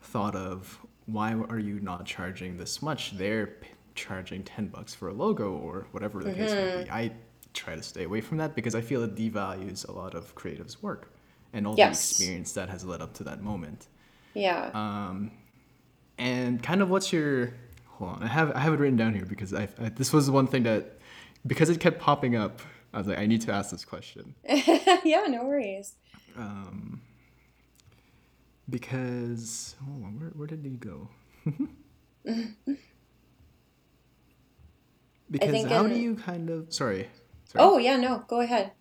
thought 0.00 0.34
of 0.34 0.78
why 1.06 1.34
are 1.34 1.58
you 1.58 1.80
not 1.80 2.06
charging 2.06 2.56
this 2.56 2.82
much? 2.82 3.16
They're 3.16 3.56
charging 3.94 4.42
10 4.42 4.68
bucks 4.68 4.94
for 4.94 5.08
a 5.08 5.12
logo 5.12 5.52
or 5.52 5.86
whatever 5.92 6.22
the 6.22 6.30
mm-hmm. 6.30 6.40
case 6.40 6.52
may 6.52 6.64
be. 6.64 6.84
Mm-hmm. 6.84 6.94
I 6.94 7.12
try 7.54 7.74
to 7.74 7.82
stay 7.82 8.04
away 8.04 8.20
from 8.20 8.38
that 8.38 8.54
because 8.54 8.74
I 8.74 8.80
feel 8.80 9.02
it 9.02 9.14
devalues 9.14 9.88
a 9.88 9.92
lot 9.92 10.14
of 10.14 10.34
creatives' 10.34 10.82
work 10.82 11.10
and 11.52 11.66
all 11.66 11.74
yes. 11.76 12.08
the 12.08 12.12
experience 12.12 12.52
that 12.52 12.68
has 12.68 12.84
led 12.84 13.00
up 13.00 13.14
to 13.14 13.24
that 13.24 13.42
moment. 13.42 13.86
Yeah. 14.34 14.70
Um, 14.74 15.30
and 16.18 16.62
kind 16.62 16.82
of 16.82 16.90
what's 16.90 17.12
your 17.12 17.54
hold 17.86 18.16
on? 18.16 18.22
I 18.22 18.26
have 18.26 18.52
I 18.52 18.60
have 18.60 18.74
it 18.74 18.80
written 18.80 18.96
down 18.96 19.14
here 19.14 19.24
because 19.24 19.54
I, 19.54 19.68
I 19.80 19.88
this 19.88 20.12
was 20.12 20.30
one 20.30 20.46
thing 20.46 20.64
that 20.64 20.98
because 21.46 21.70
it 21.70 21.80
kept 21.80 22.00
popping 22.00 22.36
up. 22.36 22.60
I 22.92 22.98
was 22.98 23.06
like, 23.06 23.18
I 23.18 23.26
need 23.26 23.40
to 23.42 23.52
ask 23.52 23.70
this 23.70 23.84
question. 23.84 24.34
yeah, 24.48 25.24
no 25.28 25.44
worries. 25.44 25.94
Um, 26.36 27.00
because 28.68 29.74
oh, 29.82 29.92
where 30.18 30.30
where 30.30 30.46
did 30.46 30.64
he 30.64 30.70
go? 30.70 31.08
Because 35.30 35.64
how 35.64 35.84
in... 35.84 35.92
do 35.92 35.98
you 35.98 36.14
kind 36.14 36.50
of 36.50 36.72
sorry, 36.72 37.08
sorry. 37.54 37.66
Oh 37.66 37.78
yeah, 37.78 37.96
no, 37.96 38.24
go 38.28 38.40
ahead. 38.40 38.72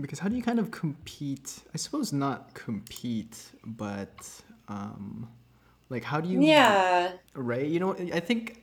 Because 0.00 0.18
how 0.18 0.28
do 0.28 0.36
you 0.36 0.42
kind 0.42 0.58
of 0.58 0.70
compete? 0.70 1.60
I 1.74 1.78
suppose 1.78 2.12
not 2.12 2.52
compete, 2.54 3.38
but 3.64 4.28
um, 4.68 5.28
like 5.88 6.04
how 6.04 6.20
do 6.20 6.28
you? 6.28 6.42
Yeah. 6.42 7.12
Right. 7.34 7.66
You 7.66 7.80
know, 7.80 7.94
I 8.12 8.20
think 8.20 8.62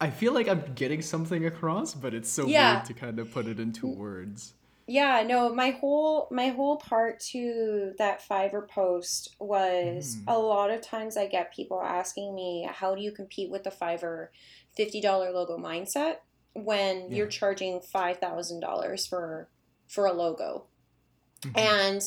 I 0.00 0.10
feel 0.10 0.34
like 0.34 0.48
I'm 0.48 0.62
getting 0.74 1.00
something 1.00 1.46
across, 1.46 1.94
but 1.94 2.12
it's 2.12 2.30
so 2.30 2.46
yeah. 2.46 2.74
weird 2.74 2.84
to 2.86 2.94
kind 2.94 3.18
of 3.18 3.32
put 3.32 3.46
it 3.46 3.58
into 3.58 3.86
words 3.86 4.54
yeah 4.86 5.22
no 5.26 5.54
my 5.54 5.70
whole 5.70 6.28
my 6.30 6.48
whole 6.48 6.76
part 6.76 7.18
to 7.18 7.92
that 7.98 8.20
fiverr 8.26 8.68
post 8.68 9.34
was 9.38 10.16
mm. 10.16 10.24
a 10.26 10.38
lot 10.38 10.70
of 10.70 10.82
times 10.82 11.16
i 11.16 11.26
get 11.26 11.54
people 11.54 11.80
asking 11.82 12.34
me 12.34 12.68
how 12.70 12.94
do 12.94 13.00
you 13.00 13.10
compete 13.10 13.50
with 13.50 13.64
the 13.64 13.70
fiverr 13.70 14.28
$50 14.78 15.02
logo 15.32 15.56
mindset 15.56 16.16
when 16.54 17.10
yeah. 17.10 17.16
you're 17.16 17.26
charging 17.26 17.80
$5000 17.80 19.08
for 19.08 19.48
for 19.86 20.06
a 20.06 20.12
logo 20.12 20.64
mm-hmm. 21.42 21.58
and 21.58 22.02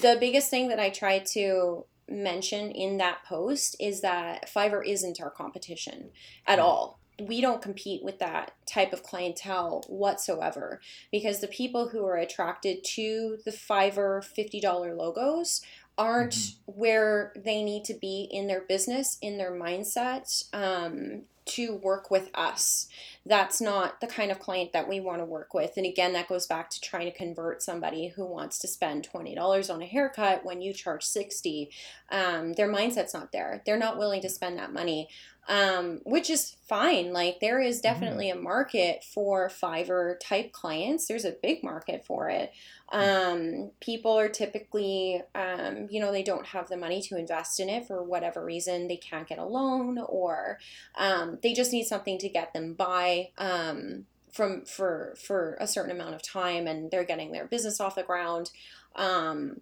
the 0.00 0.16
biggest 0.18 0.48
thing 0.48 0.68
that 0.68 0.80
i 0.80 0.88
try 0.88 1.18
to 1.18 1.84
mention 2.08 2.70
in 2.70 2.96
that 2.96 3.18
post 3.24 3.76
is 3.78 4.00
that 4.00 4.48
fiverr 4.48 4.84
isn't 4.86 5.20
our 5.20 5.30
competition 5.30 6.08
at 6.46 6.58
all 6.58 6.98
we 7.20 7.40
don't 7.40 7.62
compete 7.62 8.04
with 8.04 8.18
that 8.20 8.52
type 8.66 8.92
of 8.92 9.02
clientele 9.02 9.84
whatsoever 9.88 10.80
because 11.10 11.40
the 11.40 11.48
people 11.48 11.88
who 11.88 12.04
are 12.04 12.16
attracted 12.16 12.84
to 12.84 13.38
the 13.44 13.50
Fiverr 13.50 14.22
$50 14.22 14.96
logos 14.96 15.62
aren't 15.96 16.34
mm-hmm. 16.34 16.72
where 16.80 17.32
they 17.36 17.62
need 17.64 17.84
to 17.86 17.94
be 17.94 18.28
in 18.30 18.46
their 18.46 18.60
business, 18.60 19.18
in 19.20 19.36
their 19.36 19.50
mindset, 19.50 20.44
um, 20.54 21.22
to 21.48 21.74
work 21.74 22.10
with 22.10 22.30
us. 22.34 22.88
That's 23.26 23.60
not 23.60 24.00
the 24.00 24.06
kind 24.06 24.30
of 24.30 24.38
client 24.38 24.72
that 24.72 24.88
we 24.88 25.00
want 25.00 25.18
to 25.18 25.24
work 25.24 25.52
with. 25.52 25.76
And 25.76 25.84
again, 25.84 26.12
that 26.14 26.28
goes 26.28 26.46
back 26.46 26.70
to 26.70 26.80
trying 26.80 27.10
to 27.10 27.16
convert 27.16 27.62
somebody 27.62 28.08
who 28.08 28.24
wants 28.24 28.58
to 28.60 28.68
spend 28.68 29.08
$20 29.12 29.72
on 29.72 29.82
a 29.82 29.86
haircut 29.86 30.44
when 30.44 30.62
you 30.62 30.72
charge 30.72 31.04
60. 31.04 31.70
Um, 32.10 32.54
their 32.54 32.72
mindset's 32.72 33.14
not 33.14 33.32
there. 33.32 33.62
They're 33.66 33.76
not 33.76 33.98
willing 33.98 34.22
to 34.22 34.30
spend 34.30 34.58
that 34.58 34.72
money 34.72 35.08
um, 35.48 36.00
which 36.04 36.28
is 36.28 36.56
fine. 36.68 37.12
Like 37.12 37.40
there 37.40 37.60
is 37.60 37.78
mm-hmm. 37.78 37.82
definitely 37.82 38.28
mm-hmm. 38.28 38.40
a 38.40 38.42
market 38.42 39.02
for 39.02 39.48
Fiverr 39.48 40.20
type 40.20 40.52
clients. 40.52 41.06
There's 41.06 41.24
a 41.24 41.36
big 41.42 41.64
market 41.64 42.04
for 42.04 42.28
it. 42.28 42.52
Um, 42.90 43.70
people 43.80 44.12
are 44.12 44.28
typically, 44.28 45.22
um, 45.34 45.88
you 45.90 46.00
know, 46.00 46.12
they 46.12 46.22
don't 46.22 46.46
have 46.46 46.68
the 46.68 46.76
money 46.76 47.02
to 47.02 47.18
invest 47.18 47.60
in 47.60 47.68
it 47.68 47.86
for 47.86 48.02
whatever 48.02 48.44
reason. 48.44 48.88
They 48.88 48.96
can't 48.96 49.28
get 49.28 49.38
a 49.38 49.44
loan, 49.44 49.98
or 49.98 50.58
um, 50.96 51.38
they 51.42 51.52
just 51.52 51.72
need 51.72 51.84
something 51.84 52.18
to 52.18 52.28
get 52.28 52.52
them 52.52 52.74
by 52.74 53.30
um, 53.36 54.06
from 54.32 54.64
for 54.64 55.16
for 55.22 55.56
a 55.60 55.66
certain 55.66 55.90
amount 55.90 56.14
of 56.14 56.22
time, 56.22 56.66
and 56.66 56.90
they're 56.90 57.04
getting 57.04 57.32
their 57.32 57.46
business 57.46 57.80
off 57.80 57.94
the 57.94 58.02
ground. 58.02 58.50
Um, 58.96 59.60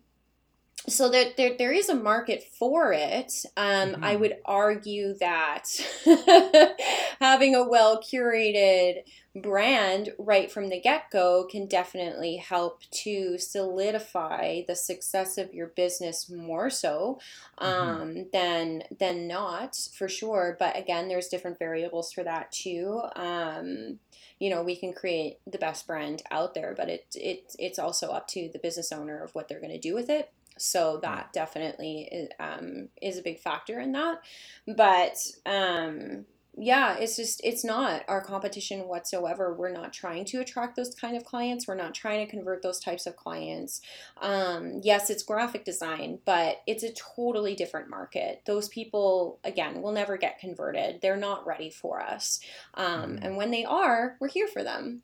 so 0.89 1.09
there, 1.09 1.33
there, 1.37 1.57
there 1.57 1.73
is 1.73 1.89
a 1.89 1.95
market 1.95 2.45
for 2.59 2.93
it. 2.93 3.33
Um, 3.57 3.91
mm-hmm. 3.91 4.05
I 4.05 4.17
would 4.17 4.37
argue 4.45 5.15
that 5.19 5.65
having 7.21 7.55
a 7.55 7.69
well 7.69 8.01
curated 8.01 9.03
brand 9.43 10.11
right 10.19 10.51
from 10.51 10.69
the 10.69 10.81
get 10.81 11.11
go 11.11 11.47
can 11.51 11.67
definitely 11.67 12.37
help 12.37 12.83
to 12.91 13.37
solidify 13.39 14.63
the 14.67 14.75
success 14.75 15.37
of 15.37 15.53
your 15.53 15.69
business 15.69 16.31
more 16.31 16.71
so 16.71 17.19
mm-hmm. 17.61 17.67
um, 17.67 18.09
mm-hmm. 18.09 18.23
than 18.33 18.83
than 18.99 19.27
not 19.27 19.77
for 19.95 20.09
sure. 20.09 20.57
But 20.59 20.79
again, 20.79 21.09
there's 21.09 21.29
different 21.29 21.59
variables 21.59 22.13
for 22.13 22.25
that 22.25 22.53
too. 22.53 23.03
Um, 23.15 23.99
you 24.39 24.51
know, 24.51 24.63
we 24.63 24.77
can 24.77 24.93
create 24.93 25.39
the 25.47 25.59
best 25.59 25.87
brand 25.87 26.23
out 26.31 26.55
there, 26.55 26.75
but 26.77 26.89
it 26.89 27.07
it 27.15 27.55
it's 27.59 27.79
also 27.79 28.11
up 28.11 28.29
to 28.29 28.51
the 28.53 28.59
business 28.59 28.93
owner 28.93 29.23
of 29.23 29.35
what 29.35 29.49
they're 29.49 29.61
going 29.61 29.73
to 29.73 29.79
do 29.79 29.95
with 29.95 30.11
it. 30.11 30.31
So 30.59 30.99
that 31.03 31.33
definitely 31.33 32.09
is, 32.11 32.29
um, 32.39 32.89
is 33.03 33.19
a 33.19 33.23
big 33.23 33.41
factor 33.41 33.81
in 33.81 33.93
that. 33.93 34.21
But 34.67 35.17
um, 35.45 36.25
yeah, 36.59 36.97
it's 36.97 37.17
just, 37.17 37.43
it's 37.45 37.65
not 37.65 38.03
our 38.09 38.23
competition 38.23 38.89
whatsoever. 38.89 39.55
We're 39.55 39.73
not 39.73 39.93
trying 39.93 40.25
to 40.27 40.41
attract 40.41 40.75
those 40.75 40.95
kind 40.95 41.15
of 41.15 41.25
clients. 41.25 41.69
We're 41.69 41.75
not 41.75 41.95
trying 41.95 42.25
to 42.25 42.31
convert 42.31 42.63
those 42.63 42.81
types 42.81 43.07
of 43.07 43.15
clients. 43.15 43.83
Um, 44.23 44.81
yes, 44.83 45.11
it's 45.11 45.23
graphic 45.23 45.67
design, 45.67 46.21
but 46.25 46.63
it's 46.67 46.83
a 46.83 46.95
totally 46.95 47.55
different 47.55 47.91
market. 47.91 48.41
Those 48.47 48.71
people, 48.71 49.39
again, 49.45 49.83
will 49.83 49.93
never 49.93 50.17
get 50.17 50.39
converted. 50.39 51.01
They're 51.03 51.17
not 51.17 51.47
ready 51.47 51.69
for 51.69 52.01
us. 52.01 52.41
Um, 52.73 53.17
mm. 53.17 53.19
And 53.21 53.37
when 53.37 53.51
they 53.51 53.67
are, 53.67 54.17
we're 54.19 54.29
here 54.29 54.49
for 54.49 54.65
them. 54.65 55.03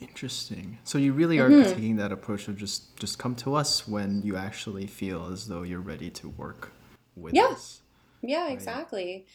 Interesting. 0.00 0.78
So 0.84 0.96
you 0.96 1.12
really 1.12 1.38
are 1.38 1.50
mm-hmm. 1.50 1.70
taking 1.70 1.96
that 1.96 2.10
approach 2.10 2.48
of 2.48 2.56
just 2.56 2.96
just 2.96 3.18
come 3.18 3.34
to 3.36 3.54
us 3.54 3.86
when 3.86 4.22
you 4.22 4.36
actually 4.36 4.86
feel 4.86 5.30
as 5.30 5.46
though 5.46 5.62
you're 5.62 5.80
ready 5.80 6.10
to 6.10 6.28
work 6.30 6.72
with 7.16 7.34
yeah. 7.34 7.48
us. 7.48 7.82
Yeah, 8.22 8.44
right? 8.44 8.52
exactly. 8.52 9.26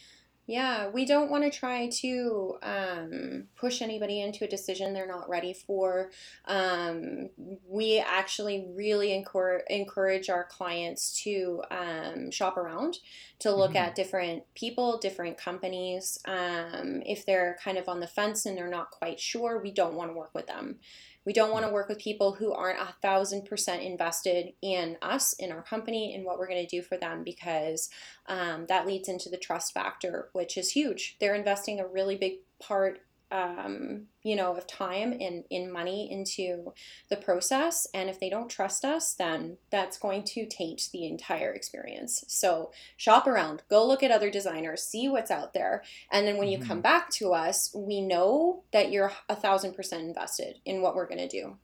Yeah, 0.48 0.90
we 0.90 1.06
don't 1.06 1.32
want 1.32 1.44
to 1.44 1.58
try 1.58 1.90
to 2.02 2.58
um, 2.62 3.48
push 3.56 3.82
anybody 3.82 4.22
into 4.22 4.46
a 4.46 4.48
decision 4.48 4.94
they're 4.94 5.08
not 5.08 5.28
ready 5.28 5.54
for. 5.54 6.12
Um, 6.46 7.30
we 7.68 7.98
actually 8.00 8.68
really 8.76 9.14
encourage, 9.14 9.64
encourage 9.72 10.30
our 10.30 10.44
clients 10.44 11.20
to 11.24 11.64
um, 11.72 12.30
shop 12.30 12.58
around, 12.58 13.00
to 13.40 13.56
look 13.56 13.72
mm-hmm. 13.72 13.78
at 13.78 13.96
different 13.96 14.44
people, 14.54 15.00
different 15.00 15.38
companies. 15.38 16.20
Um, 16.26 17.02
if 17.08 17.26
they're 17.26 17.58
kind 17.64 17.80
of 17.80 17.90
on 17.90 18.00
the 18.00 18.08
fence 18.08 18.46
and 18.46 18.56
they're 18.56 18.70
not 18.70 18.92
quite 18.92 19.20
sure, 19.20 19.60
we 19.60 19.72
don't 19.72 19.96
want 19.96 20.12
to 20.12 20.18
work 20.18 20.36
with 20.36 20.46
them. 20.46 20.78
We 21.26 21.34
don't 21.34 21.52
want 21.52 21.66
to 21.66 21.72
work 21.72 21.90
with 21.90 21.98
people 22.00 22.34
who 22.34 22.54
aren't 22.54 22.80
a 22.80 22.96
thousand 23.02 23.46
percent 23.46 23.82
invested 23.82 24.54
in 24.62 24.98
us, 25.02 25.34
in 25.34 25.52
our 25.52 25.64
company, 25.64 26.14
in 26.14 26.24
what 26.24 26.38
we're 26.38 26.48
going 26.48 26.66
to 26.66 26.76
do 26.76 26.82
for 26.82 26.98
them, 26.98 27.24
because 27.24 27.90
um, 28.28 28.66
that 28.68 28.86
leads 28.86 29.10
into 29.10 29.30
the 29.30 29.38
trust 29.38 29.74
factor, 29.74 30.30
which 30.34 30.58
is 30.58 30.72
huge. 30.72 31.18
They're 31.20 31.36
investing 31.36 31.80
a 31.80 31.88
really 31.88 32.16
big 32.16 32.34
part 32.62 33.00
um, 33.36 34.04
you 34.24 34.36
know, 34.36 34.56
of 34.56 34.66
time 34.66 35.14
and 35.20 35.44
in 35.50 35.72
money 35.72 36.10
into 36.10 36.74
the 37.10 37.18
process. 37.18 37.86
And 37.94 38.10
if 38.10 38.20
they 38.20 38.30
don't 38.30 38.50
trust 38.50 38.86
us, 38.86 39.14
then 39.14 39.58
that's 39.72 39.98
going 39.98 40.24
to 40.24 40.46
taint 40.46 40.90
the 40.94 41.06
entire 41.06 41.52
experience. 41.52 42.24
So 42.28 42.72
shop 42.96 43.28
around, 43.28 43.64
go 43.70 43.86
look 43.86 44.04
at 44.04 44.12
other 44.12 44.32
designers, 44.32 44.84
see 44.84 45.10
what's 45.10 45.32
out 45.32 45.54
there. 45.54 45.84
And 46.12 46.26
then 46.26 46.38
when 46.38 46.48
you 46.48 46.60
mm-hmm. 46.60 46.68
come 46.68 46.82
back 46.82 47.10
to 47.12 47.34
us, 47.34 47.72
we 47.76 48.02
know 48.02 48.64
that 48.72 48.92
you're 48.92 49.12
a 49.28 49.36
thousand 49.36 49.74
percent 49.74 50.04
invested 50.04 50.60
in 50.66 50.82
what 50.82 50.96
we're 50.96 51.08
going 51.08 51.28
to 51.28 51.28
do. 51.28 51.58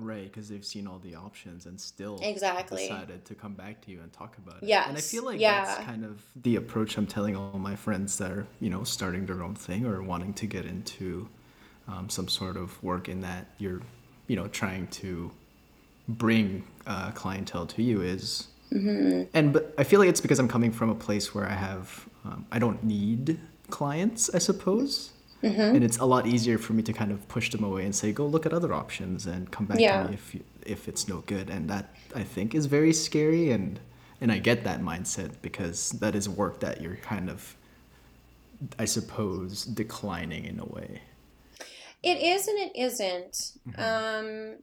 Right, 0.00 0.24
because 0.24 0.48
they've 0.48 0.64
seen 0.64 0.86
all 0.86 1.00
the 1.00 1.16
options 1.16 1.66
and 1.66 1.78
still 1.80 2.20
exactly 2.22 2.86
decided 2.86 3.24
to 3.24 3.34
come 3.34 3.54
back 3.54 3.80
to 3.82 3.90
you 3.90 4.00
and 4.00 4.12
talk 4.12 4.38
about 4.38 4.62
it. 4.62 4.68
Yeah, 4.68 4.88
and 4.88 4.96
I 4.96 5.00
feel 5.00 5.24
like 5.24 5.40
yeah. 5.40 5.64
that's 5.64 5.84
kind 5.84 6.04
of 6.04 6.22
the 6.36 6.54
approach 6.54 6.96
I'm 6.96 7.06
telling 7.06 7.34
all 7.34 7.58
my 7.58 7.74
friends 7.74 8.16
that 8.18 8.30
are 8.30 8.46
you 8.60 8.70
know 8.70 8.84
starting 8.84 9.26
their 9.26 9.42
own 9.42 9.56
thing 9.56 9.86
or 9.86 10.00
wanting 10.00 10.34
to 10.34 10.46
get 10.46 10.66
into 10.66 11.28
um, 11.88 12.08
some 12.08 12.28
sort 12.28 12.56
of 12.56 12.80
work 12.80 13.08
in 13.08 13.22
that 13.22 13.48
you're 13.58 13.82
you 14.28 14.36
know 14.36 14.46
trying 14.46 14.86
to 14.88 15.32
bring 16.06 16.62
uh, 16.86 17.10
clientele 17.10 17.66
to 17.66 17.82
you 17.82 18.00
is. 18.00 18.48
Mm-hmm. 18.72 19.24
And 19.34 19.52
but 19.52 19.74
I 19.78 19.82
feel 19.82 19.98
like 19.98 20.08
it's 20.08 20.20
because 20.20 20.38
I'm 20.38 20.48
coming 20.48 20.70
from 20.70 20.90
a 20.90 20.94
place 20.94 21.34
where 21.34 21.46
I 21.46 21.54
have 21.54 22.08
um, 22.24 22.46
I 22.52 22.60
don't 22.60 22.84
need 22.84 23.40
clients, 23.70 24.32
I 24.32 24.38
suppose. 24.38 25.12
Mm-hmm. 25.42 25.60
And 25.60 25.84
it's 25.84 25.98
a 25.98 26.04
lot 26.04 26.26
easier 26.26 26.58
for 26.58 26.72
me 26.72 26.82
to 26.82 26.92
kind 26.92 27.12
of 27.12 27.26
push 27.28 27.50
them 27.50 27.62
away 27.62 27.84
and 27.84 27.94
say, 27.94 28.12
go 28.12 28.26
look 28.26 28.44
at 28.44 28.52
other 28.52 28.72
options 28.72 29.26
and 29.26 29.50
come 29.50 29.66
back 29.66 29.78
yeah. 29.78 30.02
to 30.02 30.08
me 30.08 30.14
if, 30.14 30.34
you, 30.34 30.44
if 30.66 30.88
it's 30.88 31.06
no 31.06 31.18
good. 31.26 31.48
And 31.48 31.70
that 31.70 31.94
I 32.14 32.24
think 32.24 32.54
is 32.54 32.66
very 32.66 32.92
scary. 32.92 33.52
And, 33.52 33.78
and 34.20 34.32
I 34.32 34.38
get 34.38 34.64
that 34.64 34.80
mindset 34.80 35.32
because 35.40 35.90
that 35.90 36.16
is 36.16 36.28
work 36.28 36.58
that 36.60 36.80
you're 36.80 36.96
kind 36.96 37.30
of, 37.30 37.56
I 38.78 38.84
suppose, 38.84 39.64
declining 39.64 40.44
in 40.44 40.58
a 40.58 40.66
way. 40.66 41.02
It 42.02 42.20
is 42.20 42.48
and 42.48 42.58
it 42.58 42.72
isn't. 42.74 43.52
Mm-hmm. 43.68 44.56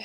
Um, 0.00 0.04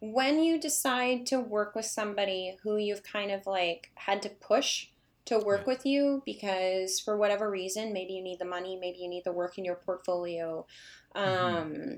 when 0.00 0.42
you 0.42 0.60
decide 0.60 1.26
to 1.26 1.40
work 1.40 1.74
with 1.74 1.86
somebody 1.86 2.56
who 2.62 2.76
you've 2.76 3.02
kind 3.02 3.30
of 3.30 3.46
like 3.46 3.90
had 3.94 4.20
to 4.22 4.28
push 4.28 4.88
to 5.26 5.38
work 5.38 5.60
yeah. 5.60 5.66
with 5.66 5.86
you 5.86 6.22
because 6.26 7.00
for 7.00 7.16
whatever 7.16 7.50
reason, 7.50 7.92
maybe 7.92 8.12
you 8.12 8.22
need 8.22 8.38
the 8.38 8.44
money, 8.44 8.78
maybe 8.80 8.98
you 8.98 9.08
need 9.08 9.24
the 9.24 9.32
work 9.32 9.56
in 9.58 9.64
your 9.64 9.76
portfolio. 9.76 10.66
Mm-hmm. 11.14 11.46
Um, 11.46 11.72
mm-hmm. 11.72 11.92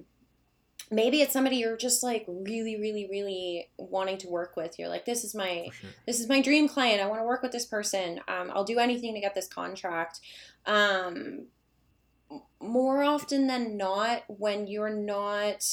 Maybe 0.88 1.20
it's 1.20 1.32
somebody 1.32 1.56
you're 1.56 1.76
just 1.76 2.04
like 2.04 2.24
really, 2.28 2.80
really, 2.80 3.08
really 3.10 3.70
wanting 3.76 4.18
to 4.18 4.28
work 4.28 4.56
with. 4.56 4.78
You're 4.78 4.88
like, 4.88 5.04
this 5.04 5.24
is 5.24 5.34
my, 5.34 5.68
sure. 5.72 5.90
this 6.06 6.20
is 6.20 6.28
my 6.28 6.40
dream 6.40 6.68
client. 6.68 7.02
I 7.02 7.06
want 7.06 7.20
to 7.20 7.26
work 7.26 7.42
with 7.42 7.50
this 7.50 7.66
person. 7.66 8.20
Um, 8.28 8.52
I'll 8.54 8.62
do 8.62 8.78
anything 8.78 9.12
to 9.14 9.20
get 9.20 9.34
this 9.34 9.48
contract. 9.48 10.20
Um, 10.64 11.46
more 12.60 13.02
often 13.02 13.48
than 13.48 13.76
not, 13.76 14.22
when 14.28 14.68
you're 14.68 14.94
not, 14.94 15.64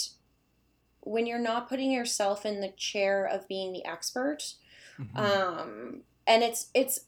when 1.02 1.28
you're 1.28 1.38
not 1.38 1.70
putting 1.70 1.92
yourself 1.92 2.44
in 2.46 2.62
the 2.62 2.70
chair 2.70 3.26
of 3.26 3.48
being 3.48 3.72
the 3.72 3.86
expert, 3.86 4.56
mm-hmm. 5.00 5.18
um, 5.18 6.02
and 6.26 6.44
it's 6.44 6.68
it's 6.74 7.02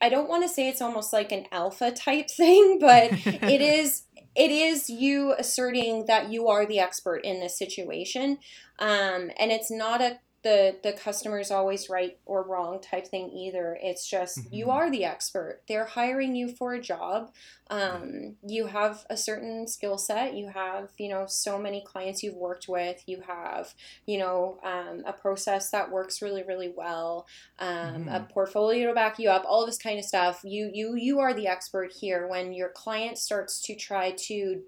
I 0.00 0.08
don't 0.08 0.28
want 0.28 0.44
to 0.44 0.48
say 0.48 0.68
it's 0.68 0.82
almost 0.82 1.12
like 1.12 1.32
an 1.32 1.46
alpha 1.52 1.90
type 1.90 2.30
thing, 2.30 2.78
but 2.80 3.10
it 3.12 3.60
is 3.60 4.04
it 4.34 4.50
is 4.50 4.88
you 4.88 5.34
asserting 5.36 6.06
that 6.06 6.30
you 6.30 6.46
are 6.48 6.64
the 6.64 6.78
expert 6.78 7.24
in 7.24 7.40
this 7.40 7.58
situation. 7.58 8.38
Um, 8.78 9.30
and 9.38 9.50
it's 9.50 9.70
not 9.70 10.00
a 10.00 10.18
the 10.48 10.76
the 10.82 10.92
customer 10.92 11.38
is 11.38 11.50
always 11.50 11.90
right 11.90 12.18
or 12.24 12.42
wrong 12.42 12.80
type 12.80 13.06
thing 13.06 13.30
either. 13.30 13.78
It's 13.82 14.08
just 14.08 14.38
mm-hmm. 14.38 14.54
you 14.54 14.70
are 14.70 14.90
the 14.90 15.04
expert. 15.04 15.60
They're 15.68 15.84
hiring 15.84 16.34
you 16.34 16.48
for 16.48 16.72
a 16.72 16.80
job. 16.80 17.32
Um, 17.70 18.36
you 18.46 18.66
have 18.66 19.04
a 19.10 19.16
certain 19.16 19.66
skill 19.68 19.98
set. 19.98 20.34
You 20.34 20.48
have 20.48 20.90
you 20.96 21.10
know 21.10 21.26
so 21.26 21.58
many 21.58 21.84
clients 21.84 22.22
you've 22.22 22.36
worked 22.36 22.66
with. 22.68 23.02
You 23.06 23.22
have 23.26 23.74
you 24.06 24.18
know 24.18 24.58
um, 24.64 25.02
a 25.06 25.12
process 25.12 25.70
that 25.70 25.90
works 25.90 26.22
really 26.22 26.44
really 26.44 26.72
well. 26.74 27.26
Um, 27.58 27.76
mm-hmm. 27.76 28.08
A 28.08 28.20
portfolio 28.20 28.88
to 28.88 28.94
back 28.94 29.18
you 29.18 29.28
up. 29.28 29.44
All 29.46 29.66
this 29.66 29.78
kind 29.78 29.98
of 29.98 30.04
stuff. 30.04 30.40
You 30.44 30.70
you 30.72 30.96
you 30.96 31.20
are 31.20 31.34
the 31.34 31.46
expert 31.46 31.92
here. 31.92 32.26
When 32.26 32.54
your 32.54 32.70
client 32.70 33.18
starts 33.18 33.60
to 33.62 33.74
try 33.74 34.12
to 34.12 34.62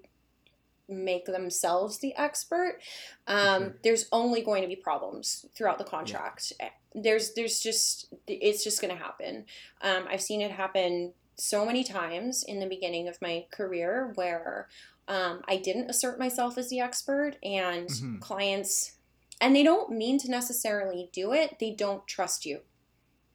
make 0.91 1.25
themselves 1.25 1.99
the 1.99 2.15
expert, 2.15 2.79
um, 3.27 3.61
sure. 3.61 3.75
there's 3.83 4.05
only 4.11 4.41
going 4.41 4.61
to 4.61 4.67
be 4.67 4.75
problems 4.75 5.45
throughout 5.55 5.77
the 5.77 5.83
contract. 5.83 6.53
Yeah. 6.59 6.69
There's 6.93 7.33
there's 7.33 7.59
just 7.59 8.13
it's 8.27 8.63
just 8.63 8.81
going 8.81 8.95
to 8.95 9.01
happen. 9.01 9.45
Um, 9.81 10.05
I've 10.09 10.21
seen 10.21 10.41
it 10.41 10.51
happen 10.51 11.13
so 11.37 11.65
many 11.65 11.83
times 11.83 12.43
in 12.43 12.59
the 12.59 12.67
beginning 12.67 13.07
of 13.07 13.21
my 13.21 13.45
career 13.51 14.11
where 14.15 14.67
um, 15.07 15.41
I 15.47 15.57
didn't 15.57 15.89
assert 15.89 16.19
myself 16.19 16.57
as 16.57 16.69
the 16.69 16.79
expert, 16.79 17.37
and 17.43 17.87
mm-hmm. 17.87 18.19
clients, 18.19 18.93
and 19.39 19.55
they 19.55 19.63
don't 19.63 19.91
mean 19.91 20.17
to 20.19 20.29
necessarily 20.29 21.09
do 21.11 21.33
it. 21.33 21.57
They 21.59 21.71
don't 21.71 22.05
trust 22.07 22.45
you. 22.45 22.61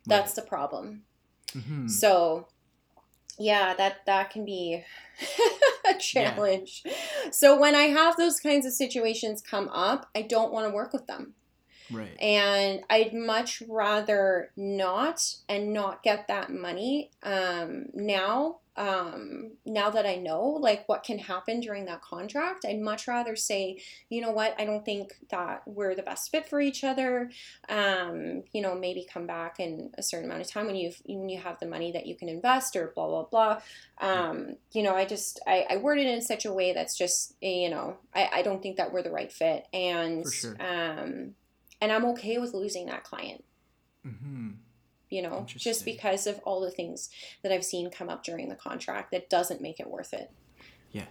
That's 0.07 0.37
right. 0.37 0.45
the 0.45 0.49
problem. 0.49 1.03
Mm-hmm. 1.53 1.89
So 1.89 2.49
yeah 3.39 3.75
that 3.75 4.05
that 4.07 4.31
can 4.31 4.45
be 4.45 4.83
a 5.91 5.99
challenge. 5.99 6.83
Yeah. 6.85 6.93
so 7.31 7.59
when 7.59 7.75
i 7.75 7.85
have 7.85 8.17
those 8.17 8.41
kinds 8.41 8.67
of 8.67 8.73
situations 8.73 9.43
come 9.43 9.69
up 9.69 10.09
i 10.15 10.23
don't 10.23 10.53
want 10.53 10.67
to 10.67 10.75
work 10.75 10.93
with 10.93 11.07
them. 11.07 11.35
Right. 11.91 12.21
And 12.21 12.81
i'd 12.91 13.15
much 13.15 13.63
rather 13.69 14.51
not 14.57 15.23
and 15.49 15.73
not 15.73 16.03
get 16.03 16.29
that 16.29 16.51
money 16.51 17.11
um, 17.23 17.87
now 17.95 18.59
um, 18.77 19.53
now 19.65 19.89
that 19.91 20.05
I 20.05 20.17
know 20.17 20.43
like 20.43 20.87
what 20.89 21.03
can 21.03 21.19
happen 21.19 21.61
during 21.61 21.87
that 21.87 22.03
contract, 22.03 22.65
I'd 22.65 22.81
much 22.81 23.09
rather 23.09 23.35
say, 23.35 23.81
you 24.11 24.21
know 24.21 24.31
what, 24.31 24.55
I 24.59 24.65
don't 24.65 24.85
think 24.85 25.15
that 25.31 25.63
we're 25.67 25.95
the 25.95 26.03
best 26.03 26.31
fit 26.31 26.49
for 26.49 26.61
each 26.61 26.85
other. 26.85 27.31
Um, 27.69 28.43
you 28.53 28.61
know, 28.61 28.75
maybe 28.75 29.07
come 29.11 29.27
back 29.27 29.59
in 29.59 29.93
a 29.97 30.03
certain 30.03 30.27
amount 30.27 30.43
of 30.43 30.51
time 30.51 30.67
when 30.67 30.77
you've 30.77 31.01
when 31.07 31.29
you 31.29 31.39
have 31.39 31.59
the 31.59 31.67
money 31.67 31.93
that 31.93 32.07
you 32.07 32.15
can 32.15 32.29
invest 32.29 32.77
or 32.77 32.93
blah 32.95 33.07
blah 33.07 33.25
blah. 33.25 33.61
Um, 34.01 34.57
you 34.73 34.83
know, 34.83 34.95
I 34.95 35.07
just 35.07 35.41
I, 35.47 35.67
I 35.71 35.77
word 35.79 35.99
it 35.99 36.07
in 36.07 36.21
such 36.21 36.45
a 36.45 36.53
way 36.53 36.75
that's 36.75 36.97
just 36.97 37.35
you 37.41 37.71
know 37.71 37.97
I, 38.15 38.31
I 38.35 38.43
don't 38.43 38.63
think 38.63 38.77
that 38.77 38.93
we're 38.93 39.03
the 39.03 39.11
right 39.11 39.33
fit, 39.33 39.67
and 39.73 40.31
sure. 40.31 40.57
um, 40.61 41.35
and 41.81 41.93
I'm 41.93 42.05
okay 42.07 42.39
with 42.39 42.53
losing 42.53 42.87
that 42.87 43.05
client. 43.05 43.43
Mm-hmm 44.07 44.51
you 45.11 45.23
know, 45.23 45.45
just 45.47 45.85
because 45.85 46.27
of 46.27 46.39
all 46.45 46.61
the 46.61 46.71
things 46.71 47.11
that 47.43 47.53
I've 47.53 47.65
seen 47.65 47.91
come 47.91 48.09
up 48.09 48.25
during 48.25 48.49
the 48.49 48.55
contract 48.55 49.11
that 49.13 49.31
doesn't 49.31 49.61
make 49.61 49.81
it 49.81 49.89
worth 49.89 50.13
it. 50.13 50.31
Yeah. 50.93 51.07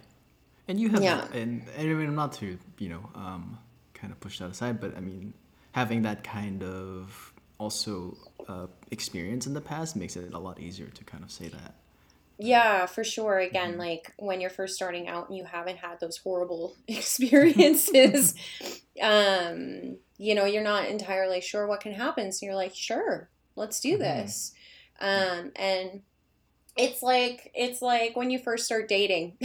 And 0.68 0.80
you 0.80 0.88
have, 0.90 1.02
yeah. 1.02 1.26
and, 1.32 1.62
and 1.76 1.90
I 1.90 1.94
mean, 1.94 2.14
not 2.14 2.32
to, 2.34 2.58
you 2.78 2.88
know, 2.88 3.08
um, 3.14 3.58
kind 3.94 4.12
of 4.12 4.20
push 4.20 4.38
that 4.38 4.50
aside, 4.50 4.80
but 4.80 4.96
I 4.96 5.00
mean, 5.00 5.32
having 5.72 6.02
that 6.02 6.24
kind 6.24 6.62
of 6.62 7.32
also 7.58 8.16
uh, 8.48 8.66
experience 8.90 9.46
in 9.46 9.54
the 9.54 9.60
past 9.60 9.96
makes 9.96 10.16
it 10.16 10.32
a 10.32 10.38
lot 10.38 10.60
easier 10.60 10.88
to 10.88 11.04
kind 11.04 11.24
of 11.24 11.30
say 11.30 11.48
that. 11.48 11.74
Yeah, 12.38 12.86
for 12.86 13.02
sure. 13.02 13.38
Again, 13.38 13.72
mm-hmm. 13.72 13.80
like 13.80 14.12
when 14.18 14.40
you're 14.40 14.50
first 14.50 14.74
starting 14.74 15.08
out 15.08 15.28
and 15.28 15.38
you 15.38 15.44
haven't 15.44 15.78
had 15.78 16.00
those 16.00 16.18
horrible 16.18 16.74
experiences, 16.88 18.34
um, 19.02 19.96
you 20.18 20.34
know, 20.34 20.44
you're 20.44 20.62
not 20.62 20.88
entirely 20.88 21.40
sure 21.40 21.66
what 21.66 21.80
can 21.80 21.92
happen. 21.92 22.32
So 22.32 22.46
you're 22.46 22.54
like, 22.54 22.74
sure, 22.74 23.28
let's 23.56 23.80
do 23.80 23.92
mm-hmm. 23.92 24.02
this 24.02 24.52
um, 25.00 25.52
and 25.56 26.02
it's 26.76 27.02
like 27.02 27.50
it's 27.54 27.80
like 27.80 28.16
when 28.16 28.30
you 28.30 28.38
first 28.38 28.66
start 28.66 28.86
dating 28.88 29.36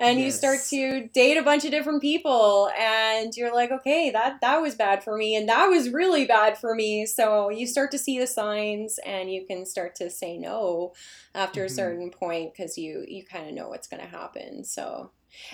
and 0.00 0.18
yes. 0.18 0.24
you 0.24 0.30
start 0.30 0.60
to 0.68 1.08
date 1.08 1.36
a 1.36 1.42
bunch 1.42 1.64
of 1.64 1.72
different 1.72 2.00
people 2.00 2.70
and 2.78 3.36
you're 3.36 3.52
like 3.52 3.72
okay 3.72 4.10
that 4.10 4.40
that 4.40 4.62
was 4.62 4.76
bad 4.76 5.02
for 5.02 5.16
me 5.16 5.34
and 5.34 5.48
that 5.48 5.66
was 5.66 5.90
really 5.90 6.26
bad 6.26 6.56
for 6.56 6.74
me 6.74 7.04
so 7.06 7.50
you 7.50 7.66
start 7.66 7.90
to 7.90 7.98
see 7.98 8.18
the 8.18 8.26
signs 8.26 8.98
and 9.04 9.32
you 9.32 9.44
can 9.46 9.66
start 9.66 9.96
to 9.96 10.08
say 10.08 10.38
no 10.38 10.92
after 11.34 11.60
mm-hmm. 11.60 11.66
a 11.66 11.70
certain 11.70 12.10
point 12.10 12.52
because 12.52 12.78
you 12.78 13.04
you 13.08 13.24
kind 13.24 13.48
of 13.48 13.54
know 13.54 13.68
what's 13.68 13.88
going 13.88 14.02
to 14.02 14.08
happen 14.08 14.64
so 14.64 15.10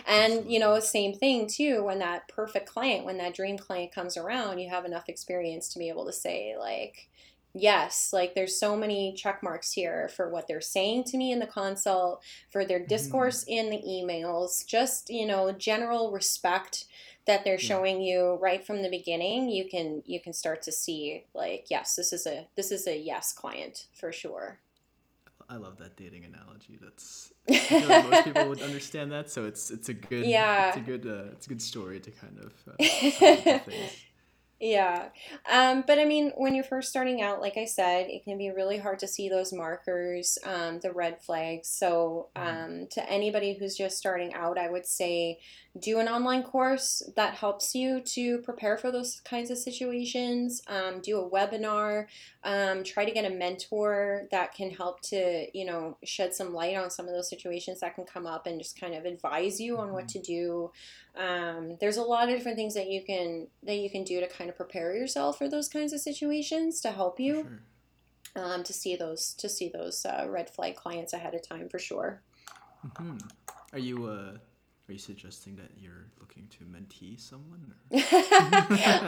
and 0.06 0.50
you 0.50 0.58
know, 0.58 0.78
same 0.80 1.14
thing 1.14 1.46
too, 1.46 1.82
when 1.84 1.98
that 2.00 2.28
perfect 2.28 2.68
client, 2.68 3.04
when 3.04 3.18
that 3.18 3.34
dream 3.34 3.58
client 3.58 3.92
comes 3.92 4.16
around, 4.16 4.58
you 4.58 4.70
have 4.70 4.84
enough 4.84 5.08
experience 5.08 5.68
to 5.70 5.78
be 5.78 5.88
able 5.88 6.06
to 6.06 6.12
say, 6.12 6.56
like, 6.58 7.08
yes, 7.54 8.10
like 8.12 8.34
there's 8.34 8.58
so 8.58 8.76
many 8.76 9.14
check 9.14 9.42
marks 9.42 9.72
here 9.72 10.08
for 10.14 10.28
what 10.28 10.46
they're 10.46 10.60
saying 10.60 11.04
to 11.04 11.16
me 11.16 11.32
in 11.32 11.38
the 11.38 11.46
consult, 11.46 12.22
for 12.50 12.64
their 12.64 12.78
mm-hmm. 12.78 12.88
discourse 12.88 13.44
mm. 13.44 13.48
in 13.48 13.70
the 13.70 13.82
emails, 13.86 14.66
just, 14.66 15.10
you 15.10 15.26
know, 15.26 15.52
general 15.52 16.10
respect 16.10 16.86
that 17.26 17.44
they're 17.44 17.58
showing 17.58 18.00
you 18.00 18.38
right 18.40 18.64
from 18.64 18.82
the 18.82 18.88
beginning 18.88 19.48
you 19.48 19.68
can 19.68 20.02
you 20.06 20.20
can 20.20 20.32
start 20.32 20.62
to 20.62 20.72
see 20.72 21.24
like 21.34 21.66
yes 21.68 21.96
this 21.96 22.12
is 22.12 22.26
a 22.26 22.46
this 22.56 22.70
is 22.70 22.86
a 22.86 22.96
yes 22.96 23.32
client 23.32 23.86
for 23.92 24.12
sure 24.12 24.60
I 25.48 25.56
love 25.56 25.78
that 25.78 25.96
dating 25.96 26.24
analogy. 26.24 26.78
That's 26.80 27.32
like 27.48 28.04
most 28.04 28.24
people 28.24 28.48
would 28.48 28.62
understand 28.62 29.12
that, 29.12 29.30
so 29.30 29.44
it's 29.44 29.70
it's 29.70 29.88
a 29.88 29.94
good 29.94 30.26
yeah 30.26 30.68
it's 30.68 30.76
a 30.76 30.80
good 30.80 31.06
uh, 31.06 31.32
it's 31.32 31.46
a 31.46 31.48
good 31.48 31.62
story 31.62 32.00
to 32.00 32.10
kind 32.10 32.38
of 32.38 32.52
uh, 32.68 33.58
Yeah. 34.58 35.10
Um, 35.52 35.84
but 35.86 35.98
I 35.98 36.06
mean, 36.06 36.32
when 36.34 36.54
you're 36.54 36.64
first 36.64 36.88
starting 36.88 37.20
out, 37.20 37.42
like 37.42 37.58
I 37.58 37.66
said, 37.66 38.06
it 38.08 38.24
can 38.24 38.38
be 38.38 38.50
really 38.50 38.78
hard 38.78 38.98
to 39.00 39.06
see 39.06 39.28
those 39.28 39.52
markers, 39.52 40.38
um, 40.44 40.80
the 40.80 40.92
red 40.92 41.22
flags. 41.22 41.68
So, 41.68 42.30
Mm-hmm. 42.36 42.56
um, 42.64 42.86
to 42.92 43.06
anybody 43.10 43.52
who's 43.58 43.76
just 43.76 43.98
starting 43.98 44.32
out, 44.32 44.56
I 44.56 44.70
would 44.70 44.86
say 44.86 45.40
do 45.78 45.98
an 45.98 46.08
online 46.08 46.42
course 46.42 47.02
that 47.16 47.34
helps 47.34 47.74
you 47.74 48.00
to 48.00 48.38
prepare 48.38 48.78
for 48.78 48.90
those 48.90 49.20
kinds 49.26 49.50
of 49.50 49.58
situations. 49.58 50.62
Um, 50.68 51.02
do 51.02 51.20
a 51.20 51.28
webinar. 51.30 52.06
Um, 52.42 52.82
try 52.82 53.04
to 53.04 53.10
get 53.12 53.30
a 53.30 53.34
mentor 53.34 54.26
that 54.30 54.54
can 54.54 54.70
help 54.70 55.02
to, 55.10 55.48
you 55.52 55.66
know, 55.66 55.98
shed 56.02 56.34
some 56.34 56.54
light 56.54 56.76
on 56.78 56.88
some 56.88 57.06
of 57.06 57.12
those 57.12 57.28
situations 57.28 57.80
that 57.80 57.94
can 57.94 58.04
come 58.06 58.26
up 58.26 58.46
and 58.46 58.58
just 58.58 58.80
kind 58.80 58.94
of 58.94 59.04
advise 59.04 59.60
you 59.60 59.76
on 59.76 59.92
what 59.92 60.06
Mhm. 60.06 60.12
to 60.12 60.18
do 60.22 60.70
um, 61.14 61.76
there's 61.80 61.96
a 61.96 62.02
lot 62.02 62.28
of 62.28 62.34
different 62.36 62.56
things 62.58 62.74
that 62.74 62.88
you 62.88 63.02
can 63.02 63.48
that 63.62 63.76
you 63.76 63.90
can 63.90 64.04
do 64.04 64.20
to 64.20 64.28
kind 64.28 64.45
of 64.48 64.56
prepare 64.56 64.94
yourself 64.94 65.38
for 65.38 65.48
those 65.48 65.68
kinds 65.68 65.92
of 65.92 66.00
situations 66.00 66.80
to 66.80 66.90
help 66.90 67.18
you 67.20 67.48
sure. 68.34 68.42
um, 68.44 68.62
to 68.62 68.72
see 68.72 68.96
those 68.96 69.34
to 69.34 69.48
see 69.48 69.68
those 69.68 70.04
uh, 70.04 70.26
red 70.28 70.50
flag 70.50 70.74
clients 70.76 71.12
ahead 71.12 71.34
of 71.34 71.42
time 71.46 71.68
for 71.68 71.78
sure 71.78 72.22
hmm 72.96 73.18
Are 73.72 73.78
you 73.78 74.06
uh, 74.06 74.38
are 74.88 74.92
you 74.92 74.98
suggesting 74.98 75.56
that 75.56 75.70
you're 75.78 76.06
looking 76.20 76.46
to 76.58 76.64
mentee 76.64 77.18
someone? 77.18 77.74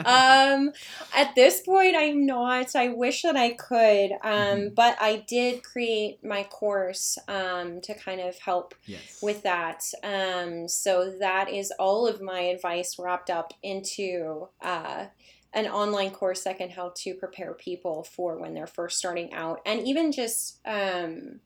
Um, 0.05 0.71
at 1.15 1.35
this 1.35 1.61
point 1.61 1.95
i'm 1.95 2.25
not 2.25 2.75
i 2.75 2.89
wish 2.89 3.21
that 3.21 3.35
i 3.35 3.51
could 3.51 4.11
um, 4.23 4.59
Mhm. 4.59 4.75
but 4.75 4.97
i 4.99 5.23
did 5.27 5.63
create 5.63 6.23
my 6.23 6.43
course 6.43 7.17
um, 7.27 7.81
to 7.81 7.93
kind 7.93 8.19
of 8.21 8.37
help 8.39 8.73
yes. 8.85 9.19
with 9.21 9.43
that. 9.43 9.83
Um, 10.03 10.67
so 10.67 11.11
that 11.19 11.49
is 11.49 11.71
all 11.79 12.07
of 12.07 12.21
my 12.21 12.41
advice 12.41 12.97
wrapped 12.99 13.29
up 13.29 13.53
into 13.63 14.47
uh, 14.61 15.05
an 15.53 15.67
online 15.67 16.11
course 16.11 16.43
that 16.43 16.57
can 16.57 16.69
help 16.69 16.95
to 16.95 17.13
prepare 17.13 17.53
people 17.53 18.03
for 18.03 18.37
when 18.39 18.53
they're 18.53 18.67
first 18.67 18.97
starting 18.99 19.33
out, 19.33 19.61
and 19.65 19.81
even 19.87 20.11
just 20.11 20.59
um, 20.65 21.39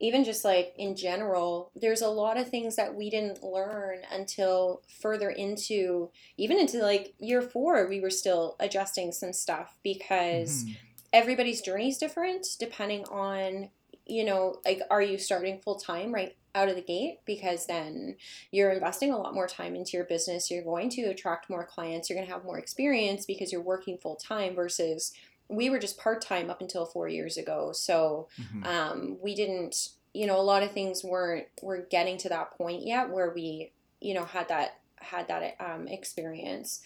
even 0.00 0.24
just 0.24 0.44
like 0.44 0.74
in 0.78 0.94
general, 0.94 1.70
there's 1.74 2.02
a 2.02 2.08
lot 2.08 2.36
of 2.36 2.48
things 2.48 2.76
that 2.76 2.94
we 2.94 3.10
didn't 3.10 3.42
learn 3.42 3.98
until 4.12 4.82
further 5.00 5.30
into 5.30 6.10
even 6.36 6.58
into 6.58 6.78
like 6.78 7.14
year 7.18 7.42
four. 7.42 7.88
We 7.88 8.00
were 8.00 8.10
still 8.10 8.56
adjusting 8.60 9.12
some 9.12 9.32
stuff 9.32 9.76
because 9.82 10.64
Mhm. 10.64 10.76
everybody's 11.12 11.62
journey 11.62 11.88
is 11.88 11.98
different 11.98 12.46
depending 12.58 13.04
on 13.06 13.70
you 14.06 14.24
know 14.24 14.60
like 14.64 14.80
are 14.90 15.02
you 15.02 15.18
starting 15.18 15.58
full 15.60 15.76
time 15.76 16.12
right 16.14 16.36
out 16.54 16.68
of 16.68 16.76
the 16.76 16.82
gate 16.82 17.20
because 17.24 17.66
then 17.66 18.16
you're 18.50 18.70
investing 18.70 19.12
a 19.12 19.18
lot 19.18 19.34
more 19.34 19.46
time 19.46 19.74
into 19.76 19.96
your 19.96 20.04
business 20.04 20.50
you're 20.50 20.64
going 20.64 20.88
to 20.88 21.02
attract 21.04 21.48
more 21.48 21.64
clients 21.64 22.08
you're 22.08 22.16
going 22.16 22.26
to 22.26 22.32
have 22.32 22.44
more 22.44 22.58
experience 22.58 23.24
because 23.24 23.52
you're 23.52 23.60
working 23.62 23.96
full 23.98 24.16
time 24.16 24.54
versus 24.54 25.12
we 25.48 25.70
were 25.70 25.78
just 25.78 25.98
part 25.98 26.20
time 26.20 26.50
up 26.50 26.60
until 26.60 26.84
4 26.86 27.08
years 27.08 27.36
ago 27.36 27.72
so 27.72 28.28
Mhm. 28.38 28.66
um, 28.66 29.18
we 29.22 29.34
didn't 29.34 29.88
you 30.12 30.26
know 30.26 30.38
a 30.40 30.42
lot 30.42 30.62
of 30.62 30.72
things 30.72 31.02
weren't 31.04 31.46
were 31.62 31.86
getting 31.90 32.16
to 32.18 32.28
that 32.28 32.50
point 32.52 32.82
yet 32.84 33.10
where 33.10 33.30
we 33.34 33.72
you 34.00 34.14
know 34.14 34.24
had 34.24 34.48
that 34.48 34.80
had 34.96 35.28
that 35.28 35.54
um, 35.60 35.86
experience 35.88 36.80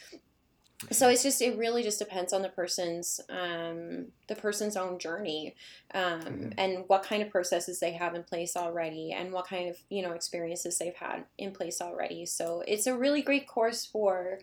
so 0.91 1.09
it's 1.09 1.23
just 1.23 1.41
it 1.41 1.57
really 1.57 1.83
just 1.85 2.01
depends 2.01 2.33
on 2.33 2.43
the 2.43 2.49
person's 2.49 3.21
um, 3.29 4.09
the 4.27 4.35
person's 4.35 4.77
own 4.77 4.99
journey 4.99 5.55
um, 5.95 6.21
Mhm. 6.23 6.55
and 6.59 6.85
what 6.89 7.05
kind 7.05 7.23
of 7.23 7.31
processes 7.31 7.79
they 7.79 7.93
have 7.93 8.15
in 8.17 8.25
place 8.25 8.57
already 8.57 9.13
and 9.13 9.33
what 9.33 9.47
kind 9.47 9.69
of 9.71 9.79
you 9.91 10.03
know 10.03 10.11
experiences 10.13 10.79
they've 10.79 10.97
had 10.97 11.25
in 11.39 11.53
place 11.53 11.81
already 11.81 12.27
so 12.27 12.63
it's 12.67 12.89
a 12.89 12.97
really 12.97 13.23
great 13.23 13.47
course 13.47 13.87
for 13.87 14.41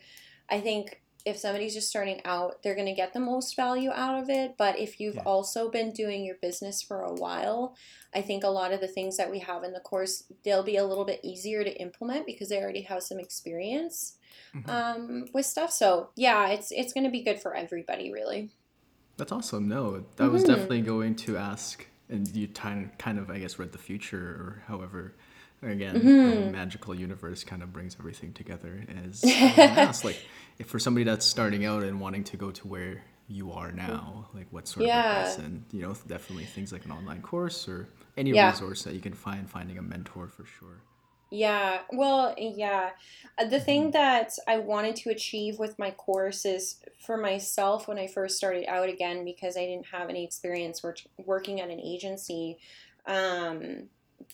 i 0.49 0.61
think 0.61 1.01
if 1.25 1.37
somebody's 1.37 1.73
just 1.73 1.89
starting 1.89 2.21
out 2.25 2.61
they're 2.63 2.75
going 2.75 2.85
to 2.87 2.93
get 2.93 3.13
the 3.13 3.19
most 3.19 3.55
value 3.55 3.91
out 3.91 4.21
of 4.21 4.29
it 4.29 4.55
but 4.57 4.79
if 4.79 4.99
you've 4.99 5.15
Yeah. 5.15 5.23
also 5.23 5.69
been 5.69 5.91
doing 5.91 6.23
your 6.23 6.35
business 6.41 6.81
for 6.81 7.01
a 7.01 7.13
while 7.13 7.75
i 8.15 8.21
think 8.21 8.43
a 8.43 8.49
lot 8.49 8.71
of 8.71 8.79
the 8.81 8.87
things 8.87 9.17
that 9.17 9.29
we 9.29 9.39
have 9.39 9.63
in 9.63 9.73
the 9.73 9.79
course 9.81 10.23
they'll 10.43 10.63
be 10.63 10.77
a 10.77 10.85
little 10.85 11.05
bit 11.05 11.19
easier 11.23 11.63
to 11.63 11.81
implement 11.81 12.25
because 12.25 12.49
they 12.49 12.61
already 12.61 12.81
have 12.83 13.03
some 13.03 13.19
experience 13.19 14.15
Mhm. 14.55 14.69
um, 14.69 15.25
with 15.33 15.45
stuff. 15.45 15.71
So 15.71 16.09
yeah, 16.15 16.49
it's 16.49 16.71
it's 16.71 16.93
gonna 16.93 17.09
be 17.11 17.21
good 17.23 17.39
for 17.41 17.55
everybody, 17.55 18.11
really. 18.11 18.49
That's 19.17 19.31
awesome. 19.31 19.67
No, 19.67 20.05
that 20.15 20.31
was 20.31 20.43
Mhm. 20.43 20.47
definitely 20.47 20.81
going 20.81 21.15
to 21.17 21.37
ask, 21.37 21.85
and 22.09 22.27
you 22.35 22.47
kind 22.47 22.89
kind 22.97 23.19
of 23.19 23.29
I 23.29 23.39
guess 23.39 23.59
read 23.59 23.71
the 23.71 23.77
future 23.77 24.27
or 24.41 24.63
however. 24.67 25.15
Again, 25.61 25.93
the 25.93 26.01
Mhm. 26.09 26.51
magical 26.51 26.95
universe 26.95 27.43
kind 27.43 27.61
of 27.61 27.73
brings 27.73 27.95
everything 27.99 28.31
together. 28.33 28.85
As 29.05 29.23
I 29.25 29.43
was 29.43 29.55
gonna 29.67 29.81
ask, 29.81 30.03
like, 30.03 30.17
if 30.57 30.67
for 30.67 30.79
somebody 30.79 31.03
that's 31.03 31.25
starting 31.25 31.65
out 31.65 31.83
and 31.83 31.99
wanting 31.99 32.23
to 32.25 32.37
go 32.37 32.51
to 32.51 32.67
where 32.67 33.03
you 33.27 33.51
are 33.51 33.71
now, 33.71 34.29
like, 34.33 34.47
what 34.51 34.67
sort 34.67 34.85
Yeah. 34.85 35.01
of 35.01 35.17
advice? 35.17 35.37
And 35.37 35.65
you 35.71 35.81
know, 35.81 35.93
definitely 36.07 36.45
things 36.45 36.71
like 36.71 36.85
an 36.85 36.91
online 36.91 37.21
course 37.21 37.67
or 37.67 37.87
any 38.17 38.31
Yeah. 38.31 38.49
resource 38.51 38.83
that 38.83 38.93
you 38.93 39.01
can 39.01 39.13
find. 39.13 39.49
Finding 39.49 39.77
a 39.77 39.81
mentor 39.81 40.27
for 40.27 40.45
sure. 40.45 40.81
Yeah, 41.31 41.81
well, 41.91 42.33
yeah. 42.39 42.91
Uh, 43.37 43.45
The 43.45 43.59
thing 43.59 43.91
that 43.91 44.31
I 44.47 44.57
wanted 44.57 44.95
to 44.95 45.11
achieve 45.11 45.59
with 45.59 45.77
my 45.77 45.91
course 45.91 46.43
is 46.43 46.81
for 47.05 47.17
myself 47.17 47.87
when 47.87 47.99
I 47.99 48.07
first 48.07 48.37
started 48.37 48.65
out 48.67 48.89
again, 48.89 49.25
because 49.25 49.55
I 49.55 49.65
didn't 49.65 49.85
have 49.87 50.09
any 50.09 50.23
experience 50.23 50.81
work, 50.81 51.01
working 51.17 51.61
at 51.61 51.69
an 51.69 51.79
agency. 51.79 52.57
Um, 53.05 53.89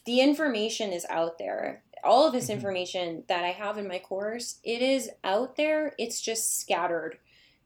the 0.06 0.22
information 0.22 0.92
is 0.92 1.06
out 1.10 1.38
there. 1.38 1.84
All 2.04 2.28
of 2.28 2.34
this 2.34 2.50
Mhm. 2.50 2.50
information 2.50 3.24
that 3.28 3.44
I 3.44 3.52
have 3.52 3.78
in 3.78 3.88
my 3.88 4.00
course, 4.00 4.60
it 4.64 4.82
is 4.82 5.10
out 5.24 5.56
there. 5.56 5.94
It's 5.98 6.22
just 6.22 6.60
scattered 6.60 7.18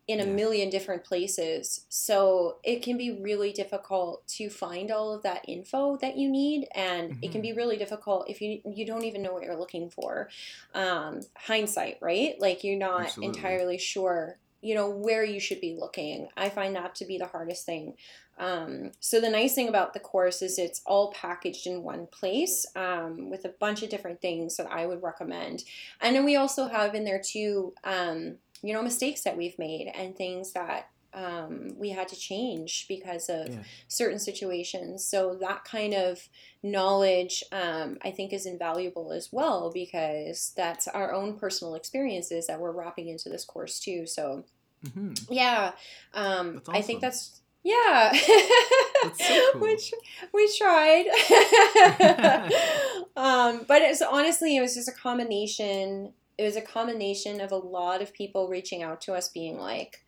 in 0.07 0.19
a 0.19 0.25
Yeah. 0.25 0.31
million 0.33 0.69
different 0.71 1.03
places. 1.03 1.85
So 1.89 2.57
it 2.63 2.81
can 2.81 2.97
be 2.97 3.11
really 3.11 3.51
difficult 3.53 4.25
to 4.29 4.49
find 4.49 4.89
all 4.91 5.13
of 5.13 5.21
that 5.23 5.45
info 5.47 5.97
that 5.97 6.17
you 6.17 6.29
need, 6.31 6.67
and 6.73 7.13
it 7.21 7.31
can 7.31 7.41
be 7.41 7.53
really 7.53 7.77
difficult 7.77 8.27
if 8.29 8.41
you 8.41 8.61
you 8.65 8.85
don't 8.85 9.03
even 9.05 9.21
know 9.21 9.33
what 9.33 9.43
you're 9.43 9.55
looking 9.59 9.89
for. 9.89 10.29
Um, 10.73 11.21
hindsight, 11.37 11.97
right? 12.01 12.35
Like 12.39 12.63
you're 12.63 12.77
not 12.77 13.17
Absolutely. 13.17 13.27
entirely 13.27 13.77
sure, 13.77 14.39
you 14.61 14.73
know, 14.75 14.89
where 14.89 15.23
you 15.23 15.39
should 15.39 15.61
be 15.61 15.75
looking. 15.79 16.29
I 16.35 16.49
find 16.49 16.75
that 16.75 16.95
to 16.95 17.05
be 17.05 17.17
the 17.19 17.27
hardest 17.27 17.65
thing. 17.65 17.95
Um, 18.39 18.91
so 18.99 19.19
the 19.19 19.29
nice 19.29 19.53
thing 19.53 19.67
about 19.67 19.93
the 19.93 19.99
course 19.99 20.41
is 20.41 20.57
it's 20.57 20.81
all 20.85 21.11
packaged 21.13 21.67
in 21.67 21.83
one 21.83 22.07
place 22.07 22.65
um, 22.75 23.29
with 23.29 23.45
a 23.45 23.53
bunch 23.59 23.83
of 23.83 23.89
different 23.89 24.21
things 24.21 24.57
that 24.57 24.71
I 24.71 24.85
would 24.85 25.03
recommend. 25.03 25.63
And 26.01 26.15
then 26.15 26.25
we 26.25 26.37
also 26.37 26.67
have 26.67 26.95
in 26.95 27.03
there 27.03 27.21
too, 27.23 27.73
um, 27.83 28.37
you 28.61 28.73
know, 28.73 28.81
mistakes 28.81 29.21
that 29.23 29.37
we've 29.37 29.59
made 29.59 29.91
and 29.93 30.15
things 30.15 30.53
that 30.53 30.89
um, 31.13 31.73
we 31.77 31.89
had 31.89 32.07
to 32.09 32.15
change 32.15 32.85
because 32.87 33.29
of 33.29 33.47
Yeah. 33.47 33.63
certain 33.87 34.19
situations. 34.19 35.05
So 35.05 35.35
that 35.41 35.63
kind 35.65 35.93
of 35.93 36.29
knowledge, 36.61 37.43
um, 37.51 37.97
I 38.03 38.11
think, 38.11 38.31
is 38.31 38.45
invaluable 38.45 39.11
as 39.11 39.29
well 39.31 39.71
because 39.73 40.53
that's 40.55 40.87
our 40.87 41.13
own 41.13 41.37
personal 41.37 41.75
experiences 41.75 42.47
that 42.47 42.59
we're 42.59 42.71
wrapping 42.71 43.09
into 43.09 43.29
this 43.29 43.45
course 43.45 43.79
too. 43.79 44.05
So 44.05 44.45
hmm 44.83 45.13
yeah, 45.29 45.73
um, 46.13 46.53
That's 46.55 46.69
I 46.73 46.81
think 46.81 47.01
that's 47.01 47.38
yeah. 47.63 48.13
So 48.13 49.51
cool. 49.53 49.61
we, 49.61 49.77
we 50.33 50.57
tried. 50.57 51.05
um, 53.15 53.65
but 53.67 53.81
it's 53.81 54.01
honestly, 54.01 54.57
it 54.57 54.61
was 54.61 54.75
just 54.75 54.87
a 54.87 54.93
combination. 54.93 56.13
It 56.37 56.43
was 56.43 56.55
a 56.55 56.61
combination 56.61 57.41
of 57.41 57.51
a 57.51 57.57
lot 57.57 58.01
of 58.01 58.13
people 58.13 58.47
reaching 58.47 58.81
out 58.81 59.01
to 59.01 59.13
us, 59.13 59.29
being 59.29 59.57
like, 59.59 60.03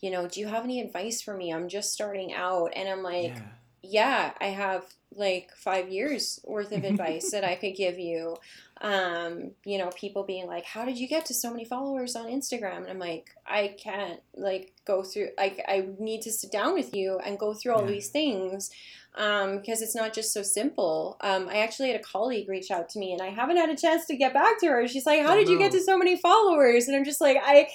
you 0.00 0.10
know, 0.10 0.26
do 0.26 0.40
you 0.40 0.48
have 0.48 0.64
any 0.64 0.80
advice 0.80 1.22
for 1.22 1.36
me? 1.36 1.52
I'm 1.52 1.68
just 1.68 1.92
starting 1.92 2.32
out, 2.32 2.72
and 2.74 2.88
I'm 2.88 3.02
like, 3.02 3.34
yeah. 3.34 3.42
yeah, 3.82 4.32
I 4.40 4.46
have 4.46 4.84
like 5.14 5.50
five 5.56 5.88
years 5.90 6.40
worth 6.44 6.72
of 6.72 6.84
advice 6.84 7.30
that 7.30 7.44
I 7.44 7.54
could 7.54 7.76
give 7.76 7.98
you. 7.98 8.36
Um, 8.82 9.50
you 9.64 9.76
know, 9.76 9.90
people 9.94 10.22
being 10.24 10.46
like, 10.46 10.64
How 10.64 10.84
did 10.86 10.98
you 10.98 11.06
get 11.06 11.26
to 11.26 11.34
so 11.34 11.50
many 11.50 11.64
followers 11.64 12.16
on 12.16 12.26
Instagram? 12.26 12.78
And 12.78 12.88
I'm 12.88 12.98
like, 12.98 13.28
I 13.46 13.74
can't 13.78 14.20
like 14.34 14.72
go 14.86 15.02
through 15.02 15.28
like 15.36 15.62
I 15.68 15.86
need 15.98 16.22
to 16.22 16.32
sit 16.32 16.50
down 16.50 16.72
with 16.74 16.94
you 16.94 17.18
and 17.18 17.38
go 17.38 17.52
through 17.52 17.74
all 17.74 17.82
Yeah. 17.84 17.92
these 17.92 18.08
things. 18.08 18.70
Um, 19.16 19.58
because 19.58 19.82
it's 19.82 19.94
not 19.96 20.14
just 20.14 20.32
so 20.32 20.42
simple. 20.42 21.16
Um, 21.20 21.48
I 21.48 21.58
actually 21.58 21.90
had 21.90 22.00
a 22.00 22.04
colleague 22.04 22.48
reach 22.48 22.70
out 22.70 22.88
to 22.90 22.98
me 23.00 23.12
and 23.12 23.20
I 23.20 23.30
haven't 23.30 23.56
had 23.56 23.68
a 23.68 23.76
chance 23.76 24.06
to 24.06 24.16
get 24.16 24.32
back 24.32 24.60
to 24.60 24.68
her. 24.68 24.86
She's 24.88 25.04
like, 25.04 25.20
How 25.22 25.32
Oh, 25.32 25.36
did 25.36 25.48
you 25.48 25.58
get 25.58 25.72
to 25.72 25.80
so 25.82 25.98
many 25.98 26.16
followers? 26.16 26.86
And 26.88 26.96
I'm 26.96 27.04
just 27.04 27.20
like, 27.20 27.36
I 27.44 27.68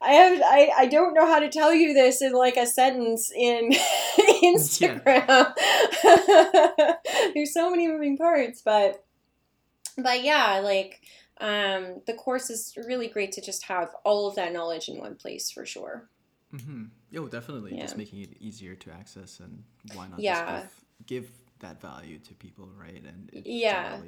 I 0.00 0.12
have 0.12 0.42
I, 0.44 0.70
I 0.78 0.86
don't 0.86 1.14
know 1.14 1.26
how 1.26 1.38
to 1.40 1.48
tell 1.48 1.72
you 1.74 1.94
this 1.94 2.20
in 2.22 2.32
like 2.32 2.56
a 2.56 2.66
sentence 2.66 3.32
in 3.34 3.70
Instagram. 4.44 5.54
There's 7.34 7.52
so 7.54 7.70
many 7.70 7.88
moving 7.88 8.16
parts, 8.16 8.62
but 8.62 9.04
but 9.96 10.22
yeah, 10.22 10.60
like 10.60 11.00
um 11.40 12.02
the 12.06 12.14
course 12.14 12.50
is 12.50 12.74
really 12.86 13.08
great 13.08 13.32
to 13.32 13.40
just 13.40 13.64
have 13.64 13.90
all 14.04 14.28
of 14.28 14.34
that 14.36 14.52
knowledge 14.52 14.88
in 14.88 14.98
one 14.98 15.14
place 15.16 15.50
for 15.50 15.64
sure. 15.64 16.08
Mm-hmm. 16.54 16.84
Yo, 17.10 17.26
definitely. 17.28 17.78
Just 17.78 17.96
making 17.96 18.20
it 18.20 18.36
easier 18.40 18.74
to 18.74 18.92
access 18.92 19.40
and 19.40 19.62
why 19.94 20.08
not 20.08 20.20
Yeah. 20.20 20.62
just 20.62 20.74
give, 21.06 21.22
give 21.24 21.30
that 21.60 21.80
value 21.80 22.18
to 22.18 22.34
people, 22.34 22.68
right? 22.78 23.02
And 23.02 23.30
it 23.32 23.46
Yeah. 23.46 23.98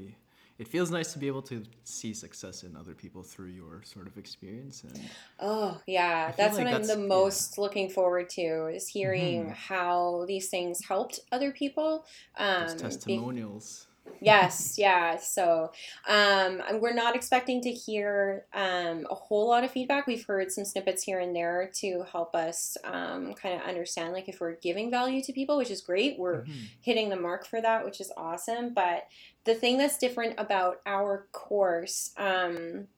it 0.59 0.68
feels 0.68 0.91
nice 0.91 1.12
to 1.12 1.18
be 1.18 1.26
able 1.26 1.43
to 1.43 1.64
see 1.85 2.14
success 2.14 2.62
in 2.62 2.76
other 2.76 2.95
people 2.95 3.22
through 3.22 3.49
your 3.49 3.82
sort 3.82 4.07
of 4.07 4.16
experience 4.16 4.85
and 4.85 5.01
oh 5.41 5.80
yeah 5.87 6.32
that's 6.37 6.57
like 6.57 6.66
what 6.66 6.72
that's, 6.72 6.91
i'm 6.91 7.01
the 7.01 7.09
most 7.09 7.55
yeah. 7.57 7.62
looking 7.62 7.91
forward 7.91 8.30
to 8.30 8.68
is 8.68 8.87
hearing 8.87 9.47
mm-hmm. 9.47 9.53
how 9.53 10.24
these 10.28 10.49
things 10.49 10.85
helped 10.87 11.18
other 11.32 11.51
people 11.51 12.07
um 12.37 12.68
Those 12.68 12.74
testimonials 12.76 13.89
yes, 14.20 14.78
yeah. 14.78 15.16
So 15.16 15.72
um, 16.09 16.62
we're 16.80 16.94
not 16.94 17.14
expecting 17.14 17.61
to 17.62 17.70
hear 17.70 18.44
um, 18.52 19.07
a 19.11 19.14
whole 19.14 19.48
lot 19.48 19.64
of 19.64 19.70
feedback. 19.70 20.07
We've 20.07 20.24
heard 20.24 20.50
some 20.50 20.64
snippets 20.64 21.02
here 21.02 21.20
and 21.20 21.34
there 21.34 21.70
to 21.76 22.05
help 22.11 22.34
us 22.34 22.76
um, 22.84 23.34
kind 23.34 23.61
of 23.61 23.66
understand, 23.66 24.12
like 24.12 24.28
if 24.28 24.40
we're 24.40 24.57
giving 24.57 24.90
value 24.90 25.22
to 25.22 25.32
people, 25.32 25.57
which 25.57 25.70
is 25.70 25.80
great. 25.80 26.18
We're 26.18 26.42
mm-hmm. 26.42 26.52
hitting 26.80 27.09
the 27.09 27.16
mark 27.16 27.46
for 27.46 27.61
that, 27.61 27.84
which 27.84 28.00
is 28.00 28.12
awesome. 28.16 28.74
But 28.74 29.07
the 29.44 29.55
thing 29.55 29.78
that's 29.78 29.98
different 29.98 30.34
about 30.38 30.80
our 30.86 31.26
course 31.32 32.12
um, 32.16 32.88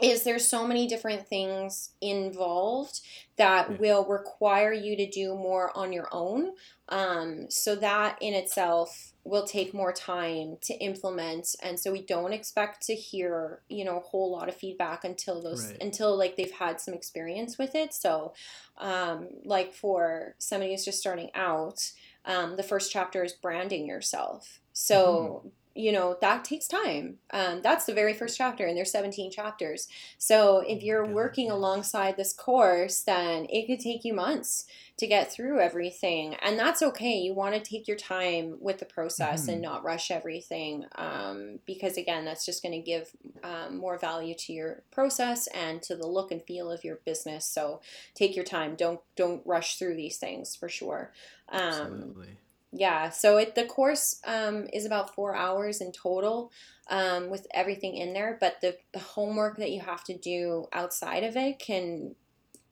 is 0.00 0.22
there's 0.22 0.46
so 0.46 0.66
many 0.66 0.86
different 0.86 1.26
things 1.26 1.90
involved 2.00 3.00
that 3.36 3.70
yeah. 3.70 3.76
will 3.78 4.04
require 4.04 4.72
you 4.72 4.96
to 4.96 5.08
do 5.08 5.34
more 5.34 5.76
on 5.76 5.92
your 5.92 6.08
own 6.12 6.52
um, 6.88 7.46
so 7.48 7.74
that 7.76 8.18
in 8.20 8.34
itself 8.34 9.12
will 9.26 9.44
take 9.44 9.74
more 9.74 9.92
time 9.92 10.56
to 10.62 10.74
implement 10.74 11.54
and 11.62 11.78
so 11.78 11.90
we 11.90 12.02
don't 12.02 12.32
expect 12.32 12.82
to 12.82 12.94
hear 12.94 13.60
you 13.68 13.84
know 13.84 13.96
a 13.98 14.00
whole 14.00 14.30
lot 14.30 14.48
of 14.48 14.56
feedback 14.56 15.04
until 15.04 15.42
those 15.42 15.68
right. 15.68 15.82
until 15.82 16.16
like 16.16 16.36
they've 16.36 16.52
had 16.52 16.80
some 16.80 16.94
experience 16.94 17.58
with 17.58 17.74
it. 17.74 17.92
So 17.92 18.34
um, 18.78 19.28
like 19.44 19.72
for 19.72 20.34
somebody 20.38 20.72
who's 20.72 20.84
just 20.84 21.00
starting 21.00 21.30
out 21.34 21.92
um, 22.24 22.56
the 22.56 22.62
first 22.62 22.92
chapter 22.92 23.24
is 23.24 23.32
branding 23.32 23.86
yourself. 23.86 24.60
So 24.72 25.42
mm-hmm 25.44 25.48
you 25.76 25.92
know 25.92 26.16
that 26.20 26.44
takes 26.44 26.66
time. 26.66 27.18
Um, 27.30 27.60
that's 27.62 27.84
the 27.84 27.94
very 27.94 28.14
first 28.14 28.36
chapter 28.36 28.66
and 28.66 28.76
there's 28.76 28.90
17 28.90 29.30
chapters. 29.30 29.88
So 30.18 30.64
if 30.66 30.82
you're 30.82 31.06
working 31.06 31.50
alongside 31.50 32.16
this 32.16 32.32
course 32.32 33.02
then 33.02 33.46
it 33.50 33.66
could 33.66 33.80
take 33.80 34.04
you 34.04 34.14
months 34.14 34.66
to 34.98 35.06
get 35.06 35.30
through 35.30 35.60
everything 35.60 36.34
and 36.36 36.58
that's 36.58 36.82
okay. 36.82 37.18
You 37.18 37.34
want 37.34 37.54
to 37.54 37.60
take 37.60 37.86
your 37.86 37.96
time 37.96 38.56
with 38.60 38.78
the 38.78 38.86
process 38.86 39.42
mm-hmm. 39.42 39.52
and 39.52 39.62
not 39.62 39.84
rush 39.84 40.10
everything 40.10 40.86
um, 40.96 41.58
because 41.66 41.96
again 41.96 42.24
that's 42.24 42.46
just 42.46 42.62
going 42.62 42.72
to 42.72 42.80
give 42.80 43.10
um, 43.44 43.76
more 43.76 43.98
value 43.98 44.34
to 44.34 44.52
your 44.52 44.82
process 44.90 45.46
and 45.48 45.82
to 45.82 45.96
the 45.96 46.06
look 46.06 46.30
and 46.30 46.42
feel 46.42 46.70
of 46.70 46.84
your 46.84 46.96
business. 47.04 47.46
So 47.46 47.80
take 48.14 48.34
your 48.34 48.44
time. 48.44 48.74
Don't 48.74 49.00
don't 49.16 49.42
rush 49.44 49.78
through 49.78 49.96
these 49.96 50.16
things 50.16 50.56
for 50.56 50.68
sure. 50.68 51.12
Um, 51.50 51.60
Absolutely 51.60 52.38
yeah 52.72 53.10
so 53.10 53.36
it 53.36 53.54
the 53.54 53.64
course 53.64 54.20
um, 54.26 54.66
is 54.72 54.84
about 54.84 55.14
four 55.14 55.34
hours 55.34 55.80
in 55.80 55.92
total 55.92 56.50
um, 56.90 57.30
with 57.30 57.46
everything 57.52 57.96
in 57.96 58.12
there 58.12 58.36
but 58.40 58.60
the, 58.60 58.76
the 58.92 58.98
homework 58.98 59.56
that 59.58 59.70
you 59.70 59.80
have 59.80 60.04
to 60.04 60.16
do 60.16 60.66
outside 60.72 61.24
of 61.24 61.36
it 61.36 61.58
can 61.58 62.14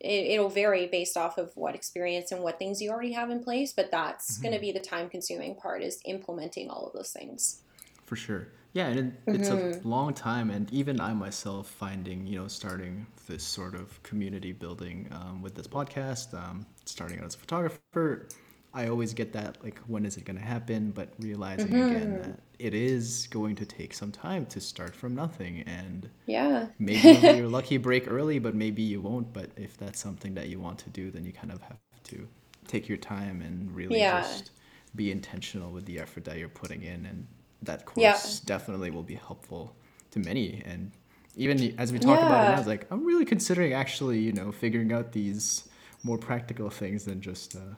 it, 0.01 0.32
it'll 0.32 0.51
vary 0.51 0.86
based 0.86 1.16
off 1.16 1.38
of 1.38 1.51
what 1.57 1.74
experience 1.74 2.32
and 2.32 2.42
what 2.42 2.59
things 2.59 2.80
you 2.80 2.90
already 2.90 3.12
have 3.12 3.30
in 3.30 3.42
place 3.42 3.72
but 3.72 3.90
that's 3.90 4.34
mm-hmm. 4.34 4.42
going 4.42 4.55
to 4.55 4.61
be 4.61 4.72
the 4.72 4.80
time 4.80 5.09
consuming 5.09 5.55
part 5.55 5.82
is 5.82 6.01
implementing 6.05 6.68
all 6.68 6.86
of 6.86 6.92
those 6.92 7.11
things 7.11 7.62
for 8.05 8.16
sure 8.16 8.49
yeah 8.72 8.88
and 8.88 8.99
it, 8.99 9.34
it's 9.34 9.49
mm-hmm. 9.49 9.86
a 9.86 9.88
long 9.88 10.12
time 10.12 10.51
and 10.51 10.70
even 10.72 11.01
i 11.01 11.12
myself 11.12 11.68
finding 11.68 12.26
you 12.26 12.38
know 12.38 12.49
starting 12.49 13.07
this 13.26 13.42
sort 13.42 13.74
of 13.74 14.03
community 14.03 14.53
building 14.53 15.09
um, 15.12 15.40
with 15.40 15.55
this 15.55 15.66
podcast 15.66 16.34
um, 16.34 16.66
starting 16.84 17.18
out 17.18 17.24
as 17.24 17.34
a 17.34 17.38
photographer 17.38 18.28
I 18.74 18.88
always 18.88 19.14
get 19.14 19.32
that 19.34 19.62
like 19.62 19.78
when 19.86 20.04
is 20.04 20.16
it 20.16 20.24
going 20.24 20.36
to 20.36 20.44
happen, 20.44 20.90
but 20.90 21.10
realizing 21.20 21.68
mm-hmm. 21.68 21.96
again 21.96 22.22
that 22.22 22.40
it 22.58 22.74
is 22.74 23.28
going 23.30 23.54
to 23.56 23.64
take 23.64 23.94
some 23.94 24.10
time 24.10 24.46
to 24.46 24.60
start 24.60 24.96
from 24.96 25.14
nothing 25.14 25.62
and 25.62 26.10
yeah. 26.26 26.66
maybe 26.78 27.36
you're 27.36 27.48
lucky 27.60 27.76
break 27.76 28.10
early, 28.10 28.40
but 28.40 28.54
maybe 28.54 28.82
you 28.82 29.00
won't, 29.00 29.32
but 29.32 29.50
if 29.56 29.76
that's 29.76 30.00
something 30.00 30.34
that 30.34 30.48
you 30.48 30.58
want 30.58 30.78
to 30.80 30.90
do, 30.90 31.10
then 31.12 31.24
you 31.24 31.32
kind 31.32 31.52
of 31.52 31.62
have 31.62 31.78
to 32.04 32.26
take 32.66 32.88
your 32.88 32.98
time 32.98 33.42
and 33.42 33.74
really 33.74 34.00
yeah. 34.00 34.22
just 34.22 34.50
be 34.96 35.12
intentional 35.12 35.70
with 35.70 35.84
the 35.86 36.00
effort 36.00 36.24
that 36.24 36.38
you're 36.38 36.48
putting 36.48 36.82
in 36.82 37.06
and 37.06 37.26
that 37.62 37.84
course 37.86 37.96
yeah. 37.96 38.18
definitely 38.46 38.90
will 38.90 39.02
be 39.02 39.14
helpful 39.14 39.74
to 40.10 40.18
many 40.18 40.62
and 40.66 40.90
even 41.36 41.74
as 41.78 41.92
we 41.92 41.98
talk 41.98 42.18
about 42.18 42.48
it 42.48 42.54
I 42.54 42.58
was 42.58 42.66
like 42.66 42.86
I'm 42.90 43.04
really 43.04 43.24
considering 43.24 43.72
actually, 43.72 44.20
you 44.20 44.32
know, 44.32 44.52
figuring 44.52 44.92
out 44.92 45.12
these 45.12 45.68
more 46.04 46.18
practical 46.18 46.70
things 46.70 47.04
than 47.04 47.20
just 47.20 47.56
uh, 47.56 47.74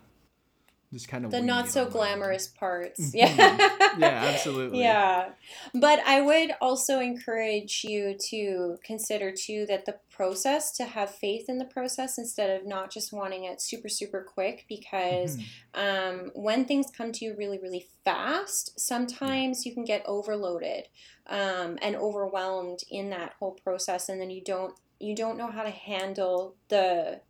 just 0.96 1.08
kind 1.08 1.24
of 1.24 1.30
the 1.30 1.42
not 1.42 1.68
so 1.68 1.86
glamorous 1.86 2.48
parts. 2.48 3.00
Mm-hmm. 3.00 3.16
Yeah. 3.16 3.56
yeah, 3.98 4.06
absolutely. 4.34 4.80
Yeah. 4.80 5.30
But 5.74 6.00
I 6.06 6.22
would 6.22 6.52
also 6.60 7.00
encourage 7.00 7.82
you 7.84 8.16
to 8.30 8.78
consider 8.82 9.32
too 9.32 9.66
that 9.68 9.84
the 9.84 9.96
process 10.10 10.72
to 10.72 10.84
have 10.84 11.14
faith 11.14 11.44
in 11.48 11.58
the 11.58 11.66
process 11.66 12.16
instead 12.16 12.58
of 12.58 12.66
not 12.66 12.90
just 12.90 13.12
wanting 13.12 13.44
it 13.44 13.60
super 13.60 13.88
super 13.88 14.22
quick 14.22 14.64
because 14.68 15.36
mm-hmm. 15.36 15.80
um, 15.80 16.30
when 16.34 16.64
things 16.64 16.86
come 16.96 17.12
to 17.12 17.24
you 17.24 17.34
really 17.36 17.58
really 17.58 17.86
fast 18.04 18.80
sometimes 18.80 19.66
you 19.66 19.74
can 19.74 19.84
get 19.84 20.02
overloaded 20.06 20.84
um, 21.26 21.78
and 21.82 21.94
overwhelmed 21.96 22.80
in 22.90 23.10
that 23.10 23.34
whole 23.38 23.58
process 23.62 24.08
and 24.08 24.18
then 24.18 24.30
you 24.30 24.42
don't 24.42 24.74
you 24.98 25.14
don't 25.14 25.36
know 25.36 25.50
how 25.50 25.62
to 25.62 25.70
handle 25.70 26.54
the 26.68 27.20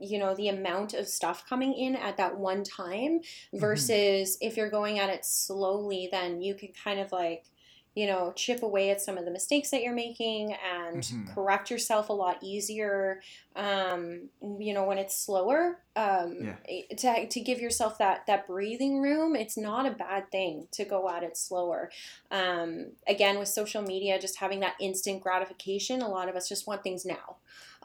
you 0.00 0.18
know 0.18 0.34
the 0.34 0.48
amount 0.48 0.94
of 0.94 1.06
stuff 1.06 1.48
coming 1.48 1.74
in 1.74 1.94
at 1.96 2.16
that 2.16 2.38
one 2.38 2.64
time 2.64 3.20
mm-hmm. 3.20 3.58
versus 3.58 4.36
mm-hmm. 4.36 4.46
if 4.46 4.56
you're 4.56 4.70
going 4.70 4.98
at 4.98 5.10
it 5.10 5.24
slowly 5.24 6.08
then 6.10 6.40
you 6.40 6.54
can 6.54 6.70
kind 6.82 7.00
of 7.00 7.12
like 7.12 7.44
you 7.94 8.06
know 8.08 8.32
chip 8.34 8.62
away 8.62 8.90
at 8.90 9.00
some 9.00 9.16
of 9.16 9.24
the 9.24 9.30
mistakes 9.30 9.70
that 9.70 9.82
you're 9.82 9.94
making 9.94 10.52
and 10.52 11.02
mm-hmm. 11.02 11.32
correct 11.32 11.70
yourself 11.70 12.08
a 12.08 12.12
lot 12.12 12.38
easier 12.42 13.20
um, 13.56 14.28
you 14.58 14.74
know 14.74 14.84
when 14.84 14.98
it's 14.98 15.16
slower 15.16 15.78
um, 15.96 16.36
yeah. 16.40 16.94
to, 16.96 17.28
to 17.28 17.40
give 17.40 17.60
yourself 17.60 17.98
that 17.98 18.26
that 18.26 18.46
breathing 18.46 19.00
room 19.00 19.36
it's 19.36 19.56
not 19.56 19.86
a 19.86 19.90
bad 19.90 20.30
thing 20.32 20.66
to 20.72 20.84
go 20.84 21.08
at 21.08 21.22
it 21.22 21.36
slower 21.36 21.90
um, 22.30 22.86
again 23.06 23.38
with 23.38 23.48
social 23.48 23.82
media 23.82 24.18
just 24.18 24.38
having 24.38 24.60
that 24.60 24.74
instant 24.80 25.22
gratification 25.22 26.02
a 26.02 26.08
lot 26.08 26.28
of 26.28 26.34
us 26.34 26.48
just 26.48 26.66
want 26.66 26.82
things 26.82 27.06
now 27.06 27.36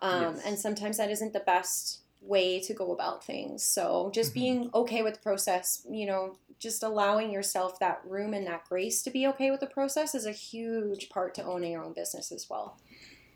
um, 0.02 0.36
yes. 0.36 0.44
And 0.46 0.60
sometimes 0.60 0.98
that 0.98 1.10
isn't 1.10 1.34
the 1.34 1.40
best 1.42 2.02
way 2.22 2.60
to 2.60 2.74
go 2.74 2.92
about 2.92 3.24
things. 3.24 3.64
So 3.64 4.12
just 4.14 4.32
mm-hmm. 4.32 4.40
being 4.40 4.70
okay 4.74 5.02
with 5.02 5.16
the 5.16 5.20
process, 5.20 5.86
you 5.90 6.06
know, 6.06 6.38
just 6.60 6.84
allowing 6.84 7.32
yourself 7.32 7.80
that 7.80 8.02
room 8.06 8.34
and 8.34 8.46
that 8.48 8.66
grace 8.68 9.02
to 9.04 9.10
be 9.10 9.26
okay 9.28 9.50
with 9.50 9.62
the 9.62 9.68
process 9.68 10.14
is 10.14 10.26
a 10.26 10.32
huge 10.32 11.10
part 11.10 11.34
to 11.36 11.44
owning 11.44 11.72
your 11.72 11.84
own 11.84 11.94
business 11.94 12.32
as 12.32 12.48
well. 12.50 12.78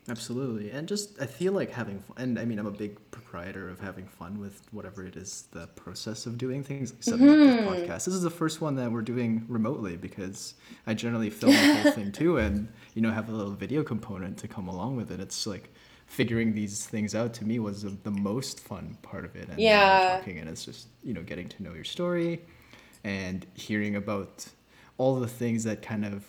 Absolutely. 0.06 0.70
And 0.70 0.86
just, 0.86 1.20
I 1.20 1.24
feel 1.24 1.54
like 1.54 1.70
having 1.70 1.98
fun, 2.00 2.16
and 2.18 2.38
I 2.38 2.44
mean, 2.44 2.58
I'm 2.58 2.66
a 2.66 2.70
big 2.70 2.98
proprietor 3.10 3.70
of 3.70 3.80
having 3.80 4.06
fun 4.06 4.38
with 4.38 4.60
whatever 4.70 5.06
it 5.06 5.16
is, 5.16 5.48
the 5.52 5.66
process 5.68 6.26
of 6.26 6.36
doing 6.36 6.62
things, 6.62 6.92
except 6.92 7.22
mm-hmm. 7.22 7.26
this 7.26 7.88
podcast. 7.88 8.04
This 8.04 8.08
is 8.08 8.22
the 8.22 8.28
first 8.28 8.60
one 8.60 8.76
that 8.76 8.92
we're 8.92 9.00
doing 9.00 9.46
remotely 9.48 9.96
because 9.96 10.54
I 10.86 10.92
generally 10.92 11.30
film 11.30 11.52
the 11.52 11.74
whole 11.76 11.92
thing 11.92 12.12
too 12.12 12.36
and, 12.36 12.68
you 12.92 13.00
know, 13.00 13.10
have 13.10 13.30
a 13.30 13.32
little 13.32 13.54
video 13.54 13.82
component 13.82 14.36
to 14.38 14.48
come 14.48 14.68
along 14.68 14.96
with 14.96 15.10
it. 15.10 15.20
It's 15.20 15.46
like, 15.46 15.72
figuring 16.06 16.54
these 16.54 16.86
things 16.86 17.14
out 17.14 17.34
to 17.34 17.44
me 17.44 17.58
was 17.58 17.82
the, 17.82 17.96
the 18.02 18.10
most 18.10 18.60
fun 18.60 18.96
part 19.02 19.24
of 19.24 19.34
it. 19.36 19.48
And 19.48 19.58
yeah. 19.58 20.16
Talking 20.18 20.38
and 20.38 20.48
it's 20.48 20.64
just 20.64 20.88
you 21.02 21.14
know 21.14 21.22
getting 21.22 21.48
to 21.48 21.62
know 21.62 21.74
your 21.74 21.84
story, 21.84 22.42
and 23.02 23.46
hearing 23.54 23.96
about 23.96 24.46
all 24.98 25.18
the 25.18 25.28
things 25.28 25.64
that 25.64 25.82
kind 25.82 26.04
of 26.04 26.24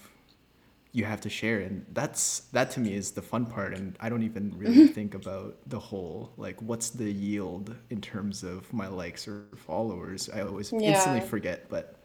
you 0.96 1.04
have 1.04 1.20
to 1.20 1.30
share 1.30 1.60
and 1.60 1.86
that's 1.92 2.40
that 2.54 2.72
to 2.72 2.80
me 2.80 2.94
is 2.94 3.12
the 3.12 3.22
fun 3.22 3.46
part 3.46 3.74
and 3.74 3.98
i 4.00 4.08
don't 4.08 4.24
even 4.24 4.54
really 4.58 4.88
think 4.98 5.14
about 5.14 5.58
the 5.68 5.78
whole 5.78 6.32
like 6.38 6.60
what's 6.62 6.90
the 6.90 7.12
yield 7.12 7.76
in 7.90 8.00
terms 8.00 8.44
of 8.44 8.72
my 8.72 8.88
likes 8.88 9.28
or 9.28 9.44
followers 9.58 10.30
i 10.34 10.40
always 10.40 10.72
yeah. 10.72 10.92
instantly 10.92 11.20
forget 11.20 11.68
but 11.68 11.98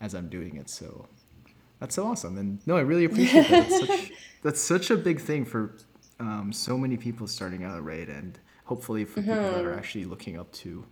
as 0.00 0.14
i'm 0.14 0.30
doing 0.30 0.56
it 0.56 0.70
so 0.70 1.06
that's 1.78 1.94
so 1.94 2.06
awesome 2.06 2.38
and 2.38 2.58
no 2.66 2.78
i 2.78 2.80
really 2.80 3.04
appreciate 3.04 3.46
that 3.48 3.68
that's 3.68 3.86
such, 3.86 4.12
that's 4.42 4.60
such 4.62 4.90
a 4.90 4.96
big 4.96 5.20
thing 5.20 5.44
for 5.44 5.76
um, 6.20 6.52
so 6.52 6.76
many 6.76 6.96
people 6.96 7.26
starting 7.26 7.64
out, 7.64 7.84
right? 7.84 8.08
And 8.08 8.38
hopefully 8.64 9.04
for 9.04 9.20
mm-hmm. 9.20 9.30
people 9.30 9.50
that 9.52 9.64
are 9.64 9.70
mm-hmm. 9.70 9.78
actually 9.78 10.04
looking 10.04 10.38
up 10.38 10.50
to 10.52 10.84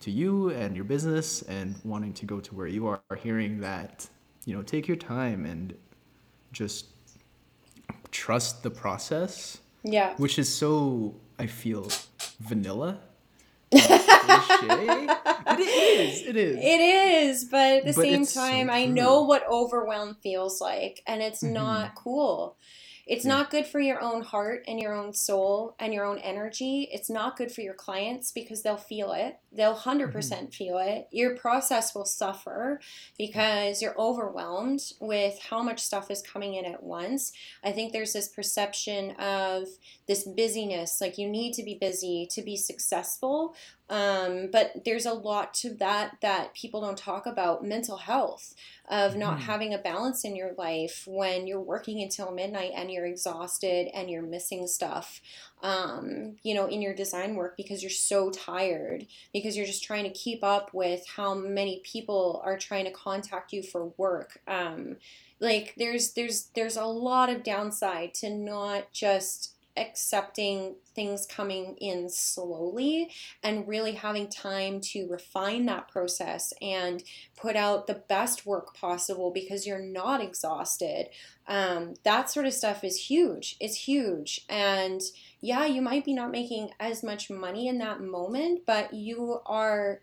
to 0.00 0.10
you 0.10 0.50
and 0.50 0.76
your 0.76 0.84
business 0.84 1.40
and 1.42 1.76
wanting 1.82 2.12
to 2.12 2.26
go 2.26 2.38
to 2.38 2.54
where 2.54 2.66
you 2.66 2.86
are, 2.86 3.00
hearing 3.22 3.60
that, 3.60 4.06
you 4.44 4.54
know, 4.54 4.62
take 4.62 4.86
your 4.86 4.98
time 4.98 5.46
and 5.46 5.74
just 6.52 6.88
trust 8.10 8.62
the 8.62 8.70
process. 8.70 9.58
Yeah. 9.82 10.14
Which 10.16 10.38
is 10.38 10.52
so 10.52 11.14
I 11.38 11.46
feel 11.46 11.88
vanilla. 12.40 13.00
it 13.72 15.60
is. 15.60 16.22
It 16.26 16.36
is. 16.36 16.56
It 16.56 16.80
is, 16.80 17.44
but 17.44 17.78
at 17.78 17.84
the 17.86 17.92
but 17.92 18.02
same 18.02 18.26
time, 18.26 18.66
so 18.68 18.72
I 18.72 18.86
know 18.86 19.22
what 19.22 19.44
overwhelm 19.48 20.16
feels 20.22 20.60
like, 20.60 21.02
and 21.06 21.20
it's 21.20 21.42
mm-hmm. 21.42 21.54
not 21.54 21.94
cool. 21.96 22.56
It's 23.06 23.24
yeah. 23.24 23.32
not 23.32 23.50
good 23.50 23.66
for 23.66 23.80
your 23.80 24.00
own 24.00 24.22
heart 24.22 24.64
and 24.66 24.80
your 24.80 24.94
own 24.94 25.12
soul 25.12 25.76
and 25.78 25.92
your 25.92 26.04
own 26.04 26.18
energy. 26.18 26.88
It's 26.90 27.10
not 27.10 27.36
good 27.36 27.52
for 27.52 27.60
your 27.60 27.74
clients 27.74 28.32
because 28.32 28.62
they'll 28.62 28.76
feel 28.76 29.12
it. 29.12 29.38
They'll 29.54 29.76
100% 29.76 30.52
feel 30.52 30.78
it. 30.78 31.08
Your 31.10 31.36
process 31.36 31.94
will 31.94 32.04
suffer 32.04 32.80
because 33.18 33.80
you're 33.80 33.98
overwhelmed 33.98 34.80
with 35.00 35.38
how 35.50 35.62
much 35.62 35.80
stuff 35.80 36.10
is 36.10 36.22
coming 36.22 36.54
in 36.54 36.64
at 36.64 36.82
once. 36.82 37.32
I 37.62 37.72
think 37.72 37.92
there's 37.92 38.12
this 38.12 38.28
perception 38.28 39.12
of 39.12 39.68
this 40.06 40.24
busyness, 40.24 41.00
like 41.00 41.18
you 41.18 41.28
need 41.28 41.54
to 41.54 41.62
be 41.62 41.78
busy 41.80 42.28
to 42.32 42.42
be 42.42 42.56
successful. 42.56 43.54
Um, 43.90 44.48
but 44.50 44.84
there's 44.86 45.04
a 45.04 45.12
lot 45.12 45.52
to 45.54 45.74
that 45.74 46.16
that 46.22 46.54
people 46.54 46.80
don't 46.80 46.96
talk 46.96 47.26
about 47.26 47.62
mental 47.62 47.98
health 47.98 48.54
of 48.88 49.14
not 49.14 49.34
mm-hmm. 49.34 49.44
having 49.44 49.74
a 49.74 49.78
balance 49.78 50.24
in 50.24 50.34
your 50.34 50.52
life 50.56 51.04
when 51.06 51.46
you're 51.46 51.60
working 51.60 52.02
until 52.02 52.30
midnight 52.30 52.72
and 52.74 52.90
you're 52.90 53.04
exhausted 53.04 53.88
and 53.92 54.08
you're 54.08 54.22
missing 54.22 54.66
stuff 54.66 55.20
um, 55.64 56.36
you 56.42 56.54
know 56.54 56.66
in 56.66 56.82
your 56.82 56.94
design 56.94 57.34
work 57.34 57.56
because 57.56 57.82
you're 57.82 57.90
so 57.90 58.30
tired 58.30 59.06
because 59.32 59.56
you're 59.56 59.66
just 59.66 59.82
trying 59.82 60.04
to 60.04 60.10
keep 60.10 60.44
up 60.44 60.72
with 60.74 61.04
how 61.16 61.34
many 61.34 61.80
people 61.84 62.42
are 62.44 62.58
trying 62.58 62.84
to 62.84 62.90
contact 62.90 63.52
you 63.52 63.62
for 63.62 63.86
work. 63.96 64.40
Um, 64.46 64.96
like 65.40 65.74
there's 65.78 66.12
there's 66.12 66.50
there's 66.54 66.76
a 66.76 66.84
lot 66.84 67.30
of 67.30 67.42
downside 67.42 68.12
to 68.14 68.28
not 68.28 68.92
just 68.92 69.53
accepting 69.76 70.76
things 70.94 71.26
coming 71.26 71.76
in 71.78 72.08
slowly 72.08 73.10
and 73.42 73.66
really 73.66 73.92
having 73.92 74.28
time 74.28 74.80
to 74.80 75.08
refine 75.08 75.66
that 75.66 75.88
process 75.88 76.52
and 76.62 77.02
put 77.36 77.56
out 77.56 77.86
the 77.86 78.02
best 78.08 78.46
work 78.46 78.74
possible 78.74 79.30
because 79.32 79.66
you're 79.66 79.82
not 79.82 80.20
exhausted. 80.20 81.08
Um, 81.46 81.94
that 82.04 82.30
sort 82.30 82.46
of 82.46 82.54
stuff 82.54 82.84
is 82.84 83.08
huge. 83.08 83.56
It's 83.60 83.88
huge. 83.88 84.42
And 84.48 85.02
yeah, 85.40 85.66
you 85.66 85.82
might 85.82 86.04
be 86.04 86.14
not 86.14 86.30
making 86.30 86.70
as 86.78 87.02
much 87.02 87.30
money 87.30 87.68
in 87.68 87.78
that 87.78 88.00
moment, 88.00 88.62
but 88.66 88.94
you 88.94 89.40
are 89.44 90.00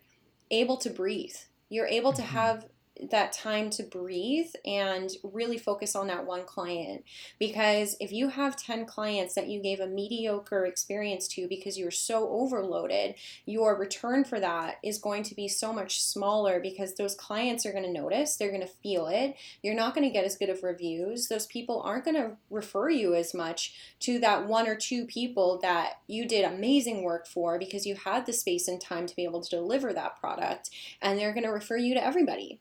able 0.51 0.77
to 0.77 0.89
breathe. 0.89 1.35
You're 1.69 1.87
able 1.87 2.13
to 2.13 2.21
mm-hmm. 2.21 2.35
have 2.35 2.65
that 3.09 3.31
time 3.31 3.69
to 3.71 3.83
breathe 3.83 4.51
and 4.65 5.09
really 5.23 5.57
focus 5.57 5.95
on 5.95 6.07
that 6.07 6.25
one 6.25 6.43
client. 6.43 7.03
Because 7.39 7.95
if 7.99 8.11
you 8.11 8.29
have 8.29 8.55
10 8.55 8.85
clients 8.85 9.33
that 9.33 9.47
you 9.47 9.61
gave 9.61 9.79
a 9.79 9.87
mediocre 9.87 10.65
experience 10.65 11.27
to 11.29 11.47
because 11.47 11.77
you're 11.77 11.89
so 11.89 12.29
overloaded, 12.29 13.15
your 13.45 13.77
return 13.77 14.23
for 14.23 14.39
that 14.39 14.75
is 14.83 14.99
going 14.99 15.23
to 15.23 15.35
be 15.35 15.47
so 15.47 15.73
much 15.73 16.01
smaller 16.01 16.59
because 16.59 16.95
those 16.95 17.15
clients 17.15 17.65
are 17.65 17.71
going 17.71 17.85
to 17.85 17.91
notice, 17.91 18.35
they're 18.35 18.49
going 18.49 18.61
to 18.61 18.67
feel 18.67 19.07
it. 19.07 19.35
You're 19.63 19.75
not 19.75 19.95
going 19.95 20.07
to 20.07 20.13
get 20.13 20.25
as 20.25 20.37
good 20.37 20.49
of 20.49 20.63
reviews. 20.63 21.27
Those 21.27 21.45
people 21.47 21.81
aren't 21.81 22.05
going 22.05 22.17
to 22.17 22.31
refer 22.49 22.89
you 22.89 23.15
as 23.15 23.33
much 23.33 23.73
to 24.01 24.19
that 24.19 24.47
one 24.47 24.67
or 24.67 24.75
two 24.75 25.05
people 25.05 25.59
that 25.61 25.99
you 26.07 26.27
did 26.27 26.45
amazing 26.45 27.03
work 27.03 27.25
for 27.25 27.57
because 27.57 27.85
you 27.85 27.95
had 27.95 28.25
the 28.25 28.33
space 28.33 28.67
and 28.67 28.81
time 28.81 29.07
to 29.07 29.15
be 29.15 29.23
able 29.23 29.41
to 29.41 29.49
deliver 29.49 29.93
that 29.93 30.19
product. 30.19 30.69
And 31.01 31.17
they're 31.17 31.33
going 31.33 31.45
to 31.45 31.49
refer 31.49 31.77
you 31.77 31.93
to 31.93 32.03
everybody. 32.03 32.59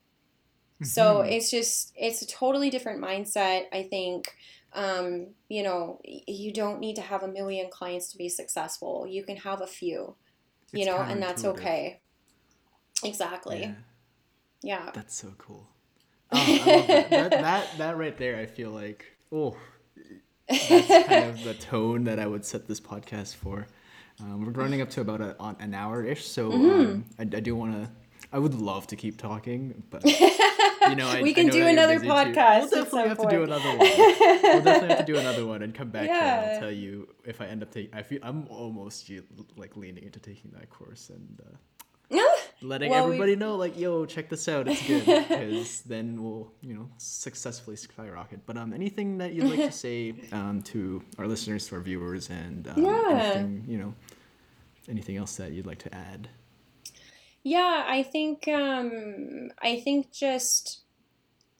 So 0.82 1.16
mm-hmm. 1.16 1.30
it's 1.30 1.50
just 1.50 1.92
it's 1.96 2.22
a 2.22 2.26
totally 2.26 2.70
different 2.70 3.00
mindset. 3.02 3.64
I 3.72 3.82
think 3.82 4.34
um, 4.72 5.28
you 5.48 5.62
know 5.62 6.00
you 6.04 6.52
don't 6.52 6.80
need 6.80 6.96
to 6.96 7.02
have 7.02 7.22
a 7.22 7.28
million 7.28 7.70
clients 7.70 8.10
to 8.12 8.18
be 8.18 8.28
successful. 8.28 9.06
You 9.06 9.22
can 9.22 9.36
have 9.38 9.60
a 9.60 9.66
few, 9.66 10.14
you 10.72 10.86
know, 10.86 10.98
and 10.98 11.22
that's 11.22 11.44
okay. 11.44 12.00
Exactly. 13.04 13.60
Yeah. 14.62 14.84
yeah. 14.84 14.90
That's 14.94 15.14
so 15.14 15.32
cool. 15.38 15.68
Oh, 16.32 16.62
that. 16.64 17.10
that. 17.10 17.30
that 17.30 17.66
that 17.78 17.96
right 17.98 18.16
there, 18.16 18.36
I 18.36 18.46
feel 18.46 18.70
like 18.70 19.04
oh, 19.32 19.56
that's 20.48 20.68
kind 21.08 21.30
of 21.30 21.44
the 21.44 21.54
tone 21.54 22.04
that 22.04 22.18
I 22.18 22.26
would 22.26 22.44
set 22.44 22.66
this 22.68 22.80
podcast 22.80 23.36
for. 23.36 23.66
Um, 24.20 24.44
we're 24.44 24.52
running 24.52 24.82
up 24.82 24.90
to 24.90 25.00
about 25.00 25.20
a, 25.20 25.36
an 25.60 25.72
hour 25.72 26.04
ish, 26.04 26.26
so 26.26 26.50
mm-hmm. 26.50 26.70
um, 26.70 27.04
I, 27.18 27.22
I 27.22 27.40
do 27.40 27.56
want 27.56 27.72
to. 27.72 27.90
I 28.32 28.38
would 28.38 28.54
love 28.54 28.86
to 28.88 28.96
keep 28.96 29.16
talking, 29.16 29.82
but 29.90 30.04
you 30.88 30.94
know, 30.94 31.08
I, 31.08 31.20
we 31.22 31.34
can 31.34 31.48
do 31.48 31.66
another 31.66 31.98
podcast. 31.98 32.70
We'll 32.70 32.84
definitely 32.84 33.08
have 33.08 33.18
point. 33.18 33.30
to 33.30 33.36
do 33.36 33.42
another 33.42 33.68
one. 33.70 33.78
we'll 33.78 34.62
definitely 34.62 34.88
have 34.88 35.06
to 35.06 35.12
do 35.12 35.18
another 35.24 35.46
one 35.46 35.62
and 35.62 35.74
come 35.74 35.90
back 35.90 36.06
yeah. 36.06 36.42
and 36.42 36.54
I'll 36.54 36.60
tell 36.60 36.70
you 36.70 37.08
if 37.24 37.40
I 37.40 37.46
end 37.46 37.62
up 37.62 37.72
taking. 37.72 37.92
I 37.92 38.02
feel 38.02 38.20
I'm 38.22 38.46
almost 38.48 39.10
like 39.56 39.76
leaning 39.76 40.04
into 40.04 40.20
taking 40.20 40.52
that 40.52 40.70
course 40.70 41.10
and 41.10 41.40
uh, 41.44 41.56
letting 42.62 42.90
well, 42.90 43.04
everybody 43.04 43.32
we... 43.32 43.36
know, 43.36 43.56
like, 43.56 43.78
yo, 43.78 44.04
check 44.04 44.28
this 44.28 44.48
out, 44.48 44.68
it's 44.68 44.86
good, 44.86 45.04
because 45.04 45.82
then 45.82 46.22
we'll, 46.22 46.52
you 46.60 46.74
know, 46.74 46.88
successfully 46.98 47.76
skyrocket. 47.76 48.40
But 48.46 48.56
um, 48.56 48.72
anything 48.72 49.18
that 49.18 49.32
you'd 49.32 49.44
like 49.44 49.58
to 49.58 49.72
say 49.72 50.14
um, 50.32 50.62
to 50.62 51.02
our 51.18 51.26
listeners, 51.26 51.66
to 51.68 51.76
our 51.76 51.80
viewers, 51.80 52.30
and 52.30 52.68
um, 52.68 52.84
yeah. 52.84 53.08
anything, 53.10 53.64
you 53.68 53.78
know, 53.78 53.94
anything 54.88 55.16
else 55.16 55.36
that 55.36 55.52
you'd 55.52 55.66
like 55.66 55.78
to 55.78 55.94
add? 55.94 56.28
Yeah, 57.42 57.84
I 57.86 58.02
think 58.02 58.46
um, 58.48 59.50
I 59.62 59.80
think 59.80 60.12
just 60.12 60.82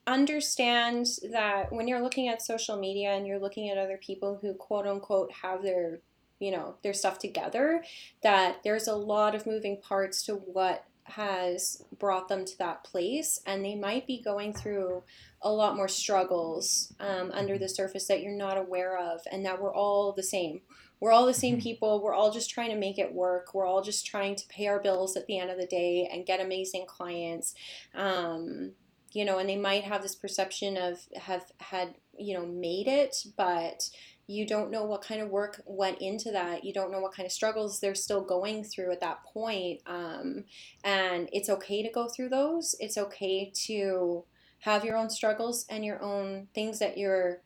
understand 0.06 1.06
that 1.32 1.72
when 1.72 1.88
you're 1.88 2.02
looking 2.02 2.28
at 2.28 2.42
social 2.42 2.76
media 2.76 3.12
and 3.12 3.26
you're 3.26 3.38
looking 3.38 3.70
at 3.70 3.78
other 3.78 3.98
people 3.98 4.38
who 4.42 4.54
quote 4.54 4.86
unquote 4.86 5.32
have 5.42 5.62
their 5.62 6.00
you 6.38 6.50
know 6.50 6.74
their 6.82 6.94
stuff 6.94 7.18
together 7.18 7.84
that 8.22 8.56
there's 8.64 8.88
a 8.88 8.94
lot 8.94 9.34
of 9.34 9.46
moving 9.46 9.80
parts 9.80 10.22
to 10.24 10.34
what 10.34 10.84
has 11.04 11.84
brought 11.98 12.28
them 12.28 12.44
to 12.44 12.56
that 12.58 12.82
place 12.84 13.40
and 13.46 13.64
they 13.64 13.74
might 13.74 14.06
be 14.06 14.20
going 14.22 14.52
through 14.52 15.02
a 15.42 15.52
lot 15.52 15.76
more 15.76 15.88
struggles 15.88 16.92
um, 17.00 17.30
under 17.32 17.58
the 17.58 17.68
surface 17.68 18.06
that 18.06 18.22
you're 18.22 18.32
not 18.32 18.56
aware 18.56 18.98
of 18.98 19.20
and 19.30 19.44
that 19.44 19.60
we're 19.60 19.74
all 19.74 20.12
the 20.12 20.22
same 20.22 20.60
we're 21.00 21.12
all 21.12 21.26
the 21.26 21.34
same 21.34 21.54
mm-hmm. 21.54 21.62
people. 21.62 22.02
We're 22.02 22.14
all 22.14 22.30
just 22.30 22.50
trying 22.50 22.70
to 22.70 22.76
make 22.76 22.98
it 22.98 23.12
work. 23.12 23.54
We're 23.54 23.66
all 23.66 23.82
just 23.82 24.06
trying 24.06 24.36
to 24.36 24.46
pay 24.48 24.66
our 24.66 24.80
bills 24.80 25.16
at 25.16 25.26
the 25.26 25.38
end 25.38 25.50
of 25.50 25.58
the 25.58 25.66
day 25.66 26.08
and 26.12 26.26
get 26.26 26.40
amazing 26.40 26.86
clients. 26.86 27.54
Um, 27.94 28.72
you 29.12 29.24
know, 29.24 29.38
and 29.38 29.48
they 29.48 29.56
might 29.56 29.84
have 29.84 30.02
this 30.02 30.14
perception 30.14 30.76
of 30.76 31.00
have 31.16 31.44
had, 31.58 31.94
you 32.16 32.34
know, 32.34 32.46
made 32.46 32.86
it, 32.86 33.24
but 33.36 33.90
you 34.28 34.46
don't 34.46 34.70
know 34.70 34.84
what 34.84 35.02
kind 35.02 35.20
of 35.20 35.28
work 35.28 35.60
went 35.66 35.98
into 35.98 36.30
that. 36.30 36.62
You 36.62 36.72
don't 36.72 36.92
know 36.92 37.00
what 37.00 37.12
kind 37.12 37.26
of 37.26 37.32
struggles 37.32 37.80
they're 37.80 37.96
still 37.96 38.22
going 38.22 38.62
through 38.62 38.92
at 38.92 39.00
that 39.00 39.24
point. 39.24 39.80
Um, 39.86 40.44
and 40.84 41.28
it's 41.32 41.48
okay 41.48 41.82
to 41.82 41.90
go 41.90 42.06
through 42.06 42.28
those. 42.28 42.76
It's 42.78 42.96
okay 42.96 43.50
to 43.66 44.24
have 44.60 44.84
your 44.84 44.96
own 44.96 45.10
struggles 45.10 45.66
and 45.68 45.84
your 45.84 46.00
own 46.00 46.46
things 46.54 46.78
that 46.78 46.96
you're 46.96 47.40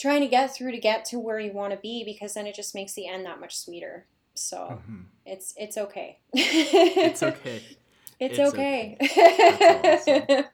trying 0.00 0.22
to 0.22 0.28
get 0.28 0.54
through 0.54 0.72
to 0.72 0.78
get 0.78 1.04
to 1.04 1.18
where 1.18 1.38
you 1.38 1.52
want 1.52 1.72
to 1.72 1.78
be 1.78 2.02
because 2.04 2.34
then 2.34 2.46
it 2.46 2.54
just 2.54 2.74
makes 2.74 2.94
the 2.94 3.06
end 3.06 3.26
that 3.26 3.38
much 3.38 3.56
sweeter. 3.58 4.06
So 4.34 4.56
mm-hmm. 4.56 5.02
it's 5.26 5.52
it's 5.56 5.76
okay. 5.76 6.18
it's 6.32 7.22
okay. 7.22 7.62
It's, 8.22 8.38
it's 8.38 8.52
okay. 8.52 8.98
okay. 9.00 9.94
awesome. 9.94 10.44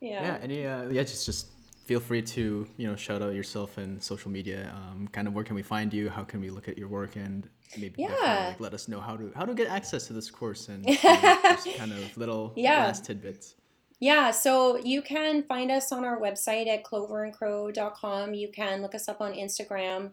Yeah. 0.00 0.22
Yeah. 0.22 0.38
Any 0.40 0.64
uh, 0.64 0.88
yeah, 0.90 1.02
just 1.02 1.26
just 1.26 1.48
feel 1.84 1.98
free 1.98 2.22
to 2.22 2.68
you 2.76 2.86
know 2.86 2.94
shout 2.94 3.20
out 3.20 3.34
yourself 3.34 3.78
and 3.78 4.00
social 4.00 4.30
media. 4.30 4.72
Um, 4.76 5.08
kind 5.08 5.26
of 5.26 5.34
where 5.34 5.42
can 5.42 5.56
we 5.56 5.62
find 5.62 5.92
you? 5.92 6.08
How 6.08 6.22
can 6.22 6.40
we 6.40 6.50
look 6.50 6.68
at 6.68 6.78
your 6.78 6.86
work 6.86 7.16
and 7.16 7.48
maybe 7.76 8.02
yeah. 8.02 8.46
like 8.50 8.60
let 8.60 8.74
us 8.74 8.86
know 8.86 9.00
how 9.00 9.16
to 9.16 9.32
how 9.34 9.44
to 9.44 9.54
get 9.54 9.66
access 9.66 10.06
to 10.06 10.12
this 10.12 10.30
course 10.30 10.68
and 10.68 10.86
you 10.88 10.94
know, 11.02 11.58
kind 11.76 11.92
of 11.92 12.16
little 12.16 12.52
yeah. 12.54 12.84
last 12.86 13.04
tidbits. 13.04 13.56
Yeah, 13.98 14.30
so 14.30 14.76
you 14.76 15.00
can 15.00 15.42
find 15.44 15.70
us 15.70 15.90
on 15.90 16.04
our 16.04 16.20
website 16.20 16.68
at 16.68 16.84
cloverandcrow.com. 16.84 18.34
You 18.34 18.48
can 18.48 18.82
look 18.82 18.94
us 18.94 19.08
up 19.08 19.22
on 19.22 19.32
Instagram 19.32 20.10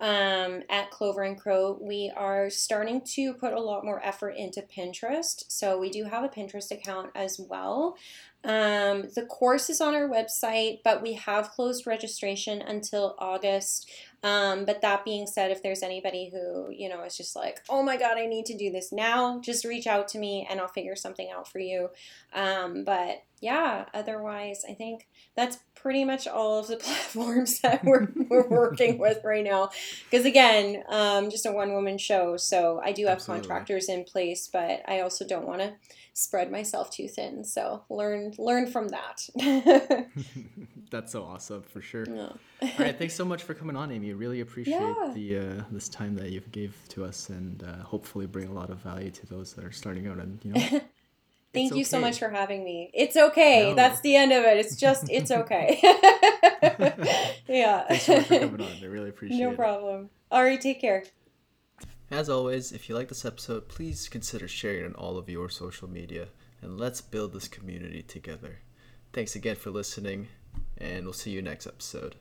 um, 0.00 0.62
at 0.68 0.90
Clover 0.90 1.22
and 1.22 1.38
Crow. 1.38 1.78
We 1.80 2.12
are 2.16 2.50
starting 2.50 3.00
to 3.14 3.34
put 3.34 3.52
a 3.52 3.60
lot 3.60 3.84
more 3.84 4.04
effort 4.04 4.30
into 4.36 4.62
Pinterest. 4.62 5.44
So 5.48 5.78
we 5.78 5.90
do 5.90 6.04
have 6.04 6.24
a 6.24 6.28
Pinterest 6.28 6.70
account 6.70 7.10
as 7.14 7.40
well. 7.40 7.96
Um, 8.44 9.08
the 9.14 9.24
course 9.26 9.70
is 9.70 9.80
on 9.80 9.94
our 9.94 10.06
website, 10.06 10.80
but 10.84 11.00
we 11.00 11.14
have 11.14 11.50
closed 11.50 11.86
registration 11.86 12.60
until 12.60 13.16
August. 13.18 13.90
Um, 14.22 14.66
but 14.66 14.82
that 14.82 15.04
being 15.04 15.26
said, 15.26 15.50
if 15.50 15.62
there's 15.62 15.82
anybody 15.82 16.30
who, 16.30 16.70
you 16.70 16.90
know, 16.90 17.02
is 17.04 17.16
just 17.16 17.34
like, 17.34 17.60
oh 17.70 17.82
my 17.82 17.96
God, 17.96 18.18
I 18.18 18.26
need 18.26 18.44
to 18.46 18.56
do 18.56 18.70
this 18.70 18.92
now, 18.92 19.40
just 19.40 19.64
reach 19.64 19.86
out 19.86 20.08
to 20.08 20.18
me 20.18 20.46
and 20.48 20.60
I'll 20.60 20.68
figure 20.68 20.96
something 20.96 21.30
out 21.34 21.50
for 21.50 21.58
you. 21.58 21.88
Um, 22.34 22.84
but 22.84 23.22
yeah, 23.40 23.86
otherwise, 23.94 24.62
I 24.68 24.74
think 24.74 25.06
that's 25.34 25.58
pretty 25.84 26.02
much 26.02 26.26
all 26.26 26.60
of 26.60 26.66
the 26.66 26.76
platforms 26.78 27.60
that 27.60 27.84
we're, 27.84 28.08
we're 28.30 28.48
working 28.48 28.96
with 29.06 29.22
right 29.22 29.44
now. 29.44 29.68
Because 30.10 30.24
again, 30.24 30.82
um, 30.88 31.30
just 31.30 31.44
a 31.44 31.52
one 31.52 31.74
woman 31.74 31.98
show. 31.98 32.38
So 32.38 32.80
I 32.82 32.92
do 32.92 33.04
have 33.04 33.18
Absolutely. 33.18 33.42
contractors 33.42 33.88
in 33.90 34.04
place, 34.04 34.48
but 34.50 34.80
I 34.88 35.00
also 35.00 35.26
don't 35.26 35.46
want 35.46 35.60
to 35.60 35.74
spread 36.14 36.50
myself 36.50 36.90
too 36.90 37.06
thin. 37.06 37.44
So 37.44 37.84
learn 37.90 38.32
learn 38.38 38.66
from 38.66 38.88
that. 38.88 39.28
That's 40.90 41.12
so 41.12 41.24
awesome 41.24 41.62
for 41.62 41.82
sure. 41.82 42.06
Yeah. 42.08 42.32
All 42.62 42.70
right, 42.78 42.96
thanks 42.96 43.14
so 43.14 43.26
much 43.26 43.42
for 43.42 43.52
coming 43.52 43.76
on, 43.76 43.92
Amy. 43.92 44.14
Really 44.14 44.40
appreciate 44.40 44.80
yeah. 44.80 45.12
the 45.14 45.38
uh, 45.38 45.64
this 45.70 45.90
time 45.90 46.14
that 46.14 46.30
you've 46.30 46.50
gave 46.50 46.74
to 46.90 47.04
us, 47.04 47.28
and 47.28 47.62
uh, 47.62 47.82
hopefully 47.82 48.26
bring 48.26 48.48
a 48.48 48.52
lot 48.52 48.70
of 48.70 48.78
value 48.78 49.10
to 49.10 49.26
those 49.26 49.52
that 49.52 49.64
are 49.66 49.72
starting 49.72 50.06
out. 50.06 50.18
And 50.18 50.38
you 50.42 50.52
know. 50.52 50.80
Thank 51.54 51.70
you 51.70 51.78
okay. 51.78 51.84
so 51.84 52.00
much 52.00 52.18
for 52.18 52.28
having 52.28 52.64
me. 52.64 52.90
It's 52.92 53.16
okay. 53.16 53.70
No. 53.70 53.74
That's 53.74 54.00
the 54.00 54.16
end 54.16 54.32
of 54.32 54.44
it. 54.44 54.58
It's 54.58 54.76
just, 54.76 55.08
it's 55.10 55.30
okay. 55.30 55.78
yeah. 57.48 57.84
Thanks 57.86 58.04
so 58.04 58.16
much 58.16 58.26
for 58.26 58.38
coming 58.40 58.60
on. 58.60 58.72
I 58.82 58.86
really 58.86 59.08
appreciate 59.10 59.38
no 59.38 59.48
it. 59.48 59.50
No 59.52 59.56
problem. 59.56 60.10
All 60.30 60.42
right, 60.42 60.60
take 60.60 60.80
care. 60.80 61.04
As 62.10 62.28
always, 62.28 62.72
if 62.72 62.88
you 62.88 62.94
like 62.94 63.08
this 63.08 63.24
episode, 63.24 63.68
please 63.68 64.08
consider 64.08 64.46
sharing 64.46 64.84
it 64.84 64.86
on 64.86 64.94
all 64.94 65.16
of 65.16 65.28
your 65.28 65.48
social 65.48 65.88
media 65.88 66.28
and 66.60 66.78
let's 66.78 67.00
build 67.00 67.32
this 67.32 67.48
community 67.48 68.02
together. 68.02 68.58
Thanks 69.12 69.36
again 69.36 69.56
for 69.56 69.70
listening, 69.70 70.28
and 70.78 71.04
we'll 71.04 71.12
see 71.12 71.30
you 71.30 71.42
next 71.42 71.66
episode. 71.66 72.16